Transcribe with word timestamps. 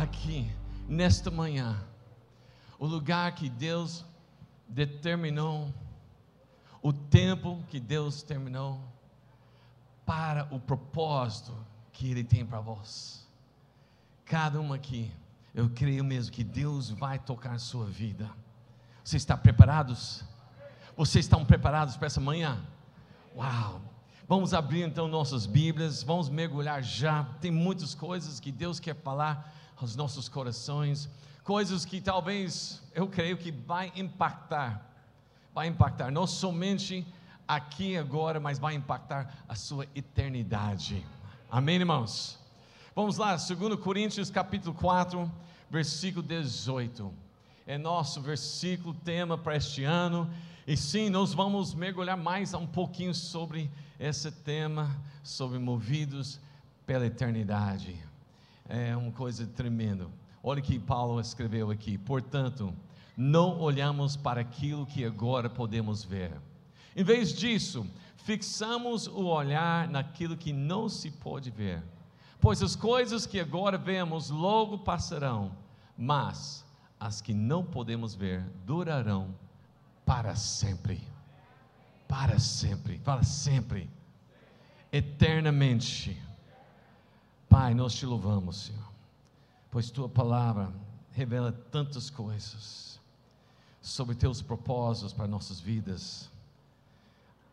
aqui, 0.00 0.50
nesta 0.88 1.30
manhã, 1.30 1.78
o 2.78 2.86
lugar 2.86 3.34
que 3.34 3.50
Deus 3.50 4.04
determinou, 4.66 5.72
o 6.82 6.92
tempo 6.92 7.62
que 7.68 7.78
Deus 7.78 8.22
terminou, 8.22 8.80
para 10.06 10.48
o 10.50 10.58
propósito 10.58 11.54
que 11.92 12.10
Ele 12.10 12.24
tem 12.24 12.44
para 12.44 12.60
vós. 12.60 13.28
Cada 14.24 14.60
um 14.60 14.72
aqui, 14.72 15.12
eu 15.54 15.68
creio 15.68 16.02
mesmo 16.02 16.32
que 16.32 16.42
Deus 16.42 16.88
vai 16.88 17.18
tocar 17.18 17.52
a 17.52 17.58
sua 17.58 17.84
vida. 17.86 18.30
Você 19.04 19.18
está 19.18 19.36
preparados? 19.36 20.24
Vocês 20.96 21.26
estão 21.26 21.44
preparados 21.44 21.96
para 21.96 22.06
essa 22.06 22.20
manhã? 22.20 22.58
Uau! 23.36 23.82
Vamos 24.26 24.54
abrir 24.54 24.82
então 24.82 25.08
nossas 25.08 25.44
Bíblias, 25.44 26.02
vamos 26.02 26.28
mergulhar 26.28 26.82
já. 26.82 27.24
Tem 27.40 27.50
muitas 27.50 27.94
coisas 27.94 28.40
que 28.40 28.50
Deus 28.50 28.80
quer 28.80 28.94
falar 28.94 29.59
aos 29.80 29.96
nossos 29.96 30.28
corações, 30.28 31.08
coisas 31.42 31.84
que 31.84 32.00
talvez 32.00 32.82
eu 32.94 33.08
creio 33.08 33.36
que 33.36 33.50
vai 33.50 33.90
impactar, 33.96 34.86
vai 35.54 35.68
impactar 35.68 36.10
não 36.10 36.26
somente 36.26 37.06
aqui 37.48 37.96
agora, 37.96 38.38
mas 38.38 38.58
vai 38.58 38.74
impactar 38.74 39.44
a 39.48 39.54
sua 39.54 39.86
eternidade. 39.94 41.04
Amém, 41.50 41.76
irmãos? 41.76 42.38
Vamos 42.94 43.16
lá, 43.16 43.36
2 43.36 43.80
Coríntios 43.80 44.30
capítulo 44.30 44.74
4, 44.74 45.30
versículo 45.70 46.22
18. 46.22 47.12
É 47.66 47.78
nosso 47.78 48.20
versículo 48.20 48.94
tema 48.94 49.38
para 49.38 49.56
este 49.56 49.84
ano 49.84 50.30
e 50.66 50.76
sim, 50.76 51.08
nós 51.08 51.32
vamos 51.32 51.74
mergulhar 51.74 52.16
mais 52.16 52.52
um 52.54 52.66
pouquinho 52.66 53.14
sobre 53.14 53.70
esse 53.98 54.30
tema, 54.30 54.94
sobre 55.22 55.58
movidos 55.58 56.38
pela 56.86 57.06
eternidade. 57.06 58.09
É 58.70 58.96
uma 58.96 59.10
coisa 59.10 59.44
tremenda. 59.48 60.06
Olha 60.44 60.60
o 60.60 60.62
que 60.62 60.78
Paulo 60.78 61.20
escreveu 61.20 61.72
aqui. 61.72 61.98
Portanto, 61.98 62.72
não 63.16 63.58
olhamos 63.58 64.16
para 64.16 64.40
aquilo 64.40 64.86
que 64.86 65.04
agora 65.04 65.50
podemos 65.50 66.04
ver. 66.04 66.40
Em 66.94 67.02
vez 67.02 67.32
disso, 67.32 67.84
fixamos 68.18 69.08
o 69.08 69.24
olhar 69.24 69.88
naquilo 69.88 70.36
que 70.36 70.52
não 70.52 70.88
se 70.88 71.10
pode 71.10 71.50
ver. 71.50 71.82
Pois 72.40 72.62
as 72.62 72.76
coisas 72.76 73.26
que 73.26 73.40
agora 73.40 73.76
vemos 73.76 74.30
logo 74.30 74.78
passarão, 74.78 75.50
mas 75.98 76.64
as 76.98 77.20
que 77.20 77.34
não 77.34 77.64
podemos 77.64 78.14
ver 78.14 78.44
durarão 78.64 79.34
para 80.06 80.36
sempre. 80.36 81.02
Para 82.06 82.38
sempre, 82.38 82.98
para 82.98 83.24
sempre. 83.24 83.90
Eternamente. 84.92 86.29
Pai, 87.60 87.74
nós 87.74 87.94
te 87.94 88.06
louvamos, 88.06 88.56
Senhor, 88.56 88.88
pois 89.70 89.90
tua 89.90 90.08
palavra 90.08 90.72
revela 91.12 91.52
tantas 91.52 92.08
coisas 92.08 92.98
sobre 93.82 94.14
teus 94.14 94.40
propósitos 94.40 95.12
para 95.12 95.28
nossas 95.28 95.60
vidas. 95.60 96.30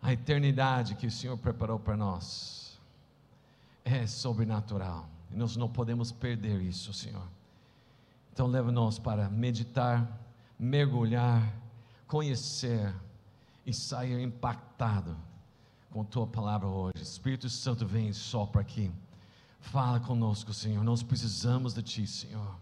A 0.02 0.14
eternidade 0.14 0.96
que 0.96 1.08
o 1.08 1.12
Senhor 1.12 1.38
preparou 1.38 1.78
para 1.78 1.98
nós 1.98 2.80
é 3.84 4.08
sobrenatural. 4.08 5.10
E 5.30 5.36
nós 5.36 5.58
não 5.58 5.68
podemos 5.68 6.10
perder 6.10 6.62
isso, 6.62 6.94
Senhor. 6.94 7.28
Então 8.32 8.48
leva-nos 8.48 8.98
para 8.98 9.30
meditar, 9.30 10.10
mergulhar 10.58 11.54
conhecer 12.08 12.96
e 13.66 13.74
sair 13.74 14.22
impactado 14.22 15.18
com 15.92 16.06
tua 16.06 16.26
palavra 16.26 16.70
hoje. 16.70 16.94
Espírito 16.96 17.50
Santo, 17.50 17.86
vem 17.86 18.14
só 18.14 18.46
para 18.46 18.62
aqui. 18.62 18.90
Fala 19.72 20.00
conosco, 20.00 20.54
Senhor. 20.54 20.84
Nós 20.84 21.04
precisamos 21.04 21.74
de 21.74 21.82
Ti, 21.82 22.08
Senhor. 22.08 22.56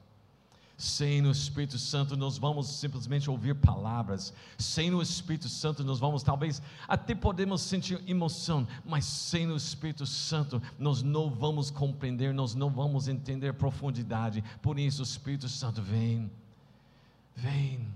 Sem 0.78 1.26
o 1.26 1.32
Espírito 1.32 1.80
Santo, 1.80 2.18
nós 2.18 2.38
vamos 2.38 2.68
simplesmente 2.68 3.30
ouvir 3.30 3.56
palavras. 3.56 4.34
Sem 4.58 4.94
o 4.94 5.02
Espírito 5.02 5.48
Santo, 5.48 5.84
nós 5.84 6.00
vamos 6.00 6.22
talvez 6.22 6.62
até 6.88 7.16
podemos 7.16 7.62
sentir 7.62 8.02
emoção, 8.06 8.68
mas 8.84 9.06
sem 9.06 9.50
o 9.50 9.56
Espírito 9.56 10.06
Santo, 10.06 10.62
nós 10.78 11.02
não 11.02 11.30
vamos 11.30 11.72
compreender, 11.72 12.34
nós 12.34 12.56
não 12.56 12.70
vamos 12.70 13.08
entender 13.08 13.54
profundidade. 13.54 14.44
Por 14.62 14.78
isso, 14.78 15.02
o 15.02 15.06
Espírito 15.06 15.48
Santo 15.48 15.82
vem, 15.82 16.30
vem 17.34 17.88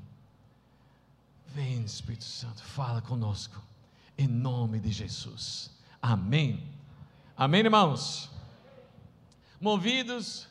Vem, 1.54 1.84
Espírito 1.84 2.24
Santo, 2.24 2.62
fala 2.62 3.02
conosco, 3.02 3.60
em 4.18 4.28
nome 4.28 4.80
de 4.80 4.92
Jesus. 4.92 5.72
Amém. 6.02 6.64
Amém, 7.36 7.62
irmãos? 7.62 8.30
Movidos 9.62 10.48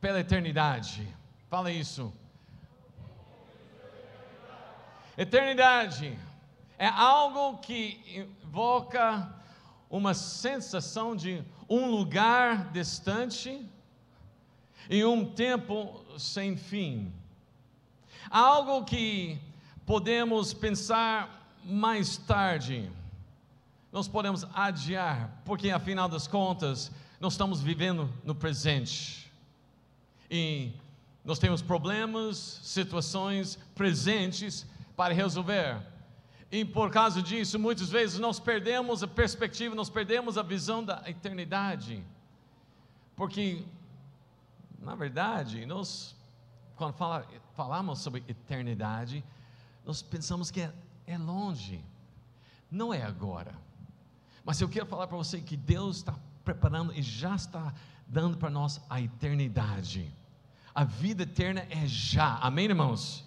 pela 0.00 0.18
eternidade. 0.18 1.06
Fala 1.48 1.70
isso. 1.70 2.12
Eternidade 5.16 6.18
é 6.76 6.86
algo 6.88 7.58
que 7.58 8.26
invoca 8.42 9.32
uma 9.88 10.14
sensação 10.14 11.14
de 11.14 11.44
um 11.68 11.90
lugar 11.90 12.72
distante 12.72 13.64
e 14.88 15.04
um 15.04 15.24
tempo 15.24 16.04
sem 16.18 16.56
fim. 16.56 17.12
Algo 18.28 18.84
que 18.84 19.40
podemos 19.86 20.52
pensar 20.52 21.54
mais 21.64 22.16
tarde, 22.16 22.90
nós 23.92 24.08
podemos 24.08 24.44
adiar, 24.54 25.40
porque 25.44 25.70
afinal 25.70 26.08
das 26.08 26.26
contas, 26.26 26.90
nós 27.20 27.34
estamos 27.34 27.60
vivendo 27.60 28.10
no 28.24 28.34
presente. 28.34 29.30
E 30.30 30.72
nós 31.22 31.38
temos 31.38 31.60
problemas, 31.60 32.60
situações 32.62 33.56
presentes 33.74 34.66
para 34.96 35.12
resolver. 35.12 35.78
E 36.50 36.64
por 36.64 36.90
causa 36.90 37.22
disso, 37.22 37.58
muitas 37.58 37.90
vezes 37.90 38.18
nós 38.18 38.40
perdemos 38.40 39.02
a 39.02 39.06
perspectiva, 39.06 39.74
nós 39.74 39.90
perdemos 39.90 40.38
a 40.38 40.42
visão 40.42 40.82
da 40.82 41.02
eternidade. 41.06 42.02
Porque, 43.14 43.64
na 44.80 44.94
verdade, 44.94 45.66
nós, 45.66 46.16
quando 46.74 46.94
fala, 46.94 47.28
falamos 47.54 47.98
sobre 47.98 48.24
eternidade, 48.26 49.22
nós 49.84 50.00
pensamos 50.00 50.50
que 50.50 50.62
é, 50.62 50.72
é 51.06 51.18
longe. 51.18 51.84
Não 52.70 52.94
é 52.94 53.02
agora. 53.02 53.54
Mas 54.42 54.58
eu 54.60 54.68
quero 54.70 54.86
falar 54.86 55.06
para 55.06 55.18
você 55.18 55.38
que 55.38 55.56
Deus 55.56 55.98
está 55.98 56.16
preparando 56.52 56.92
e 56.92 57.02
já 57.02 57.34
está 57.34 57.72
dando 58.06 58.36
para 58.36 58.50
nós 58.50 58.80
a 58.88 59.00
eternidade. 59.00 60.12
A 60.74 60.84
vida 60.84 61.22
eterna 61.22 61.66
é 61.70 61.86
já. 61.86 62.36
Amém, 62.36 62.66
irmãos? 62.66 63.24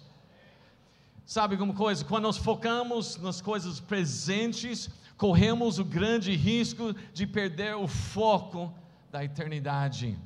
Sabe 1.24 1.54
alguma 1.54 1.74
coisa? 1.74 2.04
Quando 2.04 2.24
nós 2.24 2.36
focamos 2.36 3.16
nas 3.16 3.40
coisas 3.40 3.80
presentes, 3.80 4.90
corremos 5.16 5.78
o 5.78 5.84
grande 5.84 6.34
risco 6.34 6.94
de 7.12 7.26
perder 7.26 7.74
o 7.76 7.88
foco 7.88 8.72
da 9.10 9.24
eternidade 9.24 10.18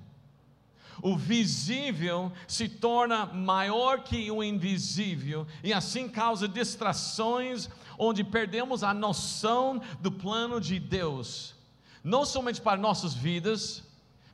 o 1.02 1.16
visível 1.16 2.32
se 2.46 2.68
torna 2.68 3.26
maior 3.26 4.02
que 4.02 4.30
o 4.30 4.42
invisível, 4.42 5.46
e 5.62 5.72
assim 5.72 6.08
causa 6.08 6.48
distrações, 6.48 7.68
onde 7.98 8.24
perdemos 8.24 8.82
a 8.82 8.92
noção 8.92 9.80
do 10.00 10.10
plano 10.10 10.60
de 10.60 10.78
Deus, 10.78 11.54
não 12.02 12.24
somente 12.24 12.60
para 12.60 12.80
nossas 12.80 13.14
vidas, 13.14 13.82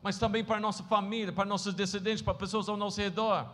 mas 0.02 0.18
também 0.18 0.44
para 0.44 0.60
nossa 0.60 0.82
família, 0.82 1.32
para 1.32 1.44
nossos 1.44 1.72
descendentes, 1.74 2.22
para 2.22 2.34
pessoas 2.34 2.68
ao 2.68 2.76
nosso 2.76 3.00
redor. 3.00 3.48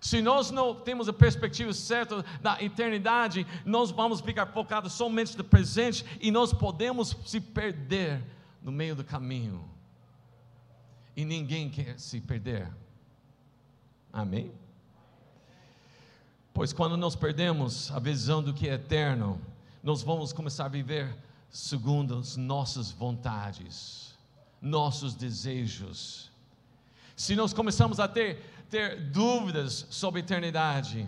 Se 0.00 0.20
nós 0.20 0.50
não 0.50 0.74
temos 0.74 1.08
a 1.08 1.12
perspectiva 1.12 1.72
certa 1.72 2.24
da 2.40 2.60
eternidade, 2.62 3.46
nós 3.64 3.90
vamos 3.90 4.20
ficar 4.20 4.46
focados 4.46 4.92
somente 4.92 5.38
no 5.38 5.44
presente 5.44 6.04
e 6.20 6.30
nós 6.30 6.52
podemos 6.52 7.16
se 7.24 7.40
perder 7.40 8.22
no 8.62 8.72
meio 8.72 8.96
do 8.96 9.04
caminho 9.04 9.72
e 11.16 11.24
ninguém 11.24 11.70
quer 11.70 11.98
se 11.98 12.20
perder. 12.20 12.68
Amém? 14.12 14.52
Pois 16.52 16.72
quando 16.72 16.96
nós 16.96 17.16
perdemos 17.16 17.90
a 17.92 17.98
visão 17.98 18.42
do 18.42 18.52
que 18.52 18.68
é 18.68 18.74
eterno, 18.74 19.40
nós 19.82 20.02
vamos 20.02 20.32
começar 20.32 20.66
a 20.66 20.68
viver 20.68 21.16
segundo 21.52 22.18
as 22.18 22.36
nossas 22.36 22.90
vontades, 22.90 24.18
nossos 24.60 25.14
desejos. 25.14 26.32
Se 27.14 27.36
nós 27.36 27.52
começamos 27.52 28.00
a 28.00 28.08
ter, 28.08 28.64
ter 28.70 29.10
dúvidas 29.10 29.86
sobre 29.90 30.20
a 30.20 30.24
eternidade, 30.24 31.06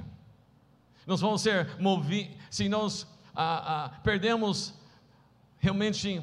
nós 1.07 1.21
vamos 1.23 1.41
ser 1.41 1.81
movidos, 1.81 2.37
se 2.51 2.69
nós 2.69 3.07
ah, 3.35 3.87
ah, 3.87 3.89
perdemos 4.01 4.75
realmente 5.59 6.23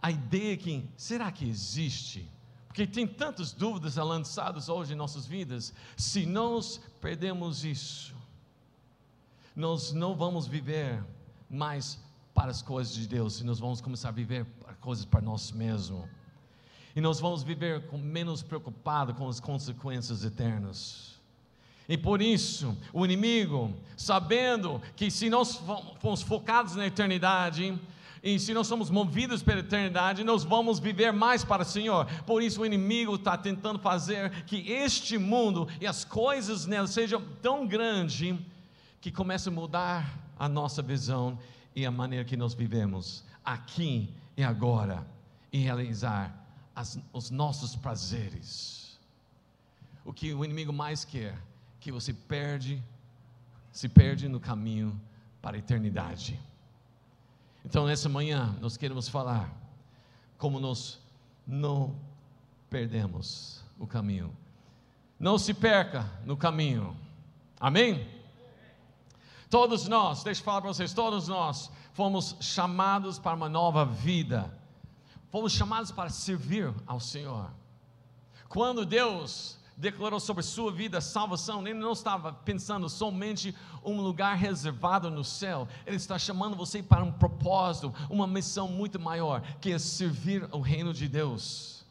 a 0.00 0.12
ideia 0.12 0.56
que, 0.56 0.88
será 0.96 1.32
que 1.32 1.44
existe? 1.44 2.30
Porque 2.68 2.86
tem 2.86 3.04
tantas 3.04 3.52
dúvidas 3.52 3.96
lançadas 3.96 4.68
hoje 4.68 4.92
em 4.92 4.96
nossas 4.96 5.26
vidas. 5.26 5.74
Se 5.96 6.24
nós 6.24 6.80
perdemos 7.00 7.64
isso, 7.64 8.14
nós 9.56 9.92
não 9.92 10.14
vamos 10.14 10.46
viver 10.46 11.04
mais 11.50 11.98
para 12.40 12.52
as 12.52 12.62
coisas 12.62 12.94
de 12.94 13.06
Deus, 13.06 13.38
e 13.42 13.44
nós 13.44 13.58
vamos 13.58 13.82
começar 13.82 14.08
a 14.08 14.12
viver 14.12 14.46
coisas 14.80 15.04
para 15.04 15.20
nós 15.20 15.52
mesmos. 15.52 16.08
E 16.96 17.00
nós 17.00 17.20
vamos 17.20 17.42
viver 17.42 17.86
com 17.88 17.98
menos 17.98 18.42
preocupado 18.42 19.12
com 19.12 19.28
as 19.28 19.38
consequências 19.38 20.24
eternas. 20.24 21.20
E 21.86 21.98
por 21.98 22.22
isso, 22.22 22.74
o 22.94 23.04
inimigo, 23.04 23.74
sabendo 23.94 24.80
que 24.96 25.10
se 25.10 25.28
nós 25.28 25.56
formos 26.00 26.22
focados 26.22 26.76
na 26.76 26.86
eternidade, 26.86 27.78
e 28.22 28.38
se 28.38 28.54
nós 28.54 28.66
somos 28.66 28.88
movidos 28.88 29.42
pela 29.42 29.60
eternidade, 29.60 30.24
nós 30.24 30.42
vamos 30.42 30.78
viver 30.78 31.12
mais 31.12 31.44
para 31.44 31.60
o 31.60 31.66
Senhor. 31.66 32.06
Por 32.24 32.42
isso 32.42 32.62
o 32.62 32.66
inimigo 32.66 33.16
está 33.16 33.36
tentando 33.36 33.78
fazer 33.78 34.44
que 34.44 34.72
este 34.72 35.18
mundo 35.18 35.68
e 35.78 35.86
as 35.86 36.06
coisas 36.06 36.64
nele 36.64 36.88
sejam 36.88 37.22
tão 37.42 37.66
grandes 37.66 38.34
que 38.98 39.12
comece 39.12 39.50
a 39.50 39.52
mudar 39.52 40.18
a 40.38 40.48
nossa 40.48 40.80
visão 40.80 41.38
e 41.74 41.86
a 41.86 41.90
maneira 41.90 42.24
que 42.24 42.36
nós 42.36 42.54
vivemos 42.54 43.24
aqui 43.44 44.12
e 44.36 44.42
agora 44.42 45.06
e 45.52 45.58
realizar 45.58 46.34
as, 46.74 46.98
os 47.12 47.30
nossos 47.30 47.76
prazeres. 47.76 48.98
O 50.04 50.12
que 50.12 50.32
o 50.32 50.44
inimigo 50.44 50.72
mais 50.72 51.04
quer, 51.04 51.36
que 51.78 51.92
você 51.92 52.12
perde, 52.12 52.82
se 53.72 53.88
perde 53.88 54.28
no 54.28 54.40
caminho 54.40 55.00
para 55.40 55.56
a 55.56 55.58
eternidade. 55.58 56.38
Então, 57.64 57.86
nessa 57.86 58.08
manhã, 58.08 58.56
nós 58.60 58.76
queremos 58.76 59.08
falar 59.08 59.54
como 60.38 60.58
nós 60.58 60.98
não 61.46 61.94
perdemos 62.70 63.62
o 63.78 63.86
caminho. 63.86 64.34
Não 65.18 65.36
se 65.36 65.52
perca 65.52 66.10
no 66.24 66.36
caminho. 66.36 66.96
Amém? 67.58 68.08
Todos 69.50 69.88
nós, 69.88 70.22
deixa 70.22 70.40
eu 70.40 70.44
falar 70.44 70.60
para 70.60 70.72
vocês, 70.72 70.94
todos 70.94 71.26
nós 71.26 71.72
fomos 71.92 72.36
chamados 72.40 73.18
para 73.18 73.34
uma 73.34 73.48
nova 73.48 73.84
vida. 73.84 74.56
Fomos 75.28 75.52
chamados 75.52 75.90
para 75.90 76.08
servir 76.08 76.72
ao 76.86 77.00
Senhor. 77.00 77.50
Quando 78.48 78.86
Deus 78.86 79.58
declarou 79.76 80.20
sobre 80.20 80.44
sua 80.44 80.70
vida 80.70 81.00
salvação, 81.00 81.66
ele 81.66 81.78
não 81.78 81.92
estava 81.92 82.32
pensando 82.32 82.88
somente 82.88 83.52
um 83.82 84.00
lugar 84.00 84.36
reservado 84.36 85.10
no 85.10 85.24
céu, 85.24 85.66
ele 85.84 85.96
está 85.96 86.16
chamando 86.18 86.54
você 86.54 86.80
para 86.82 87.02
um 87.02 87.10
propósito, 87.10 87.92
uma 88.08 88.26
missão 88.26 88.68
muito 88.68 89.00
maior, 89.00 89.42
que 89.60 89.72
é 89.72 89.78
servir 89.78 90.48
o 90.52 90.60
reino 90.60 90.92
de 90.92 91.08
Deus. 91.08 91.84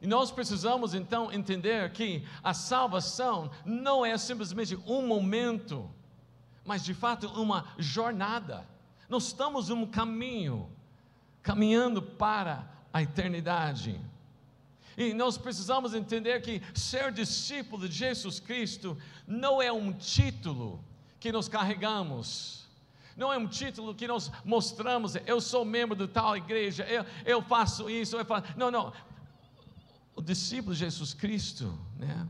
E 0.00 0.06
nós 0.06 0.30
precisamos 0.30 0.94
então 0.94 1.32
entender 1.32 1.92
que 1.92 2.24
a 2.42 2.54
salvação 2.54 3.50
não 3.64 4.04
é 4.04 4.16
simplesmente 4.16 4.76
um 4.86 5.06
momento, 5.06 5.88
mas 6.68 6.84
de 6.84 6.92
fato 6.92 7.26
uma 7.28 7.64
jornada. 7.78 8.68
Nós 9.08 9.28
estamos 9.28 9.70
um 9.70 9.86
caminho, 9.86 10.70
caminhando 11.42 12.02
para 12.02 12.68
a 12.92 13.02
eternidade. 13.02 13.98
E 14.94 15.14
nós 15.14 15.38
precisamos 15.38 15.94
entender 15.94 16.42
que 16.42 16.60
ser 16.74 17.10
discípulo 17.10 17.88
de 17.88 17.94
Jesus 17.94 18.38
Cristo 18.38 18.98
não 19.26 19.62
é 19.62 19.72
um 19.72 19.94
título 19.94 20.84
que 21.18 21.32
nós 21.32 21.48
carregamos, 21.48 22.68
não 23.16 23.32
é 23.32 23.38
um 23.38 23.48
título 23.48 23.94
que 23.94 24.06
nós 24.06 24.30
mostramos, 24.44 25.16
eu 25.26 25.40
sou 25.40 25.64
membro 25.64 25.96
de 25.96 26.06
tal 26.06 26.36
igreja, 26.36 26.84
eu, 26.84 27.02
eu 27.24 27.40
faço 27.40 27.88
isso, 27.88 28.14
eu 28.14 28.26
faço. 28.26 28.46
Não, 28.58 28.70
não. 28.70 28.92
O 30.14 30.20
discípulo 30.20 30.74
de 30.74 30.80
Jesus 30.80 31.14
Cristo, 31.14 31.78
né? 31.96 32.28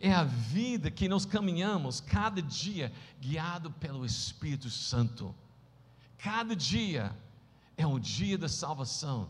É 0.00 0.12
a 0.12 0.24
vida 0.24 0.90
que 0.90 1.08
nós 1.08 1.24
caminhamos 1.24 2.00
cada 2.00 2.42
dia, 2.42 2.92
guiado 3.20 3.70
pelo 3.70 4.04
Espírito 4.04 4.70
Santo. 4.70 5.34
Cada 6.18 6.54
dia 6.54 7.16
é 7.76 7.86
um 7.86 7.98
dia 7.98 8.38
da 8.38 8.48
salvação 8.48 9.28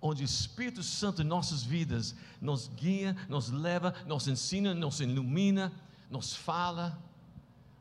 onde 0.00 0.22
o 0.22 0.24
Espírito 0.24 0.82
Santo 0.82 1.22
em 1.22 1.24
nossas 1.24 1.62
vidas 1.62 2.14
nos 2.40 2.68
guia, 2.68 3.16
nos 3.28 3.50
leva, 3.50 3.94
nos 4.06 4.28
ensina, 4.28 4.74
nos 4.74 5.00
ilumina, 5.00 5.72
nos 6.10 6.34
fala, 6.34 6.98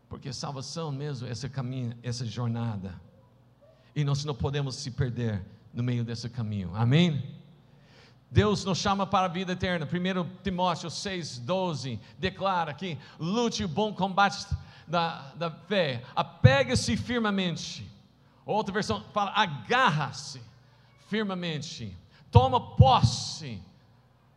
porque 0.09 0.31
salvação 0.31 0.91
mesmo 0.91 1.27
é 1.27 1.31
esse 1.31 1.47
caminho, 1.49 1.95
essa 2.01 2.25
jornada, 2.25 2.99
e 3.95 4.03
nós 4.03 4.25
não 4.25 4.35
podemos 4.35 4.75
se 4.75 4.91
perder 4.91 5.45
no 5.73 5.83
meio 5.83 6.03
desse 6.03 6.29
caminho, 6.29 6.73
amém? 6.75 7.34
Deus 8.35 8.65
nos 8.65 8.77
chama 8.77 9.07
para 9.07 9.27
a 9.27 9.29
vida 9.29 9.53
eterna, 9.53 9.87
1 9.87 10.43
Timóteo 10.43 10.91
6, 10.91 11.39
12, 11.39 11.99
declara 12.19 12.73
que 12.73 12.97
lute 13.17 13.63
o 13.63 13.67
bom 13.67 13.93
combate 13.93 14.45
da, 14.85 15.31
da 15.35 15.49
fé, 15.49 16.03
apega-se 16.13 16.97
firmemente, 16.97 17.89
outra 18.45 18.73
versão 18.73 19.01
fala, 19.13 19.31
agarra-se 19.31 20.41
firmemente 21.07 21.95
toma 22.35 22.75
posse 22.75 23.61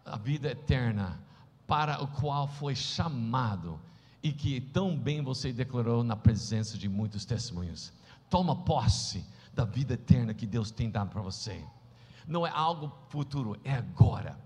da 0.05 0.15
vida 0.15 0.53
eterna, 0.53 1.19
para 1.67 2.01
o 2.01 2.07
qual 2.07 2.47
foi 2.47 2.77
chamado 2.77 3.81
e 4.23 4.31
que 4.31 4.61
tão 4.61 4.97
bem 4.97 5.21
você 5.21 5.53
declarou 5.53 6.05
na 6.05 6.15
presença 6.15 6.79
de 6.79 6.89
muitos 6.89 7.25
testemunhos. 7.25 7.93
Toma 8.31 8.55
posse 8.55 9.25
da 9.53 9.65
vida 9.65 9.95
eterna 9.95 10.33
que 10.33 10.47
Deus 10.47 10.71
tem 10.71 10.89
dado 10.89 11.11
para 11.11 11.21
você. 11.21 11.61
Não 12.29 12.47
é 12.47 12.51
algo 12.51 12.93
futuro, 13.09 13.59
é 13.65 13.73
agora. 13.73 14.39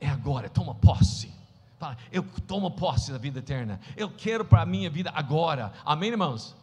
É 0.00 0.08
agora, 0.08 0.50
toma 0.50 0.74
posse. 0.74 1.32
Fala, 1.78 1.96
eu 2.10 2.24
tomo 2.46 2.70
posse 2.72 3.12
da 3.12 3.18
vida 3.18 3.38
eterna. 3.38 3.80
Eu 3.96 4.10
quero 4.10 4.44
para 4.44 4.62
a 4.62 4.66
minha 4.66 4.90
vida 4.90 5.10
agora. 5.14 5.72
Amém, 5.84 6.10
irmãos? 6.10 6.56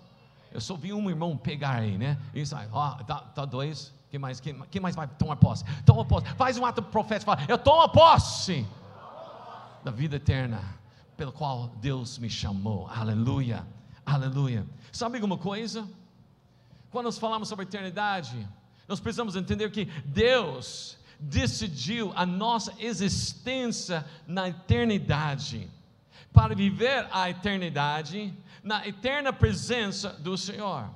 Eu 0.51 0.59
só 0.59 0.75
vi 0.75 0.91
um 0.91 1.09
irmão 1.09 1.37
pegar 1.37 1.75
aí, 1.75 1.97
né? 1.97 2.19
Isso 2.33 2.55
aí, 2.55 2.67
ó, 2.71 2.95
tá, 3.03 3.19
tá 3.21 3.45
dois, 3.45 3.93
quem 4.09 4.19
mais, 4.19 4.39
quem, 4.39 4.59
quem 4.71 4.81
mais 4.81 4.95
vai 4.95 5.07
tomar 5.07 5.37
posse? 5.37 5.63
Toma 5.85 6.03
posse. 6.03 6.27
Faz 6.35 6.57
um 6.57 6.65
ato 6.65 6.81
profético. 6.81 7.31
Fala, 7.31 7.45
eu 7.47 7.57
tomo 7.57 7.87
posse 7.89 8.65
da 9.83 9.91
vida 9.91 10.17
eterna, 10.17 10.61
pelo 11.15 11.31
qual 11.31 11.67
Deus 11.77 12.17
me 12.17 12.29
chamou. 12.29 12.87
Aleluia. 12.87 13.65
Aleluia. 14.05 14.65
Sabe 14.91 15.15
alguma 15.15 15.37
coisa? 15.37 15.87
Quando 16.89 17.05
nós 17.05 17.17
falamos 17.17 17.47
sobre 17.47 17.65
eternidade, 17.65 18.47
nós 18.89 18.99
precisamos 18.99 19.35
entender 19.35 19.69
que 19.69 19.85
Deus 20.03 20.97
decidiu 21.19 22.11
a 22.15 22.25
nossa 22.25 22.73
existência 22.79 24.03
na 24.27 24.49
eternidade, 24.49 25.69
para 26.33 26.55
viver 26.55 27.07
a 27.11 27.29
eternidade 27.29 28.33
na 28.63 28.87
eterna 28.87 29.31
presença 29.31 30.09
do 30.09 30.35
Senhor 30.37 30.89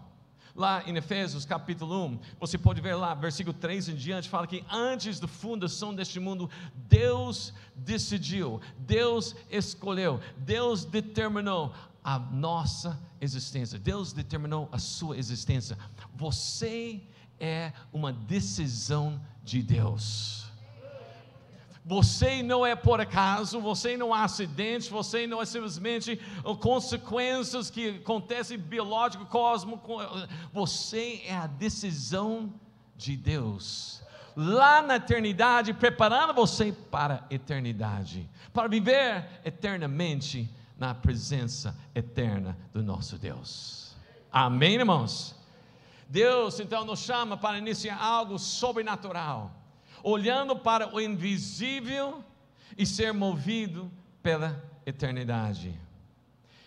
lá 0.56 0.84
em 0.88 0.96
Efésios 0.96 1.46
capítulo 1.46 2.06
1, 2.06 2.20
você 2.40 2.58
pode 2.58 2.80
ver 2.80 2.94
lá, 2.94 3.14
versículo 3.16 3.56
3 3.58 3.90
em 3.90 3.96
diante, 3.96 4.30
fala 4.30 4.46
que 4.46 4.64
antes 4.70 5.20
da 5.20 5.28
fundação 5.28 5.96
deste 5.96 6.20
mundo, 6.20 6.50
Deus 6.76 7.54
decidiu, 7.76 8.62
Deus 8.78 9.36
escolheu, 9.50 10.20
Deus 10.38 10.86
determinou 10.86 11.74
a 12.04 12.20
nossa 12.20 13.00
existência, 13.20 13.80
Deus 13.80 14.14
determinou 14.14 14.70
a 14.72 14.78
sua 14.78 15.18
existência. 15.18 15.78
Você 16.16 17.02
é 17.40 17.74
uma 17.92 18.14
decisão 18.14 19.20
de 19.44 19.62
Deus. 19.62 20.44
Você 21.86 22.42
não 22.42 22.66
é 22.66 22.76
por 22.78 23.02
acaso, 23.02 23.60
você 23.60 23.98
não 23.98 24.16
é 24.16 24.22
acidente, 24.22 24.90
você 24.90 25.28
não 25.28 25.42
é 25.42 25.46
simplesmente 25.46 26.18
consequências 26.62 27.70
que 27.70 27.98
acontecem 27.98 28.58
biológico, 28.58 29.26
cosmo. 29.26 29.82
Você 30.54 31.22
é 31.26 31.36
a 31.36 31.46
decisão 31.46 32.54
de 32.96 33.18
Deus. 33.18 34.02
Lá 34.36 34.82
na 34.82 34.96
eternidade, 34.96 35.74
preparando 35.74 36.34
você 36.34 36.72
para 36.90 37.26
a 37.30 37.34
eternidade, 37.34 38.30
para 38.54 38.70
viver 38.70 39.28
eternamente 39.44 40.50
na 40.78 40.96
presença 40.96 41.78
eterna 41.94 42.58
do 42.72 42.82
nosso 42.82 43.18
Deus. 43.18 43.96
Amém, 44.32 44.76
irmãos? 44.76 45.36
Deus 46.10 46.60
então 46.60 46.86
nos 46.86 47.00
chama 47.00 47.38
para 47.38 47.58
iniciar 47.58 47.98
algo 47.98 48.38
sobrenatural 48.38 49.64
olhando 50.04 50.56
para 50.56 50.94
o 50.94 51.00
invisível 51.00 52.24
e 52.78 52.86
ser 52.86 53.14
movido 53.14 53.90
pela 54.22 54.62
eternidade. 54.86 55.74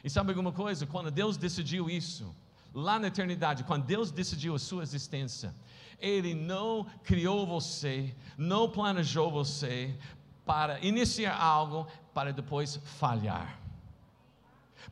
E 0.02 0.08
sabe 0.08 0.30
alguma 0.30 0.52
coisa? 0.52 0.86
Quando 0.86 1.10
Deus 1.10 1.36
decidiu 1.36 1.90
isso, 1.90 2.34
lá 2.72 2.98
na 2.98 3.08
eternidade, 3.08 3.64
quando 3.64 3.84
Deus 3.84 4.10
decidiu 4.10 4.54
a 4.54 4.58
sua 4.58 4.82
existência, 4.82 5.54
Ele 6.00 6.34
não 6.34 6.86
criou 7.04 7.46
você, 7.46 8.14
não 8.38 8.70
planejou 8.70 9.30
você 9.30 9.94
para 10.46 10.80
iniciar 10.80 11.36
algo 11.36 11.86
para 12.14 12.32
depois 12.32 12.80
falhar, 12.98 13.58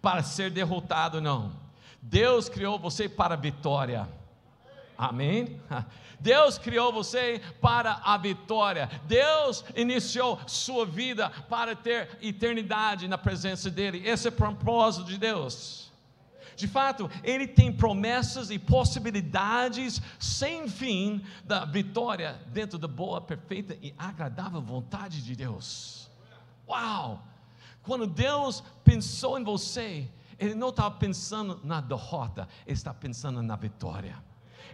para 0.03 0.23
ser 0.23 0.51
derrotado, 0.51 1.21
não. 1.21 1.53
Deus 2.03 2.51
criou 2.51 2.79
você 2.79 3.09
para 3.09 3.37
vitória. 3.37 4.07
Amém? 4.97 5.61
Deus 6.21 6.57
criou 6.57 6.93
você 6.93 7.41
para 7.61 8.01
a 8.05 8.17
vitória. 8.17 8.89
Deus 9.07 9.65
iniciou 9.77 10.39
sua 10.47 10.87
vida 10.87 11.29
para 11.49 11.77
ter 11.77 12.19
eternidade 12.23 13.09
na 13.09 13.19
presença 13.19 13.71
dEle. 13.71 14.07
Esse 14.07 14.29
é 14.29 14.31
o 14.31 14.33
propósito 14.33 15.07
de 15.07 15.19
Deus. 15.19 15.93
De 16.57 16.69
fato, 16.69 17.11
ele 17.23 17.47
tem 17.47 17.73
promessas 17.73 18.51
e 18.51 18.59
possibilidades 18.59 20.01
sem 20.19 20.69
fim 20.69 21.25
da 21.45 21.65
vitória 21.65 22.41
dentro 22.47 22.79
da 22.79 22.87
boa, 22.87 23.21
perfeita 23.21 23.77
e 23.83 23.93
agradável 23.99 24.63
vontade 24.63 25.23
de 25.23 25.35
Deus. 25.35 26.09
Uau! 26.69 27.23
Quando 27.83 28.07
Deus 28.07 28.63
pensou 28.83 29.39
em 29.39 29.45
você, 29.45 30.09
Ele 30.39 30.55
não 30.55 30.71
estava 30.71 30.93
pensando 30.93 31.61
na 31.65 31.81
derrota, 31.81 32.49
Ele 32.67 32.75
está 32.75 32.95
pensando 32.95 33.43
na 33.43 33.57
vitória. 33.57 34.17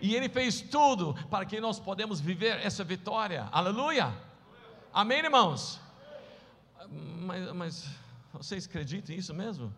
E 0.01 0.15
Ele 0.15 0.29
fez 0.29 0.61
tudo 0.61 1.15
para 1.29 1.45
que 1.45 1.61
nós 1.61 1.79
podemos 1.79 2.21
viver 2.21 2.59
essa 2.65 2.83
vitória. 2.83 3.49
Aleluia! 3.53 4.13
Amém, 4.93 5.19
irmãos? 5.19 5.81
Mas, 6.91 7.53
mas 7.53 7.91
vocês 8.33 8.67
acreditam 8.67 9.15
nisso 9.15 9.35
mesmo? 9.35 9.73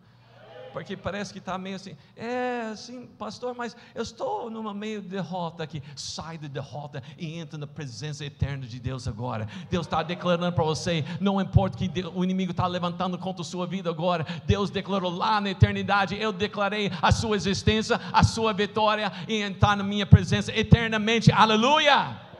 Porque 0.72 0.96
parece 0.96 1.32
que 1.32 1.38
está 1.38 1.58
meio 1.58 1.76
assim, 1.76 1.96
é 2.16 2.70
assim, 2.72 3.06
pastor, 3.18 3.54
mas 3.54 3.76
eu 3.94 4.02
estou 4.02 4.50
numa 4.50 4.72
meio 4.72 5.02
derrota 5.02 5.62
aqui. 5.62 5.82
Sai 5.94 6.38
da 6.38 6.48
derrota 6.48 7.02
e 7.18 7.38
entra 7.38 7.58
na 7.58 7.66
presença 7.66 8.24
eterna 8.24 8.66
de 8.66 8.80
Deus 8.80 9.06
agora. 9.06 9.46
Deus 9.70 9.86
está 9.86 10.02
declarando 10.02 10.52
para 10.52 10.64
você, 10.64 11.04
não 11.20 11.40
importa 11.40 11.76
que 11.76 11.90
o 12.14 12.24
inimigo 12.24 12.52
está 12.52 12.66
levantando 12.66 13.18
contra 13.18 13.42
a 13.42 13.44
sua 13.44 13.66
vida 13.66 13.90
agora, 13.90 14.26
Deus 14.46 14.70
declarou 14.70 15.10
lá 15.10 15.40
na 15.40 15.50
eternidade, 15.50 16.16
eu 16.20 16.32
declarei 16.32 16.90
a 17.00 17.12
sua 17.12 17.36
existência, 17.36 18.00
a 18.12 18.22
sua 18.22 18.52
vitória 18.52 19.12
e 19.28 19.42
entrar 19.42 19.76
na 19.76 19.84
minha 19.84 20.06
presença 20.06 20.56
eternamente. 20.56 21.30
Aleluia! 21.30 22.31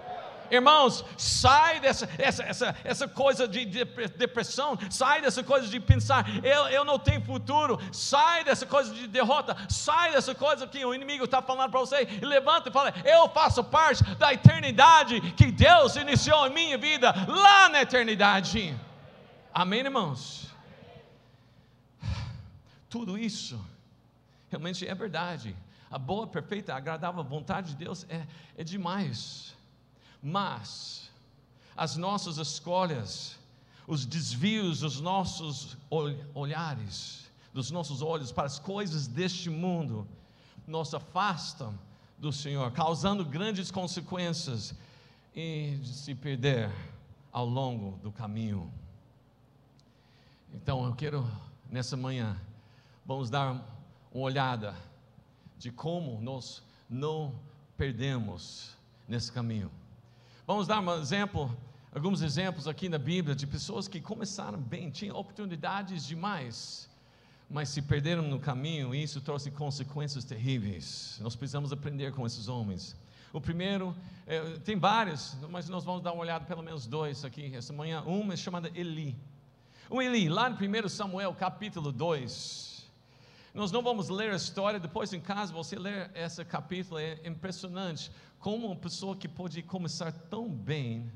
Irmãos, 0.53 1.03
sai 1.17 1.81
dessa 1.81 2.07
essa, 2.19 2.43
essa, 2.43 2.77
essa 2.85 3.09
coisa 3.09 3.49
de 3.49 3.65
depressão, 3.65 4.79
sai 4.91 5.23
dessa 5.23 5.43
coisa 5.43 5.67
de 5.67 5.81
pensar, 5.81 6.27
eu, 6.45 6.67
eu 6.69 6.85
não 6.85 6.99
tenho 6.99 7.23
futuro, 7.23 7.81
sai 7.91 8.45
dessa 8.45 8.67
coisa 8.67 8.93
de 8.93 9.07
derrota, 9.07 9.57
sai 9.71 10.13
dessa 10.13 10.35
coisa 10.35 10.67
que 10.67 10.85
o 10.85 10.95
inimigo 10.95 11.25
está 11.25 11.41
falando 11.41 11.71
para 11.71 11.81
você, 11.81 12.07
e 12.21 12.23
levanta 12.23 12.69
e 12.69 12.73
fala: 12.73 12.93
Eu 13.03 13.31
faço 13.31 13.65
parte 13.65 14.05
da 14.17 14.31
eternidade 14.35 15.23
que 15.33 15.51
Deus 15.51 15.97
iniciou 15.97 16.47
em 16.47 16.53
minha 16.53 16.77
vida, 16.77 17.15
lá 17.27 17.71
na 17.71 17.81
eternidade. 17.81 18.79
Amém, 19.55 19.81
irmãos? 19.81 20.49
Tudo 22.91 23.17
isso 23.17 23.59
realmente 24.51 24.87
é 24.87 24.95
verdade. 24.95 25.57
A 25.91 25.99
boa, 25.99 26.27
perfeita, 26.27 26.75
agradável 26.75 27.25
vontade 27.25 27.71
de 27.71 27.77
Deus 27.77 28.05
é, 28.11 28.27
é 28.55 28.63
demais. 28.63 29.57
Mas 30.23 31.11
as 31.77 31.97
nossas 31.97 32.39
escolhas, 32.39 33.37
os 33.87 34.07
desvios 34.07 34.81
dos 34.81 35.01
nossos 35.01 35.77
olhares, 36.35 37.31
dos 37.53 37.71
nossos 37.71 38.01
olhos 38.01 38.31
para 38.31 38.47
as 38.47 38.59
coisas 38.59 39.07
deste 39.07 39.51
mundo, 39.51 40.07
nos 40.67 40.95
afastam 40.95 41.77
do 42.19 42.33
Senhor, 42.33 42.71
causando 42.71 43.25
grandes 43.25 43.71
consequências 43.71 44.75
e 45.35 45.77
de 45.83 45.89
se 45.89 46.15
perder 46.15 46.71
ao 47.33 47.45
longo 47.45 47.99
do 47.99 48.13
caminho. 48.13 48.73
Então 50.55 50.85
eu 50.85 50.95
quero 50.95 51.29
nessa 51.69 51.97
manhã 51.97 52.39
vamos 53.05 53.29
dar 53.29 53.53
uma 54.13 54.25
olhada 54.25 54.77
de 55.59 55.73
como 55.73 56.21
nós 56.21 56.63
não 56.89 57.35
perdemos 57.77 58.77
nesse 59.09 59.33
caminho. 59.33 59.71
Vamos 60.45 60.67
dar 60.67 60.81
um 60.81 61.01
exemplo, 61.01 61.57
alguns 61.95 62.21
exemplos 62.21 62.67
aqui 62.67 62.89
na 62.89 62.99
Bíblia 62.99 63.33
de 63.33 63.47
pessoas 63.47 63.87
que 63.87 64.01
começaram 64.01 64.59
bem, 64.59 64.91
tinham 64.91 65.17
oportunidades 65.17 66.05
demais, 66.05 66.91
mas 67.49 67.69
se 67.69 67.81
perderam 67.81 68.25
no 68.25 68.41
caminho 68.41 68.93
e 68.93 69.01
isso 69.05 69.21
trouxe 69.21 69.53
consequências 69.53 70.25
terríveis. 70.25 71.17
Nós 71.21 71.37
precisamos 71.37 71.73
aprender 71.73 72.13
com 72.13 72.27
esses 72.27 72.49
homens. 72.49 72.97
O 73.33 73.41
primeiro, 73.41 73.95
é, 74.27 74.41
tem 74.65 74.77
vários, 74.77 75.37
mas 75.49 75.69
nós 75.69 75.85
vamos 75.85 76.03
dar 76.03 76.13
uma 76.13 76.23
olhada 76.23 76.45
pelo 76.45 76.63
menos 76.63 76.89
dois 76.89 77.25
aqui 77.25 77.55
essa 77.55 77.73
manhã. 77.73 78.03
Um 78.03 78.33
é 78.33 78.37
chamado 78.37 78.69
Eli. 78.75 79.17
O 79.89 80.03
Eli, 80.03 80.29
lá 80.29 80.51
no 80.51 80.57
1 80.57 80.89
Samuel 80.89 81.33
capítulo 81.35 81.93
2. 81.93 82.72
Nós 83.55 83.71
não 83.71 83.83
vamos 83.83 84.09
ler 84.09 84.33
a 84.33 84.37
história, 84.37 84.81
depois 84.81 85.13
em 85.13 85.21
casa 85.21 85.53
você 85.53 85.79
ler 85.79 86.11
esse 86.15 86.43
capítulo, 86.43 86.99
é 86.99 87.21
impressionante 87.25 88.11
como 88.39 88.67
uma 88.67 88.77
pessoa 88.77 89.15
que 89.15 89.29
pode 89.29 89.63
começar 89.63 90.11
tão 90.11 90.49
bem, 90.49 91.13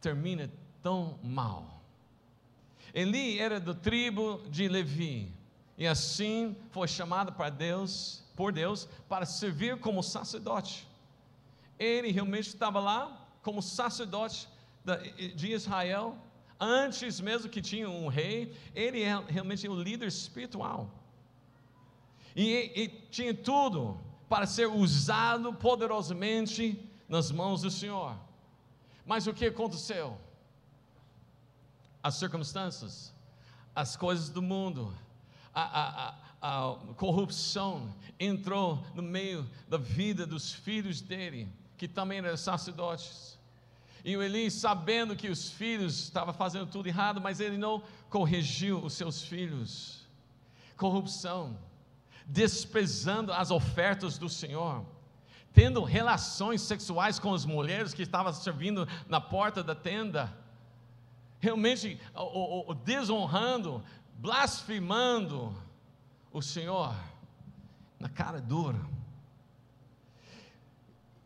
termina 0.00 0.50
tão 0.82 1.16
mal. 1.22 1.80
Eli 2.92 3.38
era 3.38 3.60
do 3.60 3.72
tribo 3.72 4.42
de 4.50 4.66
Levi, 4.66 5.32
e 5.78 5.86
assim 5.86 6.56
foi 6.70 6.88
chamado 6.88 7.32
para 7.32 7.50
Deus, 7.50 8.24
por 8.34 8.52
Deus, 8.52 8.88
para 9.08 9.24
servir 9.24 9.78
como 9.78 10.02
sacerdote. 10.02 10.88
Ele 11.78 12.10
realmente 12.10 12.48
estava 12.48 12.80
lá 12.80 13.28
como 13.42 13.62
sacerdote 13.62 14.48
de 15.36 15.52
Israel, 15.52 16.18
antes 16.58 17.20
mesmo 17.20 17.48
que 17.48 17.62
tinha 17.62 17.88
um 17.88 18.08
rei, 18.08 18.52
ele 18.74 19.02
é 19.02 19.22
realmente 19.28 19.68
o 19.68 19.80
líder 19.80 20.08
espiritual. 20.08 20.90
E, 22.36 22.70
e 22.76 22.88
tinha 23.10 23.32
tudo 23.32 23.98
para 24.28 24.46
ser 24.46 24.66
usado 24.66 25.54
poderosamente 25.54 26.78
nas 27.08 27.30
mãos 27.30 27.62
do 27.62 27.70
Senhor. 27.70 28.14
Mas 29.06 29.26
o 29.26 29.32
que 29.32 29.46
aconteceu? 29.46 30.18
As 32.02 32.16
circunstâncias, 32.16 33.14
as 33.74 33.96
coisas 33.96 34.28
do 34.28 34.42
mundo, 34.42 34.94
a, 35.54 35.62
a, 35.62 36.14
a, 36.42 36.72
a 36.72 36.76
corrupção 36.96 37.94
entrou 38.20 38.84
no 38.94 39.02
meio 39.02 39.48
da 39.66 39.78
vida 39.78 40.26
dos 40.26 40.52
filhos 40.52 41.00
dele, 41.00 41.48
que 41.78 41.88
também 41.88 42.18
eram 42.18 42.36
sacerdotes. 42.36 43.38
E 44.04 44.14
o 44.14 44.22
Eli, 44.22 44.50
sabendo 44.50 45.16
que 45.16 45.28
os 45.28 45.50
filhos 45.50 46.00
estavam 46.00 46.34
fazendo 46.34 46.66
tudo 46.70 46.86
errado, 46.86 47.18
mas 47.18 47.40
ele 47.40 47.56
não 47.56 47.82
corrigiu 48.10 48.84
os 48.84 48.92
seus 48.92 49.22
filhos. 49.22 50.06
Corrupção 50.76 51.56
desprezando 52.26 53.32
as 53.32 53.50
ofertas 53.50 54.18
do 54.18 54.28
Senhor, 54.28 54.84
tendo 55.52 55.82
relações 55.84 56.60
sexuais 56.60 57.18
com 57.18 57.32
as 57.32 57.44
mulheres 57.44 57.94
que 57.94 58.02
estavam 58.02 58.32
servindo 58.32 58.86
na 59.08 59.20
porta 59.20 59.62
da 59.62 59.74
tenda, 59.74 60.36
realmente 61.38 62.00
o, 62.14 62.70
o, 62.70 62.74
desonrando, 62.74 63.82
blasfemando 64.18 65.54
o 66.32 66.42
Senhor 66.42 66.94
na 67.98 68.08
cara 68.08 68.40
dura. 68.40 68.80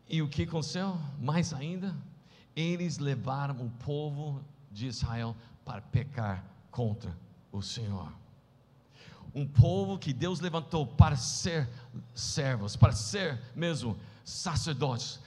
E 0.07 0.21
o 0.21 0.29
que 0.29 0.43
aconteceu? 0.43 0.97
Mais 1.19 1.53
ainda, 1.53 1.95
eles 2.55 2.99
levaram 2.99 3.65
o 3.65 3.69
povo 3.83 4.43
de 4.71 4.85
Israel 4.85 5.35
para 5.65 5.81
pecar 5.81 6.45
contra 6.69 7.17
o 7.51 7.61
Senhor 7.61 8.11
um 9.33 9.47
povo 9.47 9.97
que 9.97 10.13
Deus 10.13 10.39
levantou 10.39 10.85
para 10.85 11.15
ser 11.15 11.69
servos, 12.13 12.75
para 12.75 12.91
ser 12.91 13.39
mesmo 13.55 13.97
sacerdotes, 14.23 15.19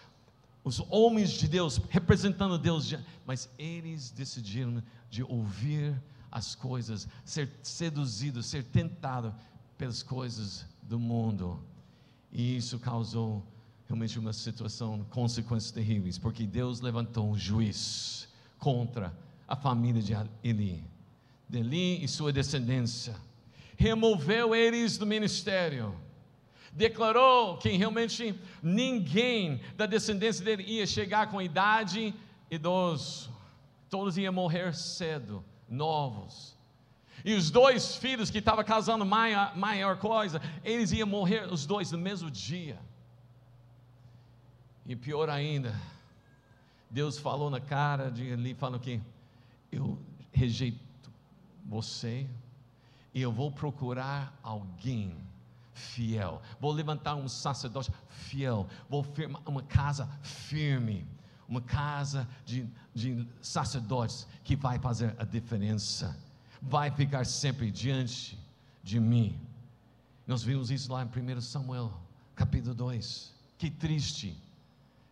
os 0.62 0.80
homens 0.88 1.30
de 1.30 1.46
Deus, 1.46 1.80
representando 1.90 2.58
Deus, 2.58 2.94
mas 3.26 3.48
eles 3.58 4.10
decidiram 4.10 4.82
de 5.10 5.22
ouvir 5.22 5.94
as 6.30 6.54
coisas, 6.54 7.06
ser 7.24 7.50
seduzidos, 7.62 8.46
ser 8.46 8.64
tentados 8.64 9.32
pelas 9.76 10.02
coisas 10.02 10.64
do 10.82 10.98
mundo, 10.98 11.62
e 12.32 12.56
isso 12.56 12.78
causou 12.78 13.46
realmente 13.86 14.18
uma 14.18 14.32
situação, 14.32 15.04
consequências 15.10 15.70
terríveis, 15.70 16.18
porque 16.18 16.46
Deus 16.46 16.80
levantou 16.80 17.30
um 17.30 17.38
juiz 17.38 18.28
contra 18.58 19.14
a 19.46 19.54
família 19.54 20.02
de 20.02 20.14
Eli, 20.42 20.82
de 21.48 21.58
Eli 21.58 22.02
e 22.02 22.08
sua 22.08 22.32
descendência 22.32 23.14
removeu 23.76 24.54
eles 24.54 24.98
do 24.98 25.06
ministério. 25.06 25.94
Declarou 26.72 27.56
que 27.58 27.70
realmente 27.70 28.34
ninguém 28.62 29.60
da 29.76 29.86
descendência 29.86 30.44
dele 30.44 30.64
ia 30.64 30.86
chegar 30.86 31.30
com 31.30 31.40
idade 31.40 32.14
idoso. 32.50 33.32
Todos 33.88 34.18
iam 34.18 34.32
morrer 34.32 34.74
cedo, 34.74 35.44
novos. 35.68 36.54
E 37.24 37.34
os 37.34 37.50
dois 37.50 37.96
filhos 37.96 38.30
que 38.30 38.38
estavam 38.38 38.64
casando 38.64 39.04
maior, 39.04 39.56
maior 39.56 39.98
coisa, 39.98 40.42
eles 40.62 40.92
iam 40.92 41.08
morrer 41.08 41.50
os 41.50 41.64
dois 41.64 41.90
no 41.92 41.98
mesmo 41.98 42.30
dia. 42.30 42.78
E 44.84 44.94
pior 44.94 45.30
ainda, 45.30 45.74
Deus 46.90 47.18
falou 47.18 47.48
na 47.48 47.60
cara 47.60 48.10
de 48.10 48.26
Eli, 48.26 48.52
falando 48.52 48.80
que 48.80 49.00
eu 49.72 49.98
rejeito 50.32 50.78
você, 51.64 52.28
e 53.14 53.22
eu 53.22 53.30
vou 53.30 53.50
procurar 53.50 54.36
alguém 54.42 55.16
fiel. 55.72 56.42
Vou 56.60 56.72
levantar 56.72 57.14
um 57.14 57.28
sacerdote 57.28 57.92
fiel. 58.08 58.68
Vou 58.88 59.04
firmar 59.04 59.40
uma 59.46 59.62
casa 59.62 60.08
firme. 60.22 61.06
Uma 61.48 61.60
casa 61.60 62.28
de, 62.44 62.66
de 62.92 63.26
sacerdotes 63.40 64.26
que 64.42 64.56
vai 64.56 64.78
fazer 64.80 65.14
a 65.16 65.24
diferença. 65.24 66.18
Vai 66.60 66.90
ficar 66.90 67.24
sempre 67.24 67.70
diante 67.70 68.36
de 68.82 68.98
mim. 68.98 69.38
Nós 70.26 70.42
vimos 70.42 70.70
isso 70.70 70.92
lá 70.92 71.04
em 71.04 71.36
1 71.36 71.40
Samuel, 71.40 71.92
capítulo 72.34 72.74
2. 72.74 73.32
Que 73.58 73.70
triste. 73.70 74.36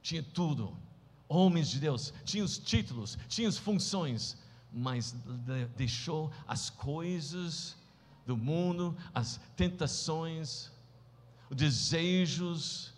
Tinha 0.03 0.23
tudo. 0.23 0.77
Homens 1.29 1.69
de 1.69 1.79
Deus, 1.79 2.13
tinha 2.25 2.45
os 2.45 2.59
títulos, 2.59 3.17
tinha 3.29 3.49
as 3.49 3.57
funções, 3.57 4.37
mas 4.73 5.15
deixou 5.77 6.31
as 6.47 6.69
coisas 6.69 7.77
do 8.27 8.37
mundo, 8.37 8.97
as 9.15 9.41
tentações, 9.57 10.71
os 11.51 11.57
desejos, 11.57 12.93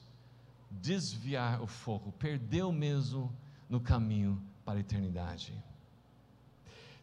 desviar 0.70 1.62
o 1.62 1.66
foco, 1.66 2.12
perdeu 2.12 2.72
mesmo 2.72 3.34
no 3.68 3.80
caminho 3.80 4.42
para 4.64 4.78
a 4.78 4.80
eternidade. 4.80 5.52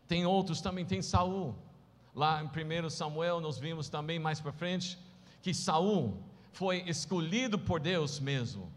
Tem 0.08 0.26
outros 0.26 0.62
também, 0.62 0.86
tem 0.86 1.02
Saul. 1.02 1.56
Lá 2.14 2.44
em 2.44 2.48
1 2.48 2.90
Samuel 2.90 3.40
nós 3.40 3.58
vimos 3.58 3.88
também 3.88 4.20
mais 4.20 4.40
para 4.42 4.52
frente 4.52 5.00
que 5.42 5.54
Saul 5.54 6.22
foi 6.52 6.84
escolhido 6.88 7.58
por 7.58 7.80
Deus 7.80 8.20
mesmo 8.20 8.72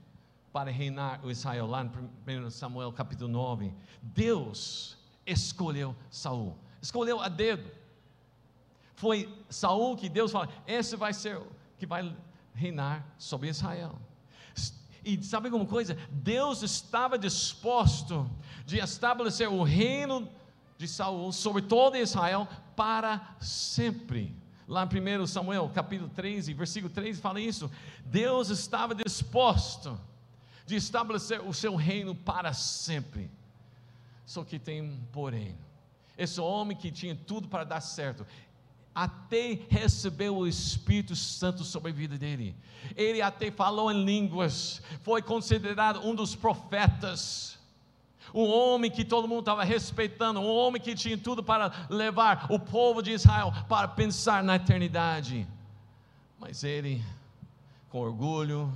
para 0.53 0.71
reinar 0.71 1.25
o 1.25 1.31
Israel. 1.31 1.67
Lá 1.67 1.85
em 1.85 2.47
1 2.47 2.51
Samuel 2.51 2.93
capítulo 2.93 3.29
9, 3.29 3.75
Deus 4.01 4.97
escolheu 5.27 5.97
Saul. 6.09 6.57
Escolheu 6.81 7.21
a 7.21 7.29
dedo. 7.29 7.69
Foi 8.95 9.29
Saul 9.49 9.97
que 9.97 10.09
Deus 10.09 10.33
falou: 10.33 10.49
esse 10.67 10.97
vai 10.97 11.13
ser 11.13 11.37
o 11.37 11.47
que 11.79 11.87
vai 11.87 12.15
reinar 12.55 13.05
sobre 13.19 13.49
Israel. 13.49 13.99
E 15.05 15.23
sabe 15.23 15.49
alguma 15.49 15.67
coisa? 15.67 15.99
Deus 16.11 16.63
estava 16.63 17.19
disposto 17.19 18.29
de 18.65 18.79
estabelecer 18.79 19.49
o 19.49 19.63
reino 19.63 20.29
de 20.79 20.89
Saul 20.89 21.31
sobre 21.33 21.63
todo 21.63 21.97
Israel 21.97 22.49
para 22.75 23.37
sempre. 23.41 24.35
Lá 24.67 24.89
em 24.91 25.21
1 25.23 25.27
Samuel, 25.27 25.71
capítulo 25.75 26.09
13, 26.09 26.55
versículo 26.55 26.93
13, 26.93 27.21
fala 27.21 27.39
isso. 27.39 27.71
Deus 28.07 28.49
estava 28.49 28.95
disposto 28.95 30.01
de 30.65 30.77
estabelecer 30.77 31.43
o 31.43 31.53
seu 31.53 31.77
reino 31.77 32.15
para 32.15 32.55
sempre. 32.55 33.31
Só 34.25 34.43
que 34.43 34.59
tem 34.59 34.81
um 34.81 34.99
porém. 35.13 35.55
Esse 36.17 36.41
homem 36.41 36.77
que 36.77 36.91
tinha 36.91 37.15
tudo 37.15 37.47
para 37.47 37.65
dar 37.65 37.83
certo, 37.83 38.27
até 38.95 39.59
recebeu 39.69 40.37
o 40.37 40.47
Espírito 40.47 41.17
Santo 41.17 41.65
sobre 41.65 41.91
a 41.91 41.95
vida 41.95 42.17
dele. 42.17 42.55
Ele 42.95 43.21
até 43.21 43.51
falou 43.51 43.91
em 43.91 44.05
línguas, 44.05 44.81
foi 45.03 45.21
considerado 45.21 46.07
um 46.07 46.15
dos 46.15 46.37
profetas. 46.37 47.59
Um 48.33 48.47
homem 48.49 48.91
que 48.91 49.05
todo 49.05 49.29
mundo 49.29 49.41
estava 49.41 49.65
respeitando, 49.65 50.41
um 50.41 50.49
homem 50.49 50.81
que 50.81 50.95
tinha 50.95 51.17
tudo 51.17 51.43
para 51.43 51.87
levar 51.89 52.47
o 52.51 52.59
povo 52.59 53.03
de 53.03 53.13
Israel 53.13 53.53
para 53.69 53.87
pensar 53.87 54.43
na 54.43 54.57
eternidade. 54.57 55.47
Mas 56.39 56.65
ele, 56.65 57.05
com 57.91 58.01
orgulho, 58.01 58.73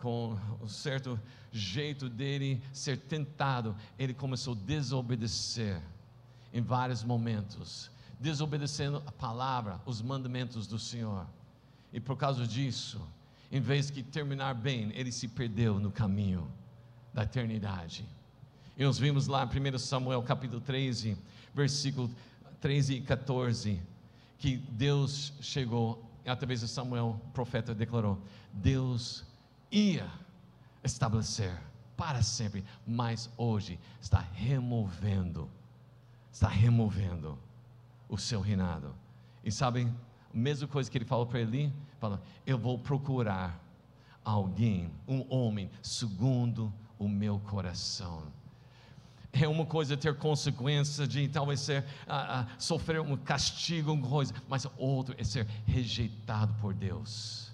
com 0.00 0.36
um 0.62 0.68
certo 0.68 1.18
jeito 1.50 2.08
dele 2.08 2.62
ser 2.72 2.98
tentado, 2.98 3.74
ele 3.98 4.12
começou 4.12 4.52
a 4.52 4.56
desobedecer 4.56 5.80
em 6.52 6.60
vários 6.60 7.02
momentos 7.02 7.90
desobedecendo 8.18 9.02
a 9.06 9.12
palavra, 9.12 9.80
os 9.86 10.02
mandamentos 10.02 10.66
do 10.66 10.78
Senhor. 10.78 11.26
E 11.92 12.00
por 12.00 12.16
causa 12.16 12.46
disso, 12.46 13.00
em 13.50 13.60
vez 13.60 13.90
de 13.90 14.02
terminar 14.02 14.54
bem, 14.54 14.90
ele 14.94 15.12
se 15.12 15.28
perdeu 15.28 15.78
no 15.78 15.90
caminho 15.90 16.50
da 17.14 17.22
eternidade. 17.22 18.04
E 18.76 18.84
nós 18.84 18.98
vimos 18.98 19.26
lá 19.26 19.44
em 19.44 19.74
1 19.74 19.78
Samuel 19.78 20.22
capítulo 20.22 20.60
13, 20.60 21.16
versículo 21.54 22.10
13 22.60 22.94
e 22.94 23.00
14, 23.00 23.82
que 24.38 24.56
Deus 24.56 25.32
chegou, 25.40 26.04
através 26.26 26.60
de 26.60 26.68
Samuel, 26.68 27.20
o 27.24 27.30
profeta 27.30 27.74
declarou: 27.74 28.20
Deus 28.52 29.24
ia 29.70 30.08
estabelecer 30.84 31.56
para 31.96 32.22
sempre, 32.22 32.64
mas 32.86 33.30
hoje 33.36 33.80
está 34.00 34.20
removendo, 34.20 35.50
está 36.30 36.48
removendo 36.48 37.38
o 38.08 38.16
seu 38.16 38.40
reinado. 38.40 38.94
E 39.44 39.52
sabem, 39.52 39.94
a 40.32 40.36
mesma 40.36 40.66
coisa 40.66 40.90
que 40.90 40.98
ele 40.98 41.04
falou 41.04 41.26
para 41.26 41.40
Eli, 41.40 41.72
fala: 41.98 42.22
Eu 42.46 42.58
vou 42.58 42.78
procurar 42.78 43.62
alguém, 44.24 44.90
um 45.06 45.24
homem, 45.28 45.70
segundo 45.82 46.72
o 46.98 47.08
meu 47.08 47.38
coração. 47.40 48.22
É 49.32 49.46
uma 49.46 49.66
coisa 49.66 49.96
ter 49.96 50.16
consequência 50.16 51.06
de 51.06 51.28
talvez 51.28 51.60
ser, 51.60 51.84
ah, 52.06 52.40
ah, 52.40 52.46
sofrer 52.58 53.00
um 53.00 53.16
castigo, 53.16 53.92
uma 53.92 54.08
coisa, 54.08 54.34
mas 54.48 54.66
outro 54.76 55.14
é 55.18 55.22
ser 55.22 55.46
rejeitado 55.66 56.54
por 56.54 56.72
Deus, 56.74 57.52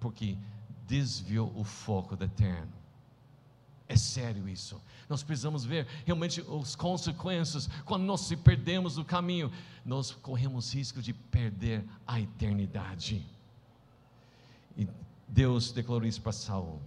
porque 0.00 0.36
desviou 0.86 1.52
o 1.54 1.64
foco 1.64 2.16
do 2.16 2.24
eterno. 2.24 2.72
É 3.88 3.96
sério 3.96 4.48
isso. 4.48 4.80
Nós 5.08 5.22
precisamos 5.22 5.64
ver 5.64 5.86
realmente 6.04 6.42
as 6.60 6.74
consequências. 6.74 7.68
Quando 7.84 8.02
nós 8.02 8.22
se 8.22 8.36
perdemos 8.36 8.96
no 8.96 9.04
caminho, 9.04 9.50
nós 9.84 10.10
corremos 10.10 10.74
risco 10.74 11.00
de 11.00 11.12
perder 11.12 11.84
a 12.06 12.20
eternidade. 12.20 13.24
E 14.76 14.88
Deus 15.28 15.70
declarou 15.72 16.06
isso 16.06 16.20
para 16.20 16.32
Saul. 16.32 16.80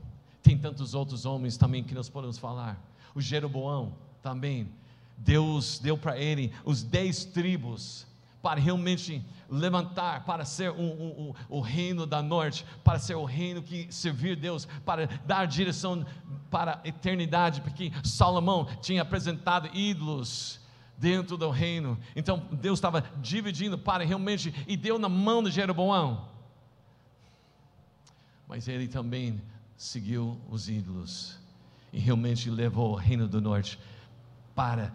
Tem 0.44 0.58
tantos 0.58 0.94
outros 0.94 1.26
homens 1.26 1.58
também 1.58 1.84
que 1.84 1.94
nós 1.94 2.10
podemos 2.10 2.38
falar. 2.38 2.82
O 3.16 3.22
Jeroboão 3.22 3.94
também. 4.22 4.70
Deus 5.18 5.80
deu 5.80 5.98
para 5.98 6.18
ele 6.18 6.54
os 6.64 6.82
dez 6.82 7.26
tribos 7.26 8.08
para 8.42 8.60
realmente 8.60 9.24
levantar, 9.50 10.24
para 10.24 10.46
ser 10.46 10.72
um, 10.72 10.78
um, 10.78 11.22
um, 11.22 11.34
o 11.50 11.60
reino 11.60 12.06
da 12.06 12.22
norte, 12.22 12.66
para 12.84 12.98
ser 12.98 13.16
o 13.16 13.26
reino 13.26 13.62
que 13.62 13.92
servir 13.92 14.36
Deus, 14.36 14.66
para 14.86 15.08
dar 15.26 15.46
direção 15.46 16.06
para 16.50 16.82
a 16.84 16.88
eternidade, 16.88 17.62
porque 17.62 17.92
Salomão 18.04 18.66
tinha 18.82 19.02
apresentado 19.02 19.70
ídolos 19.76 20.60
dentro 20.98 21.38
do 21.38 21.50
reino, 21.50 21.98
então 22.16 22.46
Deus 22.52 22.80
estava 22.80 23.02
dividindo 23.22 23.78
para 23.78 24.04
realmente, 24.04 24.54
e 24.68 24.76
deu 24.76 25.00
na 25.00 25.08
mão 25.08 25.42
de 25.42 25.52
Jeroboão, 25.52 26.28
mas 28.48 28.68
ele 28.68 28.88
também 28.88 29.42
seguiu 29.78 30.40
os 30.50 30.68
ídolos, 30.68 31.40
e 31.94 32.00
realmente 32.00 32.50
levou 32.50 32.92
o 32.92 32.96
reino 32.96 33.28
do 33.28 33.40
norte 33.40 33.80
para 34.54 34.92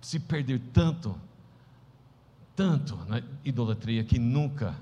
se 0.00 0.18
perder 0.18 0.60
tanto 0.72 1.18
tanto 2.56 2.96
na 3.06 3.22
idolatria 3.44 4.02
que 4.02 4.18
nunca 4.18 4.74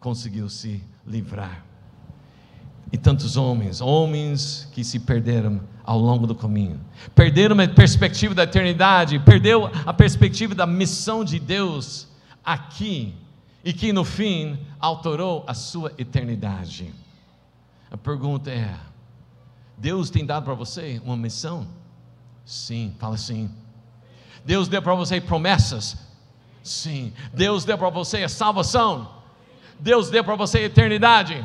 conseguiu 0.00 0.50
se 0.50 0.82
livrar. 1.06 1.64
E 2.92 2.98
tantos 2.98 3.36
homens, 3.36 3.80
homens 3.80 4.68
que 4.72 4.82
se 4.82 4.98
perderam 4.98 5.60
ao 5.84 5.98
longo 5.98 6.26
do 6.26 6.34
caminho, 6.34 6.80
perderam 7.14 7.58
a 7.60 7.68
perspectiva 7.68 8.34
da 8.34 8.42
eternidade, 8.42 9.18
perdeu 9.20 9.70
a 9.86 9.92
perspectiva 9.92 10.54
da 10.54 10.66
missão 10.66 11.24
de 11.24 11.38
Deus 11.38 12.08
aqui 12.44 13.14
e 13.64 13.72
que 13.72 13.92
no 13.92 14.04
fim 14.04 14.58
alterou 14.80 15.44
a 15.46 15.54
sua 15.54 15.92
eternidade. 15.98 16.92
A 17.90 17.96
pergunta 17.96 18.50
é: 18.50 18.74
Deus 19.76 20.10
tem 20.10 20.26
dado 20.26 20.44
para 20.44 20.54
você 20.54 21.00
uma 21.04 21.16
missão? 21.16 21.66
Sim, 22.44 22.94
fala 22.98 23.16
sim. 23.16 23.50
Deus 24.44 24.68
deu 24.68 24.82
para 24.82 24.94
você 24.94 25.20
promessas? 25.20 25.96
Sim. 26.62 27.12
Deus 27.32 27.64
deu 27.64 27.78
para 27.78 27.90
você 27.90 28.24
a 28.24 28.28
salvação. 28.28 29.10
Deus 29.78 30.10
deu 30.10 30.24
para 30.24 30.34
você 30.34 30.58
a 30.58 30.62
eternidade. 30.62 31.44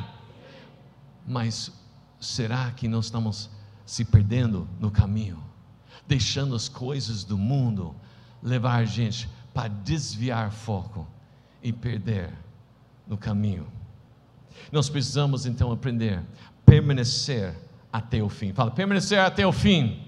Mas 1.26 1.72
será 2.20 2.72
que 2.72 2.88
nós 2.88 3.06
estamos 3.06 3.50
se 3.86 4.06
perdendo 4.06 4.68
no 4.80 4.92
caminho? 4.92 5.44
Deixando 6.08 6.56
as 6.56 6.70
coisas 6.70 7.24
do 7.24 7.38
mundo 7.38 7.96
levar 8.42 8.76
a 8.76 8.86
gente 8.86 9.30
para 9.54 9.68
desviar 9.68 10.52
foco 10.52 11.08
e 11.64 11.74
perder 11.74 12.32
no 13.08 13.18
caminho. 13.18 13.68
Nós 14.72 14.90
precisamos 14.90 15.46
então 15.46 15.72
aprender 15.72 16.22
permanecer 16.66 17.56
até 17.94 18.22
o 18.22 18.28
fim. 18.28 18.52
Fala, 18.52 18.72
permanecer 18.72 19.20
até 19.20 19.46
o 19.46 19.52
fim. 19.52 20.02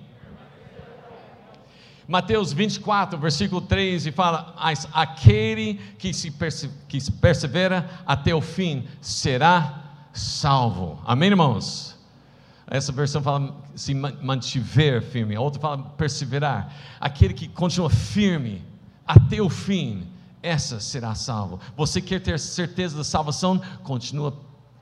Mateus 2.07 2.53
24, 2.53 3.19
versículo 3.19 3.61
3, 3.61 4.07
e 4.07 4.11
fala: 4.11 4.55
Aquele 4.93 5.75
que 5.97 6.13
se, 6.13 6.31
que 6.87 6.99
se 6.99 7.11
persevera 7.11 7.89
até 8.05 8.33
o 8.33 8.41
fim 8.41 8.87
será 9.01 9.86
salvo. 10.13 10.99
Amém, 11.05 11.29
irmãos? 11.29 11.97
Essa 12.69 12.91
versão 12.91 13.21
fala 13.21 13.55
se 13.75 13.93
mantiver 13.93 15.01
firme, 15.01 15.35
a 15.35 15.41
outra 15.41 15.61
fala 15.61 15.77
perseverar. 15.97 16.73
Aquele 16.99 17.33
que 17.33 17.47
continua 17.47 17.89
firme 17.89 18.61
até 19.05 19.41
o 19.41 19.49
fim, 19.49 20.05
essa 20.43 20.79
será 20.79 21.15
salvo. 21.15 21.59
Você 21.77 22.01
quer 22.01 22.19
ter 22.19 22.37
certeza 22.39 22.97
da 22.97 23.03
salvação? 23.03 23.61
Continua 23.83 24.33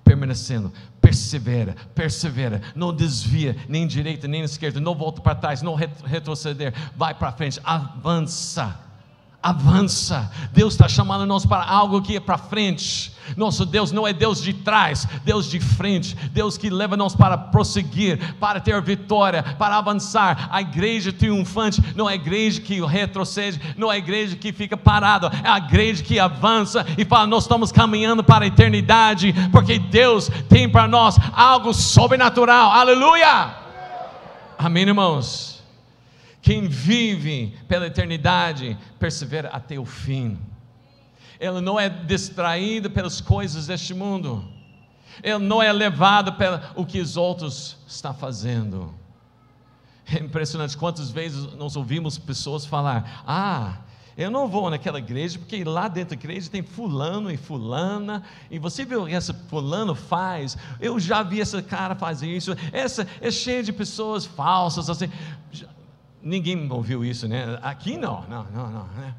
permanecendo, 0.04 0.72
persevera, 1.02 1.76
persevera, 1.94 2.62
não 2.76 2.94
desvia 2.94 3.56
nem 3.68 3.88
direita 3.88 4.28
nem 4.28 4.44
esquerda, 4.44 4.80
não 4.80 4.96
volta 4.96 5.20
para 5.20 5.36
trás, 5.36 5.62
não 5.62 5.76
retroceder, 5.76 6.74
vai 6.96 7.14
para 7.14 7.32
frente, 7.32 7.60
avança, 7.64 8.80
avança. 9.46 10.32
Deus 10.52 10.74
está 10.74 10.88
chamando 10.88 11.24
nós 11.24 11.46
para 11.46 11.64
algo 11.64 12.02
que 12.02 12.16
é 12.16 12.20
para 12.20 12.36
frente. 12.36 13.14
Nosso 13.38 13.64
Deus 13.64 13.92
não 13.92 14.08
é 14.08 14.12
Deus 14.12 14.42
de 14.42 14.54
trás, 14.54 15.08
Deus 15.24 15.48
de 15.48 15.60
frente, 15.60 16.16
Deus 16.32 16.58
que 16.58 16.68
leva 16.70 16.98
nós 16.98 17.16
para 17.16 17.38
prosseguir, 17.38 18.36
para 18.40 18.60
ter 18.60 18.82
vitória, 18.82 19.44
para 19.44 19.78
avançar. 19.78 20.48
A 20.52 20.62
igreja 20.62 21.14
triunfante 21.14 21.80
não 21.96 22.10
é 22.10 22.14
a 22.14 22.16
igreja 22.16 22.60
que 22.60 22.84
retrocede, 22.84 23.62
não 23.78 23.92
é 23.92 23.96
a 23.96 24.00
igreja 24.00 24.36
que 24.36 24.52
fica 24.52 24.76
parada, 24.76 25.32
é 25.44 25.48
a 25.48 25.58
igreja 25.58 26.04
que 26.04 26.20
avança 26.20 26.84
e 26.98 27.06
fala: 27.06 27.28
Nós 27.28 27.44
estamos 27.44 27.72
caminhando 27.72 28.24
para 28.24 28.46
a 28.46 28.48
eternidade, 28.48 29.34
porque 29.52 29.78
Deus 29.78 30.30
tem 30.50 30.68
para 30.68 30.88
nós 30.88 31.18
algo 31.34 31.72
sobrenatural. 31.72 32.72
Aleluia! 32.72 33.56
Amém, 34.58 34.88
irmãos? 34.88 35.55
Quem 36.46 36.68
vive 36.68 37.58
pela 37.68 37.88
eternidade 37.88 38.78
persevera 39.00 39.50
até 39.50 39.80
o 39.80 39.84
fim. 39.84 40.38
Ele 41.40 41.60
não 41.60 41.80
é 41.80 41.90
distraído 41.90 42.88
pelas 42.92 43.20
coisas 43.20 43.66
deste 43.66 43.96
mundo. 43.96 44.48
Ele 45.24 45.40
não 45.40 45.60
é 45.60 45.74
levado 45.74 46.34
pelo 46.34 46.86
que 46.86 47.02
os 47.02 47.18
outros 47.18 47.78
estão 47.88 48.14
fazendo. 48.14 48.94
É 50.06 50.20
impressionante 50.20 50.78
quantas 50.78 51.10
vezes 51.10 51.52
nós 51.56 51.76
ouvimos 51.76 52.20
pessoas 52.20 52.64
falar: 52.64 53.24
Ah, 53.26 53.80
eu 54.16 54.30
não 54.30 54.48
vou 54.48 54.70
naquela 54.70 55.00
igreja 55.00 55.40
porque 55.40 55.64
lá 55.64 55.88
dentro 55.88 56.16
da 56.16 56.22
igreja 56.22 56.48
tem 56.48 56.62
fulano 56.62 57.32
e 57.32 57.38
fulana, 57.38 58.22
e 58.52 58.60
você 58.60 58.86
viu 58.86 59.02
o 59.02 59.08
que 59.08 59.14
esse 59.14 59.34
fulano 59.50 59.96
faz? 59.96 60.56
Eu 60.80 61.00
já 61.00 61.24
vi 61.24 61.40
esse 61.40 61.60
cara 61.64 61.96
fazer 61.96 62.28
isso. 62.28 62.56
Essa 62.72 63.08
é 63.20 63.32
cheia 63.32 63.64
de 63.64 63.74
pessoas 63.74 64.28
falsas 64.28 64.92
assim. 64.92 65.10
Ninguém 66.26 66.68
ouviu 66.72 67.06
isso, 67.06 67.28
né? 67.28 67.60
Aqui 67.62 67.98
não, 67.98 68.26
não, 68.28 68.44
não, 68.46 68.68
não. 68.72 68.84
Né? 68.88 69.14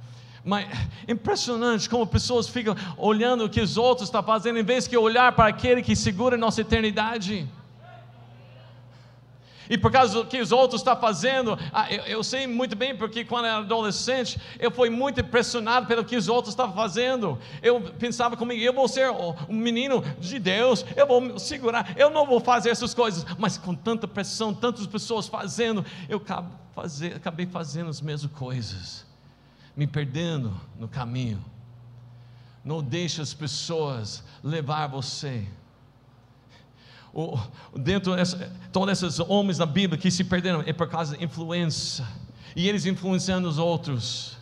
Mas 0.44 0.66
impressionante 1.06 1.88
como 1.88 2.04
pessoas 2.04 2.48
ficam 2.48 2.74
olhando 2.96 3.44
o 3.44 3.48
que 3.48 3.60
os 3.60 3.76
outros 3.76 4.08
estão 4.08 4.24
fazendo, 4.24 4.58
em 4.58 4.64
vez 4.64 4.88
de 4.88 4.96
olhar 4.96 5.30
para 5.30 5.46
aquele 5.46 5.82
que 5.82 5.94
segura 5.94 6.36
nossa 6.36 6.62
eternidade. 6.62 7.48
E 9.70 9.78
por 9.78 9.92
causa 9.92 10.14
do 10.14 10.26
que 10.26 10.40
os 10.40 10.50
outros 10.50 10.80
estão 10.80 10.96
fazendo, 10.96 11.56
ah, 11.72 11.92
eu, 11.92 12.24
sei 12.24 12.46
muito 12.48 12.74
bem, 12.74 12.96
porque 12.96 13.24
quando 13.24 13.44
eu 13.44 13.50
era 13.52 13.58
adolescente, 13.60 14.40
eu 14.58 14.72
fui 14.72 14.90
muito 14.90 15.20
impressionado 15.20 15.86
pelo 15.86 16.04
que 16.04 16.16
os 16.16 16.28
outros 16.28 16.54
estavam 16.54 16.74
fazendo. 16.74 17.38
Eu 17.62 17.80
pensava 17.80 18.36
comigo, 18.36 18.60
eu 18.60 18.72
vou 18.72 18.88
ser 18.88 19.10
um 19.48 19.54
menino 19.54 20.02
de 20.18 20.40
Deus, 20.40 20.84
eu 20.96 21.06
vou 21.06 21.38
segurar, 21.38 21.94
eu 21.96 22.10
não 22.10 22.26
vou 22.26 22.40
fazer 22.40 22.70
essas 22.70 22.94
coisas. 22.94 23.24
Mas 23.38 23.56
com 23.58 23.74
tanta 23.74 24.08
pressão, 24.08 24.52
tantas 24.52 24.86
pessoas 24.88 25.28
fazendo, 25.28 25.84
eu 26.08 26.20
acabei 27.14 27.46
fazendo 27.46 27.90
as 27.90 28.00
mesmas 28.00 28.32
coisas, 28.32 29.06
me 29.76 29.86
perdendo 29.86 30.58
no 30.78 30.88
caminho. 30.88 31.42
Não 32.64 32.82
deixe 32.82 33.20
as 33.20 33.32
pessoas 33.32 34.22
levar 34.42 34.88
você 34.88 35.46
o, 37.16 37.38
dentro 37.74 38.14
dessa, 38.14 38.52
todos 38.70 39.02
esses 39.02 39.18
homens 39.20 39.56
da 39.56 39.64
Bíblia 39.64 39.98
que 39.98 40.10
se 40.10 40.22
perderam 40.22 40.62
é 40.66 40.72
por 40.74 40.86
causa 40.86 41.16
da 41.16 41.24
influência, 41.24 42.06
e 42.54 42.68
eles 42.68 42.84
influenciando 42.84 43.48
os 43.48 43.56
outros, 43.56 44.36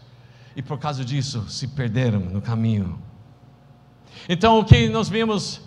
e 0.57 0.61
por 0.61 0.77
causa 0.77 1.05
disso 1.05 1.49
se 1.49 1.69
perderam 1.69 2.19
no 2.19 2.43
caminho. 2.43 3.01
Então, 4.29 4.59
o 4.59 4.65
que 4.65 4.89
nós 4.89 5.09
vimos, 5.09 5.61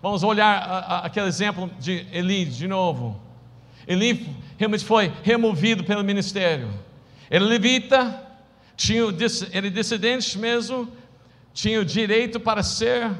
vamos 0.00 0.22
olhar 0.22 0.56
a, 0.56 0.78
a, 0.78 0.98
aquele 1.00 1.26
exemplo 1.26 1.70
de 1.78 2.06
Eli 2.10 2.46
de 2.46 2.66
novo. 2.66 3.20
Eli 3.86 4.34
realmente 4.56 4.84
foi 4.84 5.12
removido 5.22 5.84
pelo 5.84 6.04
ministério. 6.04 6.70
Ele 7.30 7.44
levita, 7.44 8.22
tinha, 8.76 9.02
ele 9.52 9.70
descendente 9.70 10.38
mesmo, 10.38 10.88
tinha 11.52 11.80
o 11.80 11.84
direito 11.84 12.38
para 12.38 12.62
ser, 12.62 13.10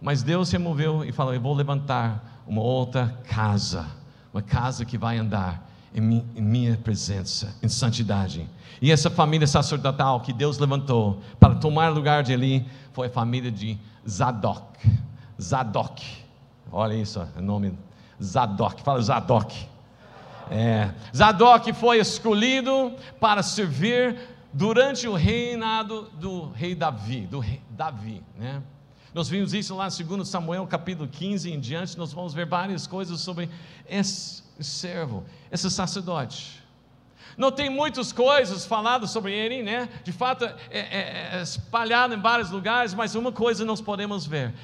mas 0.00 0.22
Deus 0.22 0.50
removeu 0.50 1.04
e 1.04 1.12
falou: 1.12 1.34
Eu 1.34 1.40
vou 1.40 1.54
levantar 1.54 2.42
uma 2.46 2.60
outra 2.60 3.18
casa, 3.24 3.86
uma 4.32 4.42
casa 4.42 4.84
que 4.84 4.98
vai 4.98 5.18
andar 5.18 5.70
em, 5.94 6.00
minha 6.00 6.76
presença, 6.76 7.54
em 7.62 7.68
santidade. 7.68 8.48
E 8.82 8.90
essa 8.90 9.08
família 9.08 9.46
sacerdotal 9.46 10.20
que 10.20 10.32
Deus 10.32 10.58
levantou 10.58 11.22
para 11.38 11.54
tomar 11.54 11.88
lugar 11.88 12.22
de 12.22 12.32
Eli 12.32 12.66
foi 12.92 13.06
a 13.06 13.10
família 13.10 13.50
de 13.50 13.78
Zadok. 14.08 14.78
Zadok, 15.40 16.04
olha 16.70 16.94
isso, 16.94 17.26
o 17.36 17.40
nome 17.40 17.72
Zadok, 18.22 18.82
fala 18.82 19.00
Zadok. 19.00 19.73
É, 20.50 20.90
Zadok 21.14 21.72
foi 21.72 21.98
escolhido 21.98 22.92
para 23.18 23.42
servir 23.42 24.18
durante 24.52 25.08
o 25.08 25.14
reinado 25.14 26.10
do 26.14 26.50
rei 26.50 26.74
Davi, 26.74 27.26
do 27.26 27.38
rei 27.38 27.60
Davi, 27.70 28.22
né? 28.36 28.62
Nós 29.12 29.28
vimos 29.28 29.54
isso 29.54 29.76
lá 29.76 29.88
em 29.88 30.04
2 30.04 30.28
Samuel 30.28 30.66
capítulo 30.66 31.08
15 31.08 31.52
em 31.52 31.60
diante, 31.60 31.96
nós 31.96 32.12
vamos 32.12 32.34
ver 32.34 32.46
várias 32.46 32.86
coisas 32.86 33.20
sobre 33.20 33.48
esse 33.88 34.42
servo, 34.60 35.24
esse 35.52 35.70
sacerdote. 35.70 36.62
Não 37.36 37.50
tem 37.50 37.70
muitas 37.70 38.12
coisas 38.12 38.66
faladas 38.66 39.10
sobre 39.10 39.32
ele, 39.32 39.62
né? 39.62 39.88
De 40.04 40.12
fato, 40.12 40.44
é, 40.44 40.56
é, 40.70 41.30
é 41.38 41.42
espalhado 41.42 42.14
em 42.14 42.20
vários 42.20 42.50
lugares, 42.50 42.92
mas 42.92 43.14
uma 43.14 43.32
coisa 43.32 43.64
nós 43.64 43.80
podemos 43.80 44.26
ver: 44.26 44.54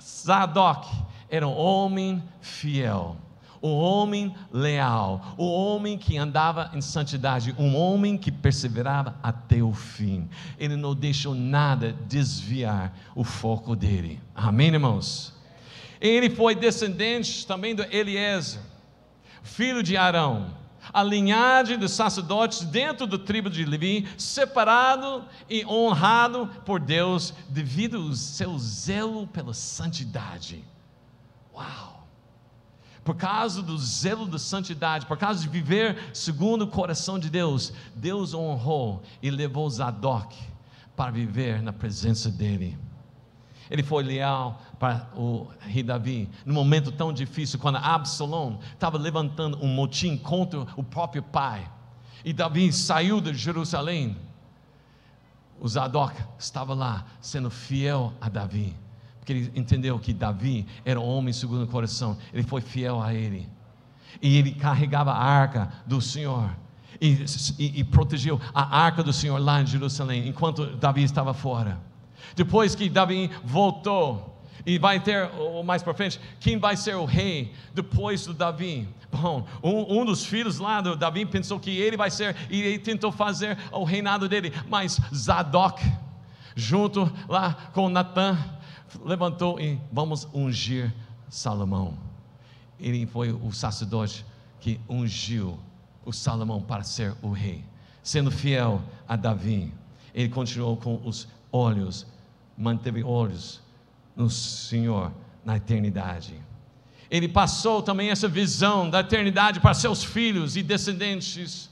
Zadok 0.00 0.88
era 1.30 1.46
um 1.46 1.56
homem 1.56 2.22
fiel 2.40 3.16
o 3.60 3.76
homem 3.76 4.34
leal, 4.52 5.34
o 5.36 5.46
homem 5.46 5.98
que 5.98 6.16
andava 6.16 6.70
em 6.74 6.80
santidade, 6.80 7.54
um 7.58 7.76
homem 7.76 8.16
que 8.16 8.30
perseverava 8.30 9.16
até 9.22 9.62
o 9.62 9.72
fim. 9.72 10.28
Ele 10.58 10.76
não 10.76 10.94
deixou 10.94 11.34
nada 11.34 11.96
desviar 12.06 12.96
o 13.14 13.24
foco 13.24 13.74
dele. 13.74 14.20
Amém, 14.34 14.68
irmãos? 14.68 15.34
Ele 16.00 16.30
foi 16.30 16.54
descendente 16.54 17.46
também 17.46 17.74
do 17.74 17.82
Eliezer, 17.82 18.60
filho 19.42 19.82
de 19.82 19.96
Arão, 19.96 20.54
a 20.92 21.02
linhagem 21.02 21.76
dos 21.76 21.92
sacerdotes 21.92 22.62
dentro 22.62 23.06
do 23.06 23.18
tribo 23.18 23.50
de 23.50 23.64
Levi, 23.64 24.08
separado 24.16 25.24
e 25.50 25.64
honrado 25.66 26.46
por 26.64 26.80
Deus 26.80 27.34
devido 27.48 27.98
ao 27.98 28.12
seu 28.12 28.56
zelo 28.58 29.26
pela 29.26 29.52
santidade. 29.52 30.64
Uau! 31.52 31.97
Por 33.08 33.16
causa 33.16 33.62
do 33.62 33.78
zelo 33.78 34.26
da 34.26 34.38
santidade, 34.38 35.06
por 35.06 35.16
causa 35.16 35.40
de 35.40 35.48
viver 35.48 36.10
segundo 36.12 36.66
o 36.66 36.68
coração 36.68 37.18
de 37.18 37.30
Deus, 37.30 37.72
Deus 37.96 38.34
honrou 38.34 39.02
e 39.22 39.30
levou 39.30 39.70
Zadok 39.70 40.36
para 40.94 41.10
viver 41.10 41.62
na 41.62 41.72
presença 41.72 42.30
dele. 42.30 42.76
Ele 43.70 43.82
foi 43.82 44.02
leal 44.02 44.60
para 44.78 45.08
o 45.16 45.46
rei 45.60 45.82
Davi, 45.82 46.28
num 46.44 46.52
momento 46.52 46.92
tão 46.92 47.10
difícil, 47.10 47.58
quando 47.58 47.76
Absalom 47.76 48.58
estava 48.74 48.98
levantando 48.98 49.58
um 49.64 49.68
motim 49.68 50.14
contra 50.18 50.66
o 50.76 50.84
próprio 50.84 51.22
pai, 51.22 51.66
e 52.22 52.34
Davi 52.34 52.70
saiu 52.74 53.22
de 53.22 53.32
Jerusalém. 53.32 54.18
O 55.58 55.66
Zadok 55.66 56.14
estava 56.38 56.74
lá, 56.74 57.06
sendo 57.22 57.48
fiel 57.48 58.12
a 58.20 58.28
Davi 58.28 58.76
ele 59.32 59.52
entendeu 59.54 59.98
que 59.98 60.12
Davi 60.12 60.66
era 60.84 60.98
um 61.00 61.04
homem 61.04 61.32
segundo 61.32 61.64
o 61.64 61.66
coração, 61.66 62.16
ele 62.32 62.42
foi 62.42 62.60
fiel 62.60 63.00
a 63.02 63.14
ele, 63.14 63.48
e 64.22 64.36
ele 64.36 64.52
carregava 64.52 65.12
a 65.12 65.22
arca 65.22 65.70
do 65.86 66.00
Senhor. 66.00 66.50
E, 67.00 67.24
e, 67.58 67.80
e, 67.80 67.84
protegeu 67.84 68.40
a 68.52 68.76
arca 68.76 69.04
do 69.04 69.12
Senhor 69.12 69.38
lá 69.38 69.62
em 69.62 69.66
Jerusalém, 69.66 70.26
enquanto 70.26 70.66
Davi 70.76 71.04
estava 71.04 71.32
fora. 71.32 71.78
Depois 72.34 72.74
que 72.74 72.88
Davi 72.88 73.30
voltou, 73.44 74.38
e 74.66 74.78
vai 74.78 75.00
ter, 75.00 75.30
mais 75.64 75.82
para 75.82 75.94
frente, 75.94 76.20
quem 76.40 76.58
vai 76.58 76.76
ser 76.76 76.96
o 76.96 77.04
rei 77.04 77.52
depois 77.72 78.26
do 78.26 78.34
Davi? 78.34 78.88
Bom, 79.10 79.46
um, 79.62 80.00
um, 80.00 80.04
dos 80.04 80.26
filhos 80.26 80.58
lá 80.58 80.80
do 80.80 80.94
Davi 80.94 81.24
pensou 81.24 81.58
que 81.58 81.70
ele 81.70 81.96
vai 81.96 82.10
ser, 82.10 82.36
e 82.50 82.60
ele 82.60 82.78
tentou 82.78 83.10
fazer 83.10 83.56
o 83.72 83.84
reinado 83.84 84.28
dele, 84.28 84.52
mas 84.68 85.00
Zadok, 85.14 85.82
junto 86.54 87.10
lá 87.28 87.70
com 87.72 87.88
Natan, 87.88 88.36
levantou 89.04 89.60
e 89.60 89.78
vamos 89.92 90.26
ungir 90.32 90.94
Salomão. 91.28 91.96
Ele 92.78 93.06
foi 93.06 93.32
o 93.32 93.52
sacerdote 93.52 94.24
que 94.60 94.80
ungiu 94.88 95.58
o 96.04 96.12
Salomão 96.12 96.62
para 96.62 96.82
ser 96.82 97.14
o 97.22 97.30
rei, 97.30 97.64
sendo 98.02 98.30
fiel 98.30 98.82
a 99.06 99.16
Davi. 99.16 99.72
Ele 100.14 100.28
continuou 100.28 100.76
com 100.76 101.00
os 101.04 101.28
olhos, 101.52 102.06
manteve 102.56 103.02
olhos 103.02 103.60
no 104.16 104.30
Senhor 104.30 105.12
na 105.44 105.56
eternidade. 105.56 106.34
Ele 107.10 107.28
passou 107.28 107.82
também 107.82 108.10
essa 108.10 108.28
visão 108.28 108.88
da 108.88 109.00
eternidade 109.00 109.60
para 109.60 109.74
seus 109.74 110.04
filhos 110.04 110.56
e 110.56 110.62
descendentes. 110.62 111.70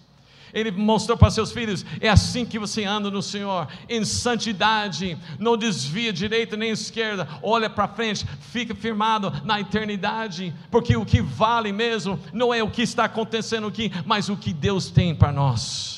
Ele 0.53 0.71
mostrou 0.71 1.17
para 1.17 1.31
seus 1.31 1.53
filhos: 1.53 1.85
é 2.01 2.09
assim 2.09 2.45
que 2.45 2.59
você 2.59 2.85
anda 2.85 3.11
no 3.11 3.23
Senhor, 3.23 3.69
em 3.89 4.05
santidade, 4.05 5.19
não 5.39 5.57
desvia 5.57 6.13
direita 6.13 6.57
nem 6.57 6.71
esquerda, 6.71 7.29
olha 7.43 7.69
para 7.69 7.89
frente, 7.89 8.27
fica 8.41 8.75
firmado 8.75 9.33
na 9.45 9.61
eternidade, 9.61 10.55
porque 10.71 10.97
o 10.97 11.05
que 11.05 11.21
vale 11.21 11.73
mesmo 11.73 12.19
não 12.33 12.53
é 12.53 12.63
o 12.63 12.71
que 12.71 12.83
está 12.83 13.05
acontecendo 13.05 13.67
aqui, 13.67 13.91
mas 14.05 14.29
o 14.29 14.37
que 14.37 14.53
Deus 14.53 14.91
tem 14.91 15.15
para 15.15 15.33
nós. 15.33 15.97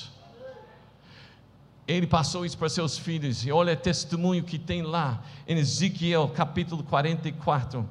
Ele 1.87 2.07
passou 2.07 2.45
isso 2.45 2.59
para 2.59 2.69
seus 2.69 2.99
filhos, 2.99 3.47
e 3.47 3.51
olha 3.51 3.73
o 3.73 3.77
testemunho 3.77 4.45
que 4.45 4.59
tem 4.59 4.83
lá 4.83 5.23
em 5.47 5.57
Ezequiel 5.57 6.29
capítulo 6.29 6.83
44, 6.83 7.89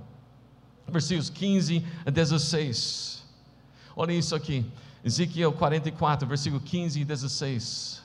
versículos 0.88 1.32
15 1.32 1.84
a 2.06 2.12
16. 2.12 3.24
Olha 3.96 4.12
isso 4.12 4.36
aqui, 4.36 4.64
Ezequiel 5.08 5.54
44, 5.54 6.28
versículo 6.28 6.62
15 6.62 7.00
e 7.00 7.06
16. 7.06 8.04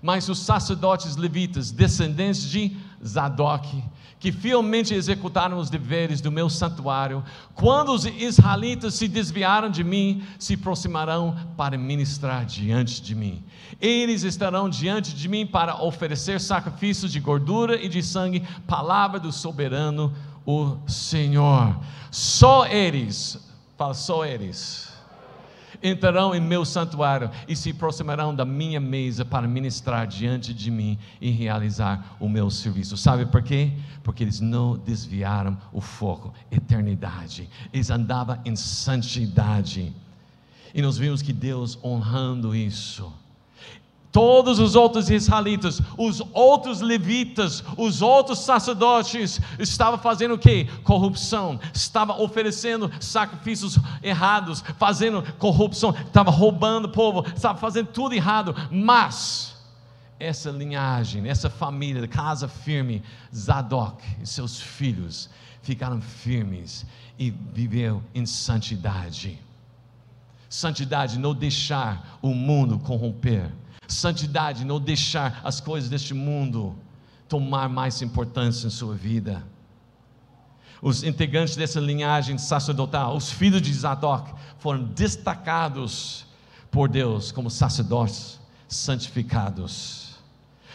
Mas 0.00 0.28
os 0.30 0.38
sacerdotes 0.38 1.14
levitas, 1.16 1.70
descendentes 1.70 2.48
de 2.48 2.74
Zadok, 3.04 3.84
que 4.18 4.32
fielmente 4.32 4.94
executaram 4.94 5.58
os 5.58 5.68
deveres 5.68 6.22
do 6.22 6.32
meu 6.32 6.48
santuário, 6.48 7.22
quando 7.54 7.92
os 7.92 8.06
israelitas 8.06 8.94
se 8.94 9.08
desviaram 9.08 9.70
de 9.70 9.84
mim, 9.84 10.24
se 10.38 10.54
aproximarão 10.54 11.36
para 11.54 11.76
ministrar 11.76 12.46
diante 12.46 13.02
de 13.02 13.14
mim. 13.14 13.44
Eles 13.78 14.22
estarão 14.22 14.70
diante 14.70 15.14
de 15.14 15.28
mim 15.28 15.46
para 15.46 15.82
oferecer 15.82 16.40
sacrifícios 16.40 17.12
de 17.12 17.20
gordura 17.20 17.76
e 17.76 17.90
de 17.90 18.02
sangue, 18.02 18.42
palavra 18.66 19.20
do 19.20 19.30
soberano, 19.30 20.14
o 20.46 20.78
Senhor. 20.88 21.78
Só 22.10 22.66
eles, 22.66 23.38
fala 23.76 23.92
só 23.92 24.24
eles 24.24 24.85
entrarão 25.82 26.34
em 26.34 26.40
meu 26.40 26.64
santuário 26.64 27.30
e 27.46 27.54
se 27.54 27.70
aproximarão 27.70 28.34
da 28.34 28.44
minha 28.44 28.80
mesa 28.80 29.24
para 29.24 29.46
ministrar 29.46 30.06
diante 30.06 30.52
de 30.52 30.70
mim 30.70 30.98
e 31.20 31.30
realizar 31.30 32.16
o 32.18 32.28
meu 32.28 32.50
serviço. 32.50 32.96
Sabe 32.96 33.26
por 33.26 33.42
quê? 33.42 33.72
Porque 34.02 34.24
eles 34.24 34.40
não 34.40 34.76
desviaram 34.76 35.56
o 35.72 35.80
foco, 35.80 36.32
eternidade. 36.50 37.48
Eles 37.72 37.90
andavam 37.90 38.38
em 38.44 38.56
santidade. 38.56 39.92
E 40.74 40.82
nós 40.82 40.98
vimos 40.98 41.22
que 41.22 41.32
Deus 41.32 41.78
honrando 41.82 42.54
isso 42.54 43.12
Todos 44.16 44.58
os 44.58 44.74
outros 44.74 45.10
israelitas, 45.10 45.78
os 45.98 46.22
outros 46.32 46.80
levitas, 46.80 47.62
os 47.76 48.00
outros 48.00 48.38
sacerdotes 48.38 49.38
estavam 49.58 49.98
fazendo 49.98 50.32
o 50.32 50.38
que? 50.38 50.64
Corrupção, 50.84 51.60
estavam 51.74 52.18
oferecendo 52.22 52.90
sacrifícios 52.98 53.78
errados, 54.02 54.64
fazendo 54.78 55.22
corrupção, 55.34 55.90
estavam 55.90 56.32
roubando 56.32 56.86
o 56.86 56.92
povo, 56.92 57.26
estavam 57.28 57.58
fazendo 57.58 57.88
tudo 57.88 58.14
errado, 58.14 58.56
mas 58.70 59.54
essa 60.18 60.50
linhagem, 60.50 61.28
essa 61.28 61.50
família, 61.50 62.08
casa 62.08 62.48
firme, 62.48 63.02
Zadok 63.36 64.02
e 64.22 64.26
seus 64.26 64.58
filhos 64.58 65.28
ficaram 65.60 66.00
firmes 66.00 66.86
e 67.18 67.30
viveram 67.30 68.02
em 68.14 68.24
santidade. 68.24 69.38
Santidade, 70.48 71.18
não 71.18 71.34
deixar 71.34 72.18
o 72.22 72.32
mundo 72.32 72.78
corromper 72.78 73.52
Santidade, 73.88 74.64
não 74.64 74.80
deixar 74.80 75.40
as 75.44 75.60
coisas 75.60 75.88
deste 75.88 76.14
mundo 76.14 76.76
tomar 77.28 77.68
mais 77.68 78.02
importância 78.02 78.66
em 78.66 78.70
sua 78.70 78.94
vida. 78.94 79.42
Os 80.82 81.02
integrantes 81.02 81.56
dessa 81.56 81.80
linhagem 81.80 82.36
sacerdotal, 82.38 83.16
os 83.16 83.30
filhos 83.30 83.62
de 83.62 83.72
Zadok, 83.72 84.32
foram 84.58 84.84
destacados 84.84 86.26
por 86.70 86.88
Deus 86.88 87.32
como 87.32 87.50
sacerdotes 87.50 88.38
santificados. 88.68 90.16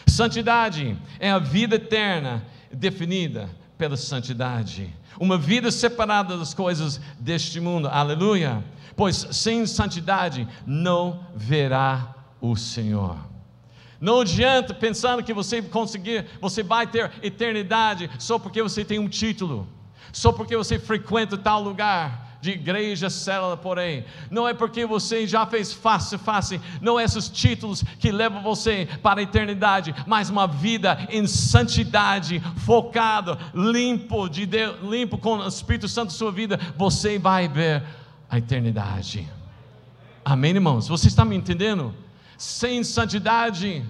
Santidade 0.06 0.98
é 1.20 1.30
a 1.30 1.38
vida 1.38 1.76
eterna 1.76 2.44
definida 2.72 3.48
pela 3.78 3.96
santidade. 3.96 4.92
Uma 5.18 5.38
vida 5.38 5.70
separada 5.70 6.36
das 6.36 6.54
coisas 6.54 7.00
deste 7.18 7.60
mundo. 7.60 7.88
Aleluia. 7.88 8.64
Pois 8.96 9.28
sem 9.30 9.66
santidade 9.66 10.46
não 10.66 11.26
verá 11.34 12.14
o 12.42 12.56
Senhor. 12.56 13.16
Não 14.00 14.20
adianta 14.20 14.74
pensando 14.74 15.22
que 15.22 15.32
você 15.32 15.62
conseguir, 15.62 16.26
você 16.40 16.62
vai 16.62 16.88
ter 16.88 17.10
eternidade 17.22 18.10
só 18.18 18.36
porque 18.36 18.60
você 18.60 18.84
tem 18.84 18.98
um 18.98 19.08
título, 19.08 19.68
só 20.12 20.32
porque 20.32 20.56
você 20.56 20.76
frequenta 20.76 21.38
tal 21.38 21.62
lugar 21.62 22.32
de 22.40 22.50
igreja, 22.50 23.08
célula, 23.08 23.56
porém. 23.56 24.04
Não 24.28 24.48
é 24.48 24.52
porque 24.52 24.84
você 24.84 25.24
já 25.24 25.46
fez 25.46 25.72
face 25.72 26.18
face, 26.18 26.60
não 26.80 26.98
é 26.98 27.04
esses 27.04 27.28
títulos 27.28 27.84
que 28.00 28.10
levam 28.10 28.42
você 28.42 28.88
para 29.00 29.20
a 29.20 29.22
eternidade, 29.22 29.94
mas 30.04 30.28
uma 30.28 30.48
vida 30.48 31.06
em 31.08 31.24
santidade, 31.28 32.42
focado, 32.66 33.38
limpo 33.54 34.28
de 34.28 34.44
Deus, 34.44 34.80
limpo 34.82 35.16
com 35.16 35.36
o 35.36 35.46
Espírito 35.46 35.86
Santo 35.86 36.12
sua 36.12 36.32
vida, 36.32 36.58
você 36.76 37.20
vai 37.20 37.46
ver 37.46 37.84
a 38.28 38.38
eternidade. 38.38 39.28
Amém, 40.24 40.52
irmãos? 40.52 40.88
Você 40.88 41.06
está 41.06 41.24
me 41.24 41.36
entendendo? 41.36 41.94
Sem 42.42 42.82
santidade 42.82 43.86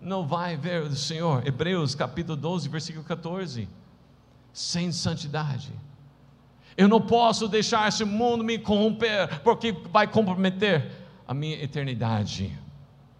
não 0.00 0.26
vai 0.26 0.56
ver 0.56 0.82
o 0.82 0.96
Senhor. 0.96 1.46
Hebreus 1.46 1.94
capítulo 1.94 2.36
12, 2.36 2.68
versículo 2.68 3.04
14. 3.04 3.68
Sem 4.52 4.90
santidade. 4.90 5.70
Eu 6.76 6.88
não 6.88 7.00
posso 7.00 7.46
deixar 7.46 7.88
esse 7.88 8.04
mundo 8.04 8.42
me 8.42 8.58
corromper, 8.58 9.40
porque 9.44 9.70
vai 9.92 10.08
comprometer 10.08 10.90
a 11.26 11.32
minha 11.32 11.54
eternidade. 11.62 12.50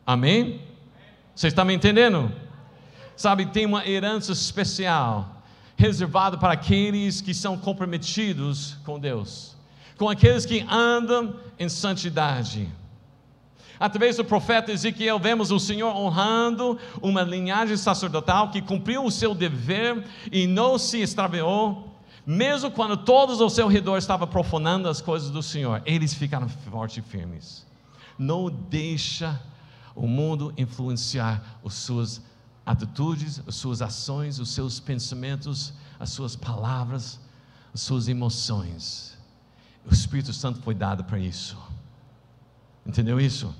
Amém? 0.04 0.60
Você 1.36 1.46
está 1.46 1.64
me 1.64 1.72
entendendo? 1.72 2.32
Sabe, 3.14 3.46
tem 3.46 3.66
uma 3.66 3.86
herança 3.86 4.32
especial 4.32 5.40
reservada 5.76 6.36
para 6.36 6.52
aqueles 6.52 7.20
que 7.20 7.32
são 7.32 7.56
comprometidos 7.56 8.76
com 8.84 8.98
Deus, 8.98 9.56
com 9.96 10.08
aqueles 10.08 10.44
que 10.44 10.66
andam 10.68 11.36
em 11.60 11.68
santidade. 11.68 12.68
Através 13.78 14.16
do 14.16 14.24
profeta 14.24 14.72
Ezequiel, 14.72 15.18
vemos 15.18 15.50
o 15.50 15.58
Senhor 15.58 15.94
honrando 15.96 16.78
uma 17.02 17.22
linhagem 17.22 17.76
sacerdotal 17.76 18.50
que 18.50 18.62
cumpriu 18.62 19.04
o 19.04 19.10
seu 19.10 19.34
dever 19.34 20.04
e 20.30 20.46
não 20.46 20.78
se 20.78 21.00
extraviou, 21.00 21.92
mesmo 22.26 22.70
quando 22.70 22.96
todos 22.96 23.40
ao 23.40 23.50
seu 23.50 23.66
redor 23.66 23.98
estavam 23.98 24.26
profanando 24.26 24.88
as 24.88 25.00
coisas 25.00 25.30
do 25.30 25.42
Senhor, 25.42 25.82
eles 25.84 26.14
ficaram 26.14 26.48
fortes 26.48 26.98
e 26.98 27.02
firmes. 27.02 27.66
Não 28.18 28.48
deixa 28.48 29.40
o 29.94 30.06
mundo 30.06 30.54
influenciar 30.56 31.58
as 31.64 31.74
suas 31.74 32.22
atitudes, 32.64 33.42
as 33.46 33.56
suas 33.56 33.82
ações, 33.82 34.38
os 34.38 34.50
seus 34.50 34.80
pensamentos, 34.80 35.74
as 35.98 36.10
suas 36.10 36.34
palavras, 36.34 37.20
as 37.74 37.80
suas 37.80 38.08
emoções. 38.08 39.18
O 39.84 39.92
Espírito 39.92 40.32
Santo 40.32 40.60
foi 40.62 40.74
dado 40.74 41.04
para 41.04 41.18
isso. 41.18 41.58
Entendeu 42.86 43.20
isso? 43.20 43.54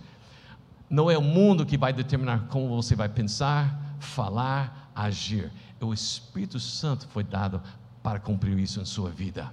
Não 0.95 1.11
é 1.11 1.19
o 1.19 1.23
mundo 1.23 1.67
que 1.67 1.77
vai 1.77 1.93
determinar 1.93 2.47
como 2.49 2.69
você 2.69 2.95
vai 2.95 3.09
pensar, 3.09 3.97
falar, 3.99 4.93
agir. 4.95 5.51
É 5.81 5.85
o 5.85 5.93
Espírito 5.93 6.61
Santo 6.61 7.09
foi 7.09 7.25
dado 7.25 7.61
para 8.01 8.21
cumprir 8.21 8.57
isso 8.61 8.81
em 8.81 8.85
sua 8.85 9.11
vida. 9.11 9.53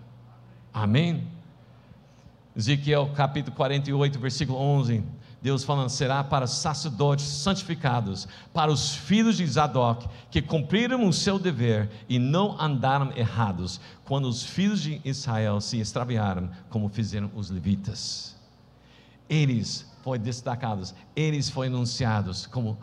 Amém? 0.72 1.28
Ezequiel 2.56 3.10
capítulo 3.16 3.56
48, 3.56 4.20
versículo 4.20 4.60
11. 4.60 5.04
Deus 5.42 5.64
falando: 5.64 5.90
será 5.90 6.24
para 6.24 6.46
sacerdotes 6.46 7.26
santificados, 7.26 8.28
para 8.54 8.72
os 8.72 8.94
filhos 8.94 9.36
de 9.36 9.48
Zadok, 9.48 10.08
que 10.30 10.44
cumpriram 10.44 11.08
o 11.08 11.12
seu 11.12 11.40
dever 11.40 11.90
e 12.08 12.20
não 12.20 12.56
andaram 12.62 13.12
errados, 13.18 13.82
quando 14.06 14.30
os 14.30 14.44
filhos 14.44 14.80
de 14.80 15.02
Israel 15.04 15.60
se 15.60 15.80
extraviaram, 15.80 16.52
como 16.70 16.88
fizeram 16.88 17.32
os 17.36 17.50
levitas. 17.50 18.36
Eles 19.28 19.91
foi 20.04 20.18
destacados, 20.20 20.94
eles 21.16 21.50
foram 21.50 21.76
anunciados 21.76 22.46
como 22.46 22.78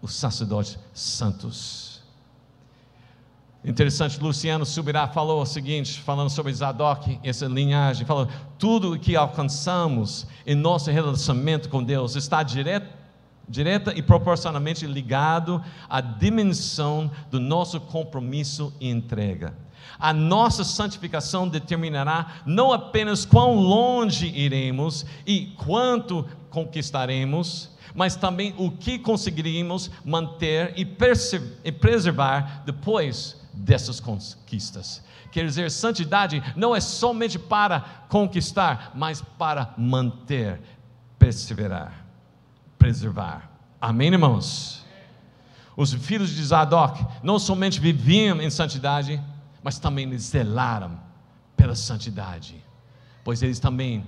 os 0.00 0.14
sacerdotes 0.14 0.78
santos. 0.92 2.02
Interessante, 3.64 4.20
Luciano 4.20 4.64
Subirá 4.64 5.08
falou 5.08 5.42
o 5.42 5.46
seguinte, 5.46 6.00
falando 6.00 6.30
sobre 6.30 6.52
Zadok, 6.54 7.18
essa 7.24 7.46
linhagem, 7.46 8.06
falou: 8.06 8.28
tudo 8.58 8.94
o 8.94 8.98
que 8.98 9.16
alcançamos 9.16 10.26
em 10.46 10.54
nosso 10.54 10.90
relacionamento 10.90 11.68
com 11.68 11.82
Deus 11.82 12.14
está 12.14 12.42
direto, 12.42 12.88
direta 13.48 13.92
e 13.96 14.00
proporcionalmente 14.00 14.86
ligado 14.86 15.62
à 15.88 16.00
dimensão 16.00 17.10
do 17.30 17.40
nosso 17.40 17.80
compromisso 17.80 18.72
e 18.80 18.88
entrega. 18.88 19.54
A 19.98 20.12
nossa 20.12 20.64
santificação 20.64 21.48
determinará 21.48 22.42
não 22.44 22.72
apenas 22.72 23.24
quão 23.24 23.54
longe 23.54 24.26
iremos 24.26 25.06
e 25.26 25.54
quanto 25.56 26.26
conquistaremos, 26.50 27.70
mas 27.94 28.16
também 28.16 28.54
o 28.56 28.70
que 28.70 28.98
conseguiremos 28.98 29.90
manter 30.04 30.74
e, 30.76 30.84
preservar 31.72 32.62
depois 32.64 33.40
dessas 33.52 34.00
conquistas. 34.00 35.02
Quer 35.30 35.44
dizer, 35.44 35.70
santidade 35.70 36.42
não 36.56 36.74
é 36.74 36.80
somente 36.80 37.38
para 37.38 37.80
conquistar, 38.08 38.92
mas 38.94 39.20
para 39.20 39.74
manter, 39.76 40.60
perseverar, 41.18 42.06
preservar. 42.78 43.50
Amém, 43.80 44.12
irmãos? 44.12 44.84
Os 45.76 45.92
filhos 45.92 46.30
de 46.30 46.44
Zadok 46.44 47.04
não 47.22 47.38
somente 47.38 47.78
viviam 47.78 48.40
em 48.40 48.50
santidade, 48.50 49.22
mas 49.62 49.78
também 49.78 50.16
zelaram 50.18 51.00
pela 51.56 51.74
santidade, 51.74 52.64
pois 53.24 53.42
eles 53.42 53.58
também 53.58 54.06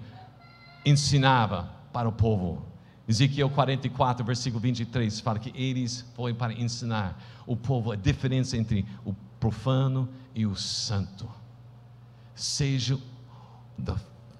ensinavam 0.84 1.68
para 1.92 2.08
o 2.08 2.12
povo 2.12 2.70
Ezequiel 3.10 3.50
44, 3.50 4.24
versículo 4.24 4.60
23, 4.60 5.18
fala 5.18 5.40
que 5.40 5.52
eles 5.60 6.04
foram 6.14 6.32
para 6.32 6.52
ensinar 6.52 7.20
o 7.44 7.56
povo 7.56 7.90
a 7.90 7.96
diferença 7.96 8.56
entre 8.56 8.86
o 9.04 9.12
profano 9.40 10.08
e 10.32 10.46
o 10.46 10.54
santo. 10.54 11.28
Seja 12.36 12.96
da 13.76 13.96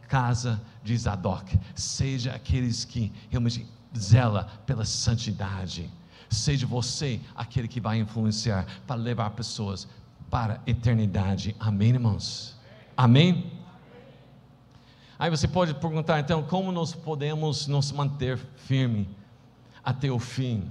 casa 0.07 0.63
de 0.85 0.97
Zadok, 0.97 1.59
seja 1.75 2.33
aqueles 2.33 2.85
que 2.85 3.13
realmente 3.29 3.67
zela 3.99 4.45
pela 4.65 4.85
santidade. 4.85 5.91
Seja 6.29 6.65
você 6.65 7.21
aquele 7.35 7.67
que 7.67 7.81
vai 7.81 7.99
influenciar 7.99 8.65
para 8.87 8.95
levar 8.95 9.31
pessoas 9.31 9.89
para 10.31 10.55
a 10.55 10.71
eternidade. 10.71 11.57
Amém, 11.59 11.91
irmãos? 11.91 12.57
Amém? 12.97 13.53
Aí 15.19 15.29
você 15.29 15.49
pode 15.49 15.75
perguntar, 15.75 16.21
então, 16.21 16.43
como 16.43 16.73
nós 16.73 16.95
podemos 16.95 17.67
nos 17.67 17.93
manter 17.93 18.39
firme 18.39 19.09
até 19.85 20.11
o 20.11 20.19
fim? 20.19 20.71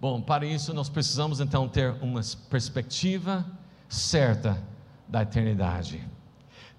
Bom, 0.00 0.20
para 0.20 0.44
isso 0.44 0.74
nós 0.74 0.88
precisamos 0.88 1.40
então 1.40 1.68
ter 1.68 1.90
uma 2.02 2.20
perspectiva 2.50 3.44
certa 3.88 4.62
da 5.08 5.22
eternidade. 5.22 6.06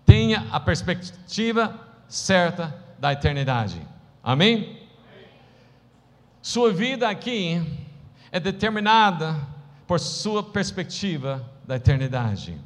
Tenha 0.06 0.48
a 0.52 0.60
perspectiva 0.60 1.80
certa 2.08 2.74
da 3.00 3.12
eternidade. 3.12 3.82
Amém? 4.24 4.88
Sua 6.42 6.72
vida 6.72 7.10
aqui 7.10 7.60
é 8.32 8.40
determinada 8.40 9.36
por 9.88 10.00
sua 10.00 10.44
perspectiva 10.44 11.55
da 11.68 11.76
eternidade. 11.76 12.60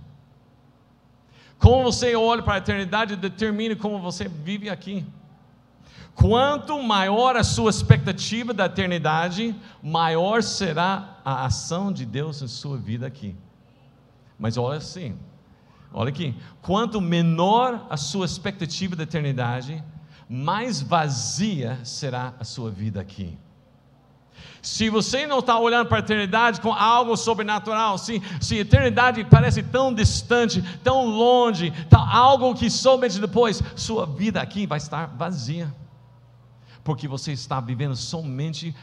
Como 1.58 1.84
você 1.84 2.16
olha 2.16 2.42
para 2.42 2.56
a 2.56 2.58
eternidade 2.58 3.16
determina 3.16 3.76
como 3.76 4.00
você 4.00 4.28
vive 4.28 4.70
aqui. 4.70 5.06
Quanto 6.16 6.82
maior 6.82 7.38
a 7.38 7.44
sua 7.44 7.70
expectativa 7.70 8.54
da 8.54 8.66
eternidade, 8.66 9.56
maior 9.82 10.44
será 10.44 11.18
a 11.24 11.46
ação 11.46 11.92
de 11.92 12.06
Deus 12.06 12.42
em 12.42 12.48
sua 12.48 12.78
vida 12.78 13.08
aqui. 13.08 13.36
Mas 14.38 14.58
olha 14.58 14.78
assim, 14.78 15.18
olha 15.94 16.10
aqui, 16.10 16.36
quanto 16.62 17.00
menor 17.00 17.86
a 17.90 17.98
sua 17.98 18.26
expectativa 18.26 18.96
da 18.96 19.04
eternidade, 19.04 19.84
mais 20.30 20.82
vazia 20.82 21.80
será 21.84 22.34
a 22.40 22.44
sua 22.44 22.70
vida 22.70 23.00
aqui. 23.00 23.38
Se 24.62 24.90
você 24.90 25.26
não 25.26 25.40
está 25.40 25.58
olhando 25.58 25.88
para 25.88 25.98
a 25.98 26.00
eternidade 26.00 26.60
com 26.62 26.74
algo 26.74 27.16
sobrenatural, 27.16 27.98
se, 27.98 28.22
se 28.42 28.56
a 28.56 28.62
eternidade 28.62 29.24
parece 29.24 29.64
tão 29.64 29.94
distante, 29.94 30.62
tão 30.84 31.06
longe, 31.06 31.72
tá 31.90 32.00
algo 32.00 32.54
que 32.54 32.70
somente 32.70 33.20
depois, 33.20 33.62
sua 33.76 34.06
vida 34.06 34.42
aqui 34.42 34.68
vai 34.68 34.78
estar 34.78 35.08
vazia, 35.08 35.74
porque 36.84 37.08
você 37.08 37.32
está 37.32 37.60
vivendo 37.60 37.96
somente 37.96 38.76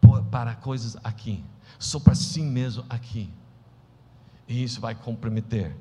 por, 0.00 0.22
para 0.24 0.54
coisas 0.54 0.96
aqui, 1.04 1.44
só 1.78 2.00
para 2.00 2.14
si 2.14 2.40
mesmo 2.42 2.84
aqui, 2.88 3.30
e 4.48 4.62
isso 4.62 4.80
vai 4.80 4.94
comprometer 4.94 5.76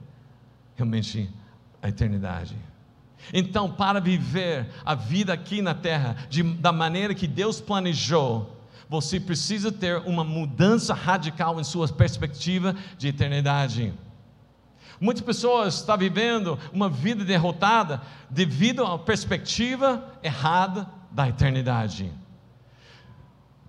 realmente 0.75 1.29
a 1.81 1.89
eternidade. 1.89 2.55
Então, 3.31 3.71
para 3.71 4.01
viver 4.01 4.67
a 4.83 4.95
vida 4.95 5.31
aqui 5.31 5.61
na 5.61 5.73
terra 5.73 6.17
de, 6.29 6.43
da 6.43 6.71
maneira 6.71 7.13
que 7.13 7.27
Deus 7.27 7.61
planejou, 7.61 8.49
você 8.93 9.19
precisa 9.19 9.71
ter 9.71 9.97
uma 10.05 10.23
mudança 10.23 10.93
radical 10.93 11.59
em 11.59 11.63
sua 11.63 11.87
perspectiva 11.87 12.75
de 12.95 13.07
eternidade. 13.07 13.91
Muitas 15.01 15.23
pessoas 15.23 15.73
estão 15.79 15.97
vivendo 15.97 16.59
uma 16.71 16.87
vida 16.89 17.25
derrotada 17.25 18.03
devido 18.29 18.85
à 18.85 18.99
perspectiva 18.99 20.07
errada 20.21 20.87
da 21.09 21.27
eternidade. 21.27 22.13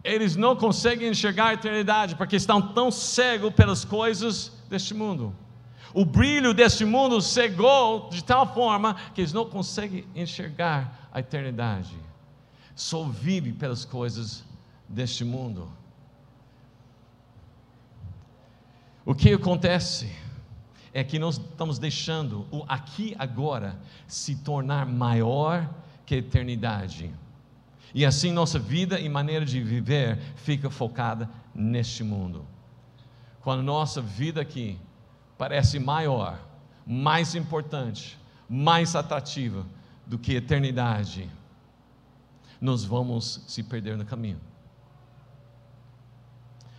Eles 0.04 0.36
não 0.36 0.54
conseguem 0.54 1.08
enxergar 1.08 1.46
a 1.46 1.54
eternidade 1.54 2.16
porque 2.16 2.36
estão 2.36 2.60
tão 2.60 2.90
cegos 2.90 3.54
pelas 3.54 3.82
coisas 3.82 4.52
deste 4.68 4.92
mundo. 4.92 5.34
O 5.94 6.04
brilho 6.04 6.52
deste 6.52 6.84
mundo 6.84 7.22
cegou 7.22 8.10
de 8.10 8.22
tal 8.22 8.52
forma 8.52 8.94
que 9.14 9.22
eles 9.22 9.32
não 9.32 9.46
conseguem 9.46 10.04
enxergar 10.14 11.08
a 11.10 11.20
eternidade. 11.20 11.96
Só 12.74 13.04
vive 13.04 13.52
pelas 13.52 13.86
coisas 13.86 14.44
deste 14.94 15.24
mundo. 15.24 15.68
O 19.04 19.14
que 19.14 19.32
acontece 19.32 20.10
é 20.92 21.02
que 21.02 21.18
nós 21.18 21.36
estamos 21.36 21.78
deixando 21.78 22.46
o 22.50 22.64
aqui 22.68 23.14
agora 23.18 23.78
se 24.06 24.36
tornar 24.36 24.86
maior 24.86 25.68
que 26.06 26.14
a 26.14 26.18
eternidade. 26.18 27.12
E 27.92 28.06
assim 28.06 28.32
nossa 28.32 28.58
vida 28.58 28.98
e 28.98 29.08
maneira 29.08 29.44
de 29.44 29.60
viver 29.60 30.18
fica 30.36 30.70
focada 30.70 31.28
neste 31.54 32.02
mundo. 32.02 32.46
Quando 33.40 33.62
nossa 33.62 34.00
vida 34.00 34.40
aqui 34.40 34.78
parece 35.36 35.78
maior, 35.78 36.38
mais 36.86 37.34
importante, 37.34 38.18
mais 38.48 38.94
atrativa 38.94 39.66
do 40.06 40.18
que 40.18 40.32
a 40.32 40.38
eternidade, 40.38 41.28
nós 42.60 42.84
vamos 42.84 43.44
se 43.46 43.62
perder 43.62 43.96
no 43.96 44.04
caminho. 44.04 44.40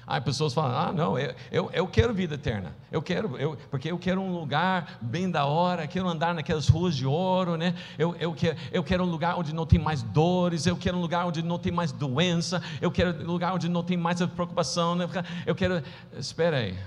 Aí 0.07 0.21
pessoas 0.21 0.53
falam: 0.53 0.77
ah, 0.77 0.91
não, 0.91 1.17
eu, 1.17 1.33
eu, 1.51 1.71
eu 1.73 1.87
quero 1.87 2.13
vida 2.13 2.35
eterna, 2.35 2.75
eu 2.91 3.01
quero, 3.01 3.37
eu, 3.37 3.57
porque 3.71 3.89
eu 3.91 3.97
quero 3.97 4.21
um 4.21 4.31
lugar 4.31 4.99
bem 5.01 5.29
da 5.29 5.45
hora, 5.45 5.87
quero 5.87 6.07
andar 6.07 6.33
naquelas 6.35 6.67
ruas 6.67 6.95
de 6.95 7.07
ouro, 7.07 7.57
né? 7.57 7.73
eu, 7.97 8.15
eu, 8.17 8.33
quero, 8.33 8.57
eu 8.71 8.83
quero 8.83 9.03
um 9.03 9.09
lugar 9.09 9.35
onde 9.37 9.53
não 9.53 9.65
tem 9.65 9.79
mais 9.79 10.03
dores, 10.03 10.67
eu 10.67 10.77
quero 10.77 10.97
um 10.97 11.01
lugar 11.01 11.25
onde 11.25 11.41
não 11.41 11.57
tem 11.57 11.71
mais 11.71 11.91
doença, 11.91 12.61
eu 12.79 12.91
quero 12.91 13.23
um 13.23 13.31
lugar 13.31 13.55
onde 13.55 13.67
não 13.67 13.83
tem 13.83 13.97
mais 13.97 14.23
preocupação, 14.23 14.95
né? 14.95 15.07
eu 15.45 15.55
quero. 15.55 15.81
Espera 16.15 16.57
aí, 16.57 16.77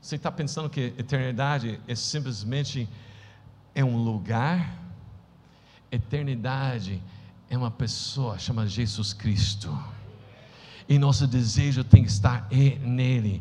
você 0.00 0.16
está 0.16 0.32
pensando 0.32 0.70
que 0.70 0.94
eternidade 0.96 1.78
é 1.86 1.94
simplesmente 1.94 2.88
é 3.74 3.84
um 3.84 4.02
lugar? 4.02 4.78
Eternidade 5.92 7.02
é 7.50 7.58
uma 7.58 7.70
pessoa, 7.70 8.38
chama 8.38 8.66
Jesus 8.66 9.12
Cristo 9.12 9.76
e 10.90 10.98
nosso 10.98 11.24
desejo 11.24 11.84
tem 11.84 12.02
que 12.02 12.10
estar 12.10 12.48
nele. 12.50 13.40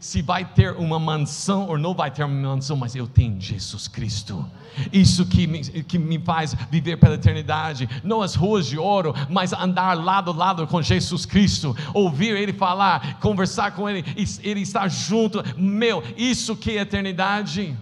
Se 0.00 0.22
vai 0.22 0.46
ter 0.46 0.72
uma 0.72 0.98
mansão 0.98 1.68
ou 1.68 1.76
não 1.76 1.92
vai 1.92 2.10
ter 2.10 2.24
uma 2.24 2.54
mansão, 2.54 2.74
mas 2.74 2.96
eu 2.96 3.06
tenho 3.06 3.38
Jesus 3.38 3.86
Cristo. 3.86 4.50
Isso 4.90 5.26
que 5.26 5.46
me, 5.46 5.62
que 5.82 5.98
me 5.98 6.18
faz 6.18 6.54
viver 6.70 6.96
pela 6.96 7.16
eternidade, 7.16 7.86
não 8.02 8.22
as 8.22 8.34
ruas 8.34 8.66
de 8.66 8.78
ouro, 8.78 9.14
mas 9.28 9.52
andar 9.52 9.92
lado 9.92 10.30
a 10.30 10.34
lado 10.34 10.66
com 10.66 10.80
Jesus 10.80 11.26
Cristo, 11.26 11.76
ouvir 11.92 12.34
Ele 12.34 12.54
falar, 12.54 13.20
conversar 13.20 13.72
com 13.72 13.86
Ele, 13.86 14.02
Ele 14.42 14.62
estar 14.62 14.88
junto. 14.88 15.42
Meu, 15.58 16.02
isso 16.16 16.56
que 16.56 16.78
é 16.78 16.80
eternidade. 16.80 17.76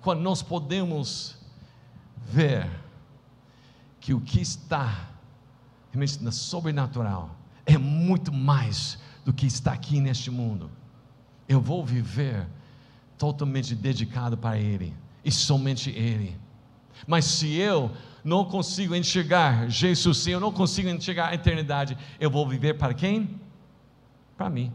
Quando 0.00 0.22
nós 0.22 0.40
podemos 0.40 1.36
ver 2.32 2.66
que 4.00 4.14
o 4.14 4.20
que 4.22 4.40
está 4.40 5.10
realmente 5.92 6.24
na 6.24 6.32
sobrenatural 6.32 7.36
é 7.74 7.78
muito 7.78 8.32
mais 8.32 8.98
do 9.24 9.32
que 9.32 9.46
está 9.46 9.72
aqui 9.72 10.00
neste 10.00 10.30
mundo. 10.30 10.70
Eu 11.48 11.60
vou 11.60 11.84
viver 11.84 12.46
totalmente 13.18 13.74
dedicado 13.74 14.36
para 14.36 14.58
Ele 14.58 14.94
e 15.24 15.30
somente 15.30 15.90
Ele. 15.90 16.36
Mas 17.06 17.24
se 17.24 17.54
eu 17.54 17.90
não 18.24 18.44
consigo 18.44 18.94
enxergar 18.94 19.68
Jesus, 19.68 20.18
se 20.18 20.30
eu 20.30 20.40
não 20.40 20.52
consigo 20.52 20.88
enxergar 20.88 21.28
a 21.28 21.34
eternidade, 21.34 21.96
eu 22.18 22.30
vou 22.30 22.46
viver 22.48 22.74
para 22.74 22.94
quem? 22.94 23.40
Para 24.36 24.50
mim. 24.50 24.72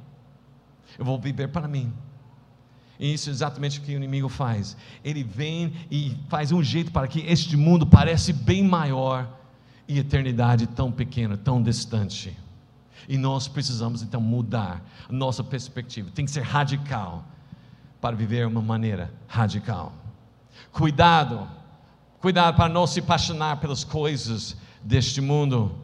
Eu 0.97 1.05
vou 1.05 1.19
viver 1.19 1.49
para 1.49 1.67
mim. 1.67 1.93
E 2.99 3.13
isso 3.13 3.29
é 3.29 3.31
exatamente 3.31 3.79
o 3.79 3.81
que 3.81 3.93
o 3.93 3.97
inimigo 3.97 4.29
faz. 4.29 4.77
Ele 5.03 5.23
vem 5.23 5.73
e 5.91 6.17
faz 6.29 6.51
um 6.51 6.63
jeito 6.63 6.91
para 6.91 7.07
que 7.07 7.19
este 7.21 7.57
mundo 7.57 7.85
pareça 7.85 8.31
bem 8.31 8.63
maior 8.63 9.27
e 9.87 9.99
eternidade 9.99 10.65
tão 10.67 10.91
pequena, 10.91 11.37
tão 11.37 11.61
distante. 11.61 12.35
E 13.07 13.17
nós 13.17 13.47
precisamos 13.47 14.01
então 14.01 14.19
mudar 14.19 14.83
nossa 15.09 15.43
perspectiva. 15.43 16.09
Tem 16.13 16.25
que 16.25 16.31
ser 16.31 16.41
radical 16.41 17.25
para 18.01 18.15
viver 18.15 18.45
uma 18.47 18.61
maneira 18.61 19.13
radical. 19.27 19.93
Cuidado, 20.71 21.47
cuidado 22.19 22.55
para 22.55 22.69
não 22.69 22.85
se 22.87 22.99
apaixonar 22.99 23.59
pelas 23.59 23.83
coisas 23.83 24.57
deste 24.83 25.21
mundo. 25.21 25.75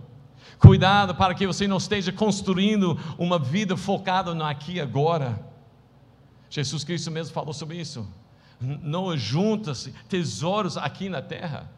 Cuidado 0.60 1.16
para 1.16 1.34
que 1.34 1.48
você 1.48 1.68
não 1.68 1.78
esteja 1.78 2.12
construindo 2.12 2.98
uma 3.18 3.40
vida 3.40 3.76
focada 3.76 4.34
no 4.34 4.44
aqui 4.44 4.74
e 4.74 4.82
agora. 4.82 5.44
Jesus 6.50 6.84
Cristo 6.84 7.10
mesmo 7.10 7.34
falou 7.34 7.54
sobre 7.54 7.78
isso. 7.78 8.08
Não 8.60 9.18
junta-se 9.18 9.92
tesouros 10.08 10.78
aqui 10.78 11.10
na 11.10 11.22
terra, 11.22 11.72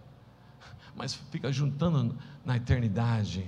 mas 0.93 1.13
fica 1.31 1.49
juntando 1.51 2.17
na 2.43 2.57
eternidade. 2.57 3.47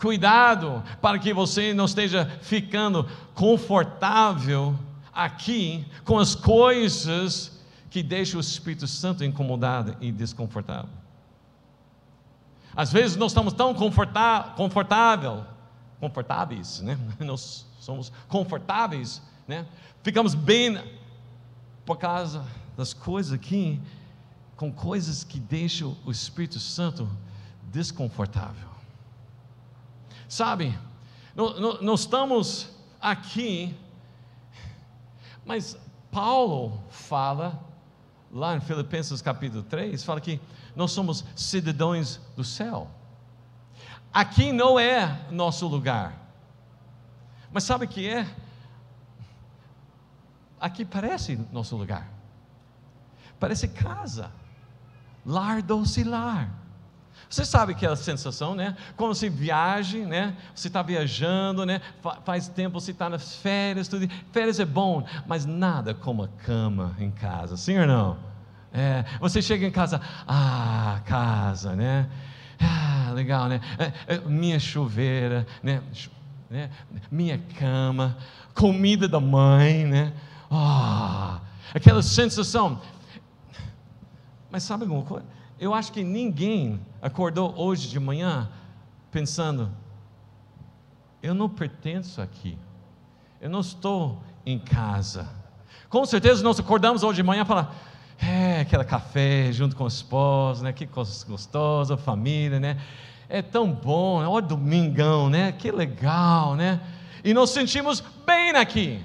Cuidado 0.00 0.82
para 1.00 1.18
que 1.18 1.32
você 1.32 1.72
não 1.72 1.84
esteja 1.84 2.26
ficando 2.42 3.08
confortável 3.34 4.78
aqui 5.12 5.86
com 6.04 6.18
as 6.18 6.34
coisas 6.34 7.60
que 7.88 8.02
deixam 8.02 8.38
o 8.38 8.40
Espírito 8.40 8.86
Santo 8.86 9.24
incomodado 9.24 9.96
e 10.00 10.12
desconfortável. 10.12 10.90
Às 12.74 12.92
vezes 12.92 13.16
nós 13.16 13.32
estamos 13.32 13.54
tão 13.54 13.72
confortável, 13.72 15.46
confortáveis, 15.98 16.82
né? 16.82 16.98
Nós 17.20 17.66
somos 17.80 18.12
confortáveis, 18.28 19.22
né? 19.48 19.66
Ficamos 20.02 20.34
bem 20.34 20.78
por 21.86 21.96
causa 21.96 22.44
das 22.76 22.92
coisas 22.92 23.32
aqui, 23.32 23.80
com 24.56 24.70
coisas 24.70 25.24
que 25.24 25.40
deixam 25.40 25.96
o 26.04 26.10
Espírito 26.10 26.60
Santo 26.60 27.08
desconfortável. 27.72 28.75
Sabe, 30.28 30.76
nós 31.34 32.00
estamos 32.00 32.68
aqui, 33.00 33.76
mas 35.44 35.78
Paulo 36.10 36.82
fala, 36.90 37.60
lá 38.32 38.56
em 38.56 38.60
Filipenses 38.60 39.22
capítulo 39.22 39.62
3, 39.62 40.02
fala 40.02 40.20
que 40.20 40.40
nós 40.74 40.90
somos 40.92 41.24
cidadãos 41.36 42.20
do 42.36 42.42
céu. 42.42 42.90
Aqui 44.12 44.50
não 44.50 44.78
é 44.78 45.26
nosso 45.30 45.66
lugar. 45.66 46.18
Mas 47.52 47.64
sabe 47.64 47.84
o 47.84 47.88
que 47.88 48.08
é? 48.08 48.26
Aqui 50.58 50.84
parece 50.84 51.36
nosso 51.52 51.76
lugar. 51.76 52.08
Parece 53.38 53.68
casa. 53.68 54.32
Lar 55.24 55.62
doce 55.62 56.02
lar. 56.02 56.50
Você 57.28 57.44
sabe 57.44 57.72
aquela 57.72 57.96
sensação, 57.96 58.54
né? 58.54 58.76
Quando 58.96 59.14
você 59.14 59.28
viaja, 59.28 59.98
né? 59.98 60.36
Você 60.54 60.68
está 60.68 60.80
viajando, 60.80 61.66
né? 61.66 61.80
Faz 62.24 62.48
tempo 62.48 62.80
você 62.80 62.92
está 62.92 63.08
nas 63.08 63.36
férias, 63.36 63.88
tudo. 63.88 64.08
Férias 64.30 64.60
é 64.60 64.64
bom, 64.64 65.04
mas 65.26 65.44
nada 65.44 65.92
como 65.92 66.22
a 66.22 66.28
cama 66.28 66.94
em 66.98 67.10
casa, 67.10 67.56
sim 67.56 67.78
ou 67.78 67.86
não? 67.86 68.16
É, 68.72 69.04
você 69.20 69.42
chega 69.42 69.66
em 69.66 69.70
casa, 69.70 70.00
ah, 70.26 71.00
casa, 71.04 71.74
né? 71.74 72.08
Ah, 72.60 73.10
legal, 73.12 73.48
né? 73.48 73.60
É, 73.78 74.14
é, 74.14 74.18
minha 74.20 74.60
chuveira, 74.60 75.46
né? 75.62 75.82
né? 76.48 76.70
Minha 77.10 77.38
cama, 77.58 78.16
comida 78.54 79.08
da 79.08 79.18
mãe, 79.18 79.84
né? 79.84 80.12
Ah, 80.50 81.40
aquela 81.74 82.02
sensação. 82.02 82.80
Mas 84.50 84.62
sabe 84.62 84.84
alguma 84.84 85.02
coisa? 85.02 85.35
Eu 85.58 85.72
acho 85.72 85.90
que 85.90 86.04
ninguém 86.04 86.80
acordou 87.00 87.54
hoje 87.56 87.88
de 87.88 87.98
manhã 87.98 88.48
pensando: 89.10 89.70
eu 91.22 91.34
não 91.34 91.48
pertenço 91.48 92.20
aqui, 92.20 92.58
eu 93.40 93.48
não 93.48 93.60
estou 93.60 94.22
em 94.44 94.58
casa. 94.58 95.28
Com 95.88 96.04
certeza 96.04 96.42
nós 96.42 96.60
acordamos 96.60 97.02
hoje 97.02 97.16
de 97.16 97.22
manhã 97.22 97.44
falamos: 97.44 97.72
é, 98.18 98.60
aquele 98.60 98.84
café 98.84 99.50
junto 99.50 99.74
com 99.74 99.84
o 99.84 99.88
esposo, 99.88 100.62
né? 100.62 100.72
Que 100.72 100.86
gostosa, 100.86 101.96
família, 101.96 102.60
né? 102.60 102.78
É 103.28 103.40
tão 103.40 103.72
bom, 103.72 104.22
olha 104.24 104.46
domingão, 104.46 105.30
né? 105.30 105.52
Que 105.52 105.70
legal, 105.70 106.54
né? 106.54 106.80
E 107.24 107.32
nós 107.32 107.50
sentimos 107.50 108.02
bem 108.26 108.50
aqui. 108.50 109.02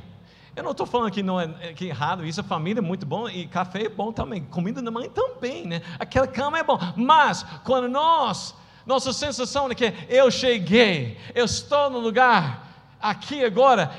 Eu 0.56 0.64
não 0.64 0.72
estou 0.72 0.86
falando 0.86 1.12
que 1.12 1.24
não 1.24 1.40
é, 1.40 1.50
é, 1.62 1.74
que 1.74 1.86
é 1.86 1.88
errado, 1.90 2.26
isso, 2.26 2.42
a 2.42 2.44
família 2.44 2.80
é 2.80 2.82
muito 2.82 3.06
bom 3.06 3.30
e 3.30 3.48
café 3.48 3.86
é 3.86 3.90
bom 3.90 4.12
também, 4.12 4.44
comida 4.44 4.82
da 4.82 4.92
mãe 4.92 5.10
também, 5.10 5.66
né? 5.66 5.82
Aquela 5.98 6.28
cama 6.28 6.60
é 6.60 6.64
bom, 6.64 6.78
mas 6.98 7.44
quando 7.64 7.88
nós, 7.88 8.54
nossa 8.86 9.14
sensação 9.14 9.72
é 9.72 9.76
que 9.76 9.94
eu 10.10 10.30
cheguei, 10.30 11.18
eu 11.34 11.46
estou 11.46 11.90
no 11.90 12.00
lugar, 12.00 12.96
aqui 13.00 13.46
agora, 13.46 13.96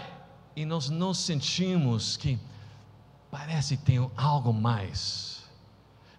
e 0.55 0.67
nós 0.67 0.91
não 0.91 1.15
sentimos 1.15 2.19
que 2.19 2.39
parece 3.31 3.79
que 3.79 3.85
tem 3.85 4.11
algo 4.15 4.53
mais, 4.53 5.43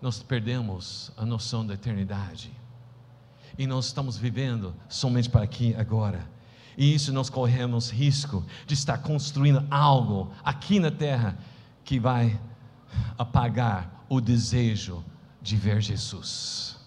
nós 0.01 0.23
perdemos 0.23 1.11
a 1.15 1.25
noção 1.25 1.65
da 1.65 1.75
eternidade, 1.75 2.51
e 3.55 3.67
nós 3.67 3.85
estamos 3.85 4.17
vivendo 4.17 4.73
somente 4.89 5.29
para 5.29 5.43
aqui 5.43 5.75
agora. 5.75 6.32
E 6.77 6.93
isso 6.93 7.13
nós 7.13 7.29
corremos 7.29 7.91
risco 7.91 8.43
de 8.65 8.73
estar 8.73 8.97
construindo 8.99 9.65
algo 9.69 10.31
aqui 10.43 10.79
na 10.79 10.91
terra 10.91 11.37
que 11.83 11.99
vai 11.99 12.39
apagar 13.17 14.05
o 14.09 14.19
desejo 14.19 15.03
de 15.41 15.55
ver 15.55 15.81
Jesus. 15.81 16.77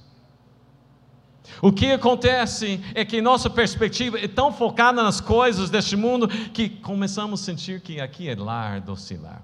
O 1.62 1.72
que 1.72 1.92
acontece 1.92 2.80
é 2.94 3.04
que 3.04 3.22
nossa 3.22 3.48
perspectiva 3.48 4.18
é 4.18 4.28
tão 4.28 4.52
focada 4.52 5.02
nas 5.02 5.20
coisas 5.20 5.70
deste 5.70 5.96
mundo 5.96 6.28
que 6.28 6.68
começamos 6.68 7.40
a 7.40 7.44
sentir 7.44 7.80
que 7.80 8.00
aqui 8.00 8.28
é 8.28 8.34
lar, 8.34 8.80
docilar. 8.80 9.42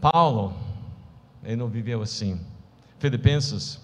Paulo, 0.00 0.54
ele 1.42 1.56
não 1.56 1.68
viveu 1.68 2.02
assim. 2.02 2.40
Filipenses 2.98 3.83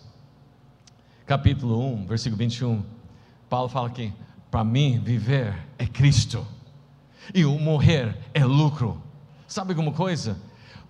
capítulo 1.30 1.78
1, 1.94 2.06
versículo 2.08 2.36
21, 2.38 2.84
Paulo 3.48 3.68
fala 3.68 3.88
que 3.88 4.12
para 4.50 4.64
mim 4.64 4.98
viver 4.98 5.54
é 5.78 5.86
Cristo 5.86 6.44
e 7.32 7.44
o 7.44 7.56
morrer 7.56 8.16
é 8.34 8.44
lucro. 8.44 9.00
Sabe 9.46 9.70
alguma 9.70 9.92
coisa? 9.92 10.36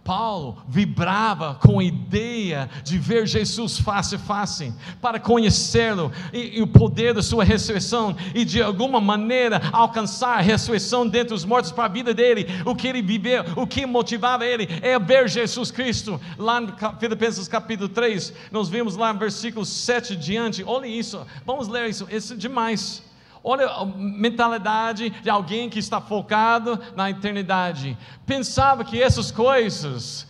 Paulo 0.03 0.57
vibrava 0.67 1.55
com 1.55 1.79
a 1.79 1.85
ideia 1.85 2.69
de 2.83 2.99
ver 2.99 3.27
Jesus 3.27 3.79
face 3.79 4.17
a 4.17 4.19
face, 4.19 4.73
para 5.01 5.21
conhecê-lo 5.21 6.11
e, 6.33 6.59
e, 6.59 6.63
o 6.63 6.67
poder 6.67 7.15
da 7.15 7.23
sua 7.23 7.45
ressurreição 7.45 8.17
e 8.35 8.45
de 8.45 8.63
alguma 8.63 9.01
maneira 9.01 9.61
alcançar 9.73 10.39
a 10.39 10.41
ressurreição 10.41 11.07
dentre 11.07 11.35
os 11.35 11.45
mortos 11.45 11.71
para 11.71 11.85
a 11.85 11.89
vida 11.89 12.15
dele. 12.15 12.47
O 12.65 12.75
que 12.75 12.89
ele 12.89 13.03
viveu, 13.03 13.45
o 13.57 13.67
que 13.67 13.85
motivava 13.87 14.45
ele 14.45 14.69
é 14.83 14.99
ver 14.99 15.29
Jesus 15.29 15.71
Cristo. 15.71 16.21
Lá 16.39 16.61
em 16.63 16.69
Filipenses 16.99 17.47
capítulo 17.47 17.89
3, 17.89 18.33
nós 18.51 18.69
vimos 18.69 18.97
lá 18.97 19.13
no 19.13 19.19
versículo 19.19 19.65
7 19.65 20.17
diante. 20.17 20.65
Olha 20.65 20.87
isso, 20.87 21.25
vamos 21.45 21.69
ler 21.69 21.89
isso, 21.91 22.09
isso 22.11 22.33
é 22.33 22.37
demais. 22.37 23.03
Olha 23.43 23.67
a 23.67 23.85
mentalidade 23.85 25.11
de 25.11 25.31
alguém 25.31 25.71
que 25.71 25.79
está 25.79 26.01
focado 26.01 26.79
na 26.95 27.11
eternidade. 27.11 27.97
Pensava 28.27 28.85
que 28.85 29.03
essas 29.03 29.31
coisas, 29.31 30.27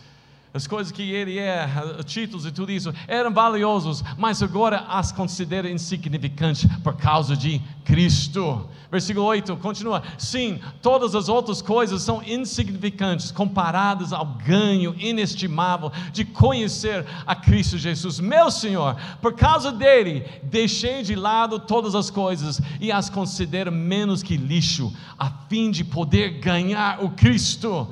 as 0.53 0.67
coisas 0.67 0.91
que 0.91 1.11
ele 1.11 1.37
é, 1.37 1.65
títulos 2.05 2.45
e 2.45 2.51
tudo 2.51 2.71
isso, 2.71 2.93
eram 3.07 3.31
valiosos, 3.31 4.03
mas 4.17 4.43
agora 4.43 4.79
as 4.89 5.09
considera 5.11 5.69
insignificantes 5.69 6.65
por 6.83 6.97
causa 6.97 7.37
de 7.37 7.61
Cristo. 7.85 8.67
Versículo 8.91 9.25
8 9.27 9.55
continua: 9.57 10.03
Sim, 10.17 10.59
todas 10.81 11.15
as 11.15 11.29
outras 11.29 11.61
coisas 11.61 12.01
são 12.01 12.21
insignificantes 12.23 13.31
comparadas 13.31 14.11
ao 14.11 14.25
ganho 14.25 14.93
inestimável 14.99 15.89
de 16.11 16.25
conhecer 16.25 17.05
a 17.25 17.33
Cristo 17.33 17.77
Jesus, 17.77 18.19
meu 18.19 18.51
Senhor. 18.51 18.97
Por 19.21 19.33
causa 19.33 19.71
dele, 19.71 20.25
deixei 20.43 21.01
de 21.01 21.15
lado 21.15 21.59
todas 21.59 21.95
as 21.95 22.09
coisas 22.09 22.61
e 22.81 22.91
as 22.91 23.09
considero 23.09 23.71
menos 23.71 24.21
que 24.21 24.35
lixo, 24.35 24.93
a 25.17 25.29
fim 25.47 25.71
de 25.71 25.85
poder 25.85 26.41
ganhar 26.41 27.01
o 27.01 27.11
Cristo 27.11 27.87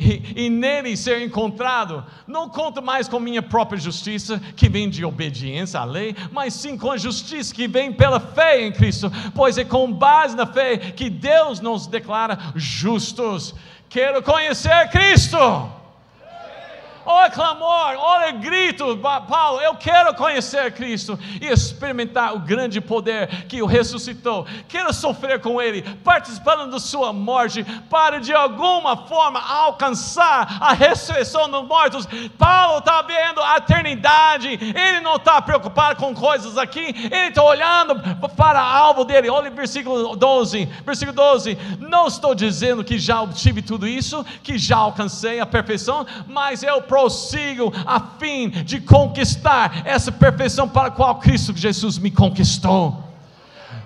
e, 0.00 0.44
e, 0.44 0.50
nele 0.50 0.96
ser 0.96 1.22
encontrado, 1.22 2.04
não 2.26 2.48
conto 2.48 2.82
mais 2.82 3.08
com 3.08 3.18
minha 3.18 3.42
própria 3.42 3.78
justiça, 3.78 4.40
que 4.56 4.68
vem 4.68 4.88
de 4.88 5.04
obediência 5.04 5.80
à 5.80 5.84
lei, 5.84 6.14
mas 6.32 6.54
sim 6.54 6.76
com 6.76 6.90
a 6.90 6.96
justiça 6.96 7.54
que 7.54 7.66
vem 7.66 7.92
pela 7.92 8.20
fé 8.20 8.64
em 8.64 8.72
Cristo, 8.72 9.10
pois 9.34 9.58
é 9.58 9.64
com 9.64 9.92
base 9.92 10.36
na 10.36 10.46
fé 10.46 10.76
que 10.76 11.10
Deus 11.10 11.60
nos 11.60 11.86
declara 11.86 12.38
justos. 12.54 13.54
Quero 13.88 14.22
conhecer 14.22 14.88
Cristo 14.90 15.38
olha 17.08 17.30
clamor, 17.30 17.96
olha 17.98 18.30
grito, 18.32 18.98
Paulo, 19.28 19.60
eu 19.60 19.74
quero 19.74 20.14
conhecer 20.14 20.72
Cristo 20.72 21.18
e 21.40 21.46
experimentar 21.46 22.34
o 22.34 22.40
grande 22.40 22.80
poder 22.80 23.46
que 23.46 23.62
o 23.62 23.66
ressuscitou. 23.66 24.46
Quero 24.68 24.92
sofrer 24.92 25.40
com 25.40 25.60
Ele, 25.60 25.82
participando 26.04 26.70
da 26.70 26.78
sua 26.78 27.12
morte, 27.12 27.64
para 27.88 28.20
de 28.20 28.34
alguma 28.34 29.06
forma 29.06 29.40
alcançar 29.40 30.58
a 30.60 30.74
ressurreição 30.74 31.48
dos 31.48 31.66
mortos. 31.66 32.06
Paulo 32.36 32.78
está 32.78 33.00
vendo 33.02 33.40
a 33.40 33.56
eternidade, 33.56 34.48
ele 34.48 35.00
não 35.00 35.16
está 35.16 35.40
preocupado 35.40 35.96
com 35.96 36.14
coisas 36.14 36.58
aqui, 36.58 36.94
ele 37.10 37.28
está 37.28 37.42
olhando 37.42 37.96
para 38.36 38.60
alvo 38.60 39.04
dele. 39.04 39.30
Olha 39.30 39.50
o 39.50 39.54
versículo 39.54 40.14
12, 40.14 40.66
versículo 40.84 41.16
12. 41.16 41.56
Não 41.78 42.06
estou 42.06 42.34
dizendo 42.34 42.84
que 42.84 42.98
já 42.98 43.22
obtive 43.22 43.62
tudo 43.62 43.88
isso, 43.88 44.24
que 44.42 44.58
já 44.58 44.76
alcancei 44.76 45.40
a 45.40 45.46
perfeição, 45.46 46.06
mas 46.26 46.62
eu 46.62 46.82
prossigo 46.98 47.72
a 47.86 48.00
fim 48.00 48.48
de 48.50 48.80
conquistar 48.80 49.82
essa 49.84 50.10
perfeição 50.10 50.68
para 50.68 50.88
a 50.88 50.90
qual 50.90 51.14
Cristo 51.20 51.56
Jesus 51.56 51.96
me 51.96 52.10
conquistou. 52.10 53.04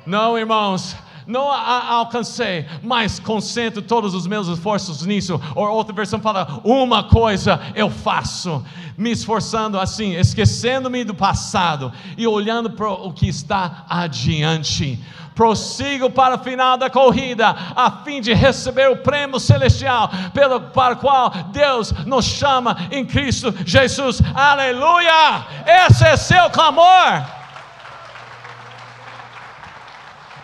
Não, 0.07 0.39
irmãos, 0.39 0.97
não 1.27 1.51
a, 1.51 1.89
alcancei, 1.89 2.67
mas 2.83 3.19
concentro 3.19 3.83
todos 3.83 4.15
os 4.15 4.27
meus 4.27 4.49
esforços 4.49 5.05
nisso. 5.05 5.41
Ou 5.55 5.69
outra 5.69 5.95
versão 5.95 6.21
fala: 6.21 6.61
uma 6.65 7.05
coisa 7.05 7.61
eu 7.75 7.91
faço, 7.91 8.65
me 8.97 9.11
esforçando 9.11 9.79
assim, 9.79 10.15
esquecendo-me 10.15 11.05
do 11.05 11.15
passado 11.15 11.93
e 12.17 12.27
olhando 12.27 12.71
para 12.71 12.91
o 12.91 13.13
que 13.13 13.29
está 13.29 13.85
adiante 13.89 14.99
prossigo 15.35 16.11
para 16.11 16.35
o 16.35 16.39
final 16.39 16.77
da 16.77 16.91
corrida, 16.91 17.57
a 17.75 17.91
fim 18.05 18.21
de 18.21 18.33
receber 18.35 18.91
o 18.91 18.97
prêmio 18.97 19.41
celestial, 19.41 20.11
pelo, 20.33 20.61
para 20.61 20.95
o 20.95 20.99
qual 20.99 21.31
Deus 21.51 21.93
nos 22.05 22.27
chama 22.27 22.77
em 22.91 23.05
Cristo 23.05 23.55
Jesus. 23.65 24.21
Aleluia! 24.35 25.47
Esse 25.67 26.05
é 26.05 26.17
seu 26.17 26.51
clamor. 26.51 27.42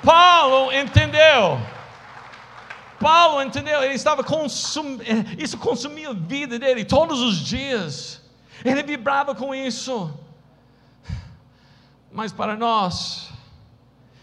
Paulo 0.02 0.72
entendeu. 0.72 1.58
Paulo 3.00 3.42
entendeu, 3.42 3.82
ele 3.82 3.94
estava 3.94 4.24
consumindo, 4.24 5.04
isso 5.38 5.56
consumia 5.56 6.10
a 6.10 6.14
vida 6.14 6.58
dele 6.58 6.84
todos 6.84 7.20
os 7.20 7.36
dias. 7.38 8.20
Ele 8.64 8.82
vibrava 8.82 9.34
com 9.34 9.54
isso. 9.54 10.12
Mas 12.10 12.32
para 12.32 12.56
nós, 12.56 13.30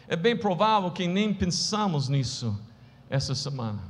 é 0.07 0.15
bem 0.15 0.35
provável 0.35 0.91
que 0.91 1.07
nem 1.07 1.33
pensamos 1.33 2.09
nisso 2.09 2.59
essa 3.09 3.33
semana. 3.33 3.81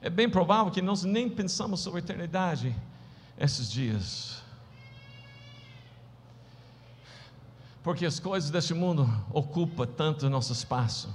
É 0.00 0.10
bem 0.10 0.28
provável 0.28 0.72
que 0.72 0.82
nós 0.82 1.04
nem 1.04 1.28
pensamos 1.28 1.80
sobre 1.80 2.00
a 2.00 2.02
eternidade 2.02 2.74
esses 3.38 3.70
dias. 3.70 4.37
Porque 7.88 8.04
as 8.04 8.20
coisas 8.20 8.50
deste 8.50 8.74
mundo 8.74 9.08
ocupam 9.32 9.86
tanto 9.86 10.28
nosso 10.28 10.52
espaço. 10.52 11.08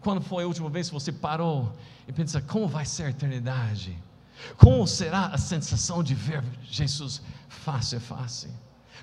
Quando 0.00 0.20
foi 0.20 0.44
a 0.44 0.46
última 0.46 0.70
vez 0.70 0.86
que 0.86 0.94
você 0.94 1.10
parou 1.10 1.72
e 2.06 2.12
pensou, 2.12 2.40
como 2.42 2.68
vai 2.68 2.84
ser 2.84 3.06
a 3.06 3.10
eternidade? 3.10 3.98
Como 4.56 4.86
será 4.86 5.26
a 5.26 5.38
sensação 5.38 6.04
de 6.04 6.14
ver 6.14 6.40
Jesus 6.62 7.20
face 7.48 7.96
a 7.96 8.00
face? 8.00 8.48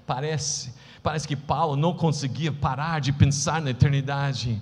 Parece, 0.07 0.73
parece 1.03 1.27
que 1.27 1.35
Paulo 1.35 1.75
não 1.75 1.97
conseguia 1.97 2.53
parar 2.53 3.01
de 3.01 3.11
pensar 3.11 3.61
na 3.61 3.71
eternidade. 3.71 4.57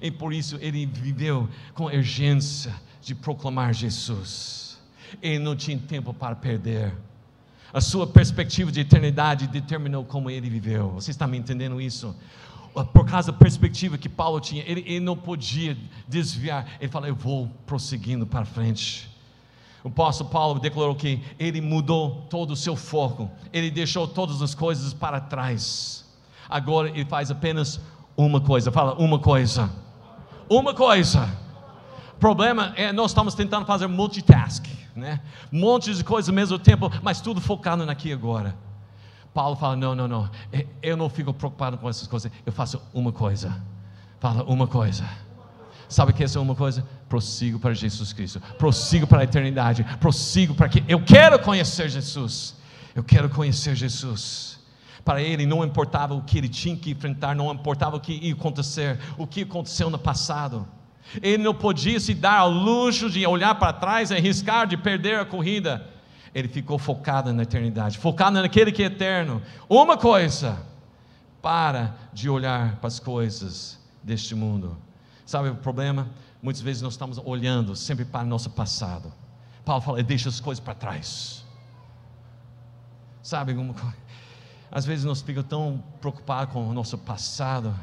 E 0.00 0.08
por 0.08 0.32
isso 0.32 0.56
ele 0.60 0.86
viveu 0.86 1.48
com 1.74 1.86
urgência 1.86 2.72
de 3.00 3.12
proclamar 3.12 3.74
Jesus. 3.74 4.80
Ele 5.20 5.40
não 5.40 5.56
tinha 5.56 5.76
tempo 5.76 6.14
para 6.14 6.36
perder. 6.36 6.94
A 7.72 7.80
sua 7.80 8.06
perspectiva 8.06 8.70
de 8.70 8.80
eternidade 8.80 9.46
determinou 9.46 10.04
como 10.04 10.28
ele 10.28 10.50
viveu. 10.50 10.90
Você 10.90 11.10
está 11.10 11.26
me 11.26 11.38
entendendo 11.38 11.80
isso? 11.80 12.14
Por 12.92 13.06
causa 13.06 13.32
da 13.32 13.38
perspectiva 13.38 13.98
que 13.98 14.08
Paulo 14.08 14.40
tinha, 14.40 14.62
ele, 14.66 14.80
ele 14.86 15.00
não 15.00 15.16
podia 15.16 15.76
desviar. 16.06 16.66
Ele 16.80 16.90
falou: 16.90 17.08
Eu 17.08 17.14
vou 17.14 17.48
prosseguindo 17.66 18.26
para 18.26 18.44
frente. 18.44 19.10
O 19.84 19.88
apóstolo 19.88 20.30
Paulo 20.30 20.60
declarou 20.60 20.94
que 20.94 21.20
ele 21.38 21.60
mudou 21.60 22.26
todo 22.30 22.52
o 22.52 22.56
seu 22.56 22.76
foco, 22.76 23.30
ele 23.52 23.70
deixou 23.70 24.06
todas 24.06 24.40
as 24.40 24.54
coisas 24.54 24.94
para 24.94 25.20
trás. 25.20 26.04
Agora 26.48 26.88
ele 26.88 27.04
faz 27.04 27.30
apenas 27.30 27.80
uma 28.16 28.40
coisa. 28.40 28.70
Fala, 28.70 28.94
uma 28.94 29.18
coisa. 29.18 29.70
Uma 30.48 30.72
coisa. 30.72 31.28
O 32.14 32.20
problema 32.20 32.72
é 32.76 32.92
nós 32.92 33.10
estamos 33.10 33.34
tentando 33.34 33.66
fazer 33.66 33.86
multitask, 33.88 34.66
né? 34.94 35.20
Montes 35.50 35.98
de 35.98 36.04
coisas 36.04 36.28
ao 36.28 36.34
mesmo 36.34 36.58
tempo, 36.58 36.90
mas 37.02 37.20
tudo 37.20 37.40
focado 37.40 37.88
aqui 37.90 38.12
agora. 38.12 38.54
Paulo 39.32 39.56
fala: 39.56 39.76
não, 39.76 39.94
não, 39.94 40.08
não. 40.08 40.30
Eu 40.82 40.96
não 40.96 41.08
fico 41.08 41.32
preocupado 41.32 41.78
com 41.78 41.88
essas 41.88 42.06
coisas. 42.06 42.30
Eu 42.44 42.52
faço 42.52 42.80
uma 42.92 43.12
coisa. 43.12 43.54
Fala 44.20 44.44
uma 44.44 44.66
coisa 44.66 45.04
Sabe 45.92 46.14
que 46.14 46.24
essa 46.24 46.38
é 46.38 46.40
uma 46.40 46.54
coisa? 46.54 46.86
Prossigo 47.06 47.58
para 47.58 47.74
Jesus 47.74 48.14
Cristo, 48.14 48.40
prossigo 48.56 49.06
para 49.06 49.20
a 49.20 49.24
eternidade, 49.24 49.84
prossigo 50.00 50.54
para 50.54 50.66
que 50.66 50.82
eu 50.88 51.04
quero 51.04 51.38
conhecer 51.38 51.88
Jesus. 51.90 52.56
Eu 52.94 53.04
quero 53.04 53.28
conhecer 53.28 53.76
Jesus. 53.76 54.58
Para 55.04 55.20
ele 55.20 55.44
não 55.44 55.62
importava 55.62 56.14
o 56.14 56.22
que 56.22 56.38
ele 56.38 56.48
tinha 56.48 56.74
que 56.74 56.90
enfrentar, 56.90 57.36
não 57.36 57.52
importava 57.52 57.96
o 57.96 58.00
que 58.00 58.14
ia 58.14 58.32
acontecer, 58.32 58.98
o 59.18 59.26
que 59.26 59.42
aconteceu 59.42 59.90
no 59.90 59.98
passado. 59.98 60.66
Ele 61.20 61.42
não 61.42 61.54
podia 61.54 61.98
se 62.00 62.14
dar 62.14 62.38
ao 62.38 62.50
luxo 62.50 63.10
de 63.10 63.26
olhar 63.26 63.54
para 63.56 63.72
trás 63.72 64.12
arriscar 64.12 64.66
de 64.66 64.76
perder 64.76 65.18
a 65.18 65.24
corrida. 65.24 65.86
Ele 66.34 66.48
ficou 66.48 66.78
focado 66.78 67.32
na 67.32 67.42
eternidade, 67.42 67.98
focado 67.98 68.40
naquele 68.40 68.72
que 68.72 68.82
é 68.82 68.86
eterno. 68.86 69.42
Uma 69.68 69.98
coisa, 69.98 70.58
para 71.42 71.94
de 72.12 72.30
olhar 72.30 72.76
para 72.76 72.88
as 72.88 72.98
coisas 72.98 73.78
deste 74.02 74.34
mundo. 74.34 74.78
Sabe 75.26 75.50
o 75.50 75.56
problema? 75.56 76.08
Muitas 76.40 76.62
vezes 76.62 76.82
nós 76.82 76.94
estamos 76.94 77.18
olhando 77.24 77.76
sempre 77.76 78.04
para 78.04 78.22
o 78.22 78.28
nosso 78.28 78.50
passado. 78.50 79.12
Paulo 79.64 79.82
fala, 79.82 80.02
deixa 80.02 80.28
as 80.28 80.40
coisas 80.40 80.62
para 80.62 80.74
trás. 80.74 81.44
Sabe, 83.22 83.54
às 84.70 84.84
vezes 84.84 85.04
nós 85.04 85.20
ficamos 85.20 85.48
tão 85.48 85.82
preocupados 86.00 86.52
com 86.52 86.68
o 86.68 86.72
nosso 86.72 86.96
passado 86.98 87.74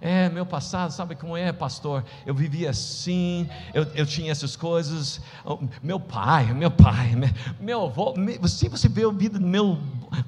é, 0.00 0.28
meu 0.28 0.44
passado, 0.44 0.90
sabe 0.90 1.14
como 1.14 1.36
é, 1.36 1.52
pastor? 1.52 2.04
Eu 2.24 2.34
vivia 2.34 2.70
assim, 2.70 3.48
eu, 3.72 3.84
eu 3.94 4.06
tinha 4.06 4.30
essas 4.30 4.54
coisas. 4.54 5.20
Meu 5.82 5.98
pai, 5.98 6.52
meu 6.52 6.70
pai, 6.70 7.12
meu, 7.58 7.84
avô, 7.84 8.14
se 8.46 8.68
você 8.68 8.88
vê 8.88 9.04
a 9.04 9.10
vida 9.10 9.38
do 9.38 9.46
meu, 9.46 9.78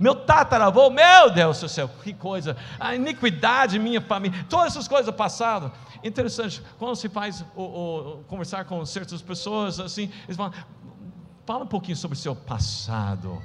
meu 0.00 0.14
tataravô, 0.14 0.88
meu 0.90 1.30
Deus 1.30 1.60
do 1.60 1.68
céu, 1.68 1.88
que 2.02 2.14
coisa, 2.14 2.56
a 2.80 2.94
iniquidade 2.94 3.78
minha 3.78 4.00
família, 4.00 4.44
todas 4.48 4.68
essas 4.68 4.88
coisas 4.88 5.14
passado. 5.14 5.70
Interessante, 6.02 6.62
quando 6.78 6.96
se 6.96 7.08
faz 7.08 7.44
o, 7.54 7.62
o, 7.62 8.24
conversar 8.28 8.64
com 8.64 8.84
certas 8.86 9.20
pessoas 9.20 9.80
assim, 9.80 10.10
eles 10.24 10.36
falam, 10.36 10.52
fala 11.44 11.64
um 11.64 11.68
pouquinho 11.68 11.96
sobre 11.96 12.16
o 12.16 12.20
seu 12.20 12.34
passado. 12.34 13.42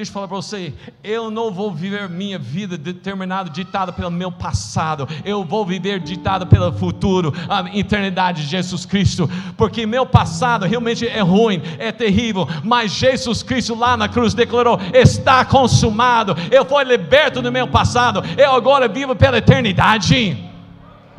Deixa 0.00 0.08
eu 0.08 0.14
falar 0.14 0.28
para 0.28 0.36
você, 0.38 0.72
eu 1.04 1.30
não 1.30 1.52
vou 1.52 1.70
viver 1.70 2.08
minha 2.08 2.38
vida 2.38 2.78
determinada, 2.78 3.50
ditada 3.50 3.92
pelo 3.92 4.10
meu 4.10 4.32
passado, 4.32 5.06
eu 5.26 5.44
vou 5.44 5.66
viver 5.66 6.00
ditada 6.00 6.46
pelo 6.46 6.72
futuro, 6.72 7.34
a 7.46 7.76
eternidade 7.76 8.40
de 8.40 8.48
Jesus 8.48 8.86
Cristo, 8.86 9.28
porque 9.58 9.84
meu 9.84 10.06
passado 10.06 10.64
realmente 10.64 11.06
é 11.06 11.20
ruim, 11.20 11.60
é 11.78 11.92
terrível, 11.92 12.48
mas 12.64 12.92
Jesus 12.92 13.42
Cristo 13.42 13.74
lá 13.74 13.94
na 13.94 14.08
cruz 14.08 14.32
declarou: 14.32 14.80
está 14.94 15.44
consumado, 15.44 16.34
eu 16.50 16.64
fui 16.64 16.82
liberto 16.82 17.42
do 17.42 17.52
meu 17.52 17.68
passado, 17.68 18.22
eu 18.38 18.54
agora 18.54 18.88
vivo 18.88 19.14
pela 19.14 19.36
eternidade. 19.36 20.50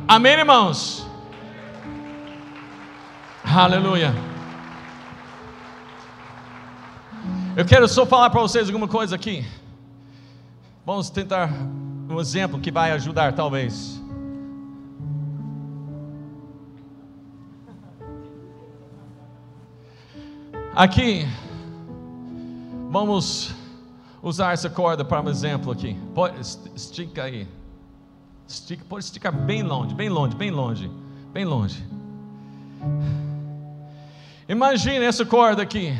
Amém, 0.08 0.32
irmãos? 0.32 1.06
Aleluia. 3.44 4.31
Eu 7.54 7.66
quero 7.66 7.86
só 7.86 8.06
falar 8.06 8.30
para 8.30 8.40
vocês 8.40 8.66
alguma 8.68 8.88
coisa 8.88 9.14
aqui. 9.14 9.44
Vamos 10.86 11.10
tentar 11.10 11.50
um 12.08 12.18
exemplo 12.18 12.58
que 12.58 12.72
vai 12.72 12.92
ajudar, 12.92 13.34
talvez. 13.34 14.00
Aqui, 20.74 21.28
vamos 22.90 23.54
usar 24.22 24.54
essa 24.54 24.70
corda 24.70 25.04
para 25.04 25.20
um 25.20 25.28
exemplo 25.28 25.70
aqui. 25.70 25.94
Pode, 26.14 26.40
estica 26.74 27.24
aí. 27.24 27.46
Estica, 28.48 28.82
pode 28.88 29.04
esticar 29.04 29.30
bem 29.30 29.62
longe, 29.62 29.94
bem 29.94 30.08
longe, 30.08 30.34
bem 30.34 30.50
longe, 30.50 30.90
bem 31.34 31.44
longe. 31.44 31.84
Imagine 34.48 35.04
essa 35.04 35.26
corda 35.26 35.62
aqui. 35.62 35.94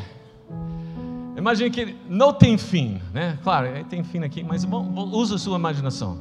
Imagine 1.36 1.70
que 1.70 1.96
não 2.08 2.32
tem 2.32 2.58
fim, 2.58 3.00
né? 3.12 3.38
Claro, 3.42 3.66
tem 3.88 4.04
fim 4.04 4.22
aqui, 4.22 4.44
mas 4.44 4.64
bom, 4.64 4.92
usa 5.12 5.36
a 5.36 5.38
sua 5.38 5.56
imaginação. 5.56 6.18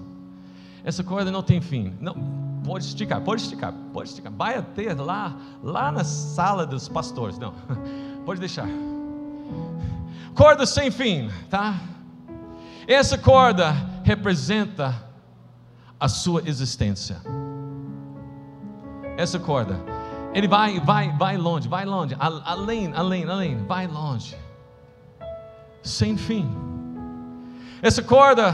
Essa 0.84 1.04
corda 1.04 1.30
não 1.30 1.44
tem 1.44 1.60
fim. 1.60 1.94
Não, 2.00 2.16
pode 2.64 2.86
esticar, 2.86 3.20
pode 3.22 3.42
esticar, 3.42 3.74
pode 3.94 4.10
esticar. 4.10 4.32
Vai 4.32 4.58
até 4.58 4.94
lá, 4.94 5.36
lá 5.62 5.92
na 5.92 6.04
sala 6.04 6.66
dos 6.66 6.88
pastores. 6.88 7.38
Não, 7.38 7.54
pode 8.26 8.40
deixar. 8.40 8.68
Corda 10.34 10.66
sem 10.66 10.90
fim, 10.90 11.30
tá? 11.50 11.76
Essa 12.88 13.18
corda 13.18 13.74
representa 14.04 14.96
a 16.00 16.08
sua 16.08 16.42
existência. 16.46 17.22
Essa 19.18 19.38
corda, 19.38 19.78
ele 20.34 20.48
vai, 20.48 20.80
vai, 20.80 21.12
vai 21.18 21.38
longe, 21.38 21.68
vai 21.68 21.86
longe, 21.86 22.16
além, 22.18 22.94
além, 22.94 23.26
além, 23.26 23.58
vai 23.66 23.88
longe 23.88 24.36
sem 25.84 26.18
fim. 26.18 26.50
Essa 27.82 28.02
corda 28.02 28.54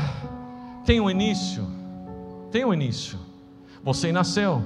tem 0.85 1.01
um 1.01 1.09
início, 1.09 1.65
tem 2.51 2.63
um 2.63 2.73
início. 2.73 3.17
Você 3.83 4.11
nasceu, 4.11 4.61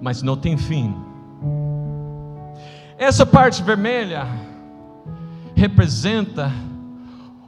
mas 0.00 0.22
não 0.22 0.36
tem 0.36 0.56
fim. 0.56 0.94
Essa 2.98 3.26
parte 3.26 3.62
vermelha 3.62 4.26
representa 5.54 6.50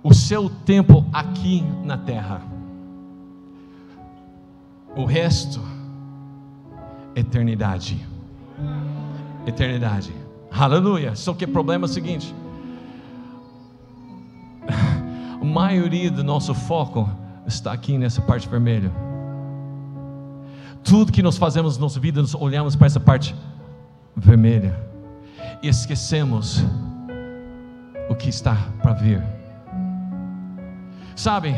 o 0.03 0.15
seu 0.15 0.49
tempo 0.49 1.05
aqui 1.13 1.63
na 1.85 1.99
terra. 1.99 2.43
O 4.97 5.05
resto, 5.05 5.61
eternidade. 7.15 8.07
Eternidade. 9.47 10.13
Aleluia. 10.51 11.15
Só 11.15 11.35
que 11.35 11.45
o 11.45 11.49
problema 11.49 11.85
é 11.85 11.89
o 11.89 11.93
seguinte: 11.93 12.35
maioria 15.49 16.11
do 16.11 16.23
nosso 16.23 16.55
foco 16.55 17.09
está 17.47 17.73
aqui 17.73 17.97
nessa 17.97 18.21
parte 18.21 18.49
vermelha. 18.49 18.93
Tudo 20.85 21.11
que 21.11 21.23
nós 21.23 21.37
fazemos 21.37 21.77
na 21.77 21.83
nossa 21.83 21.99
vida, 21.99 22.21
nós 22.21 22.35
olhamos 22.35 22.77
para 22.77 22.87
essa 22.87 23.01
parte 23.01 23.35
vermelha 24.15 24.79
e 25.63 25.69
esquecemos 25.69 26.63
o 28.09 28.15
que 28.15 28.29
está 28.29 28.57
para 28.83 28.93
vir. 28.93 29.23
Sabe, 31.17 31.57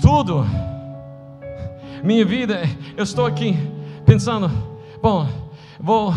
tudo, 0.00 0.44
minha 2.02 2.24
vida, 2.24 2.62
eu 2.96 3.04
estou 3.04 3.26
aqui 3.26 3.56
pensando, 4.04 4.50
bom, 5.00 5.28
vou 5.78 6.12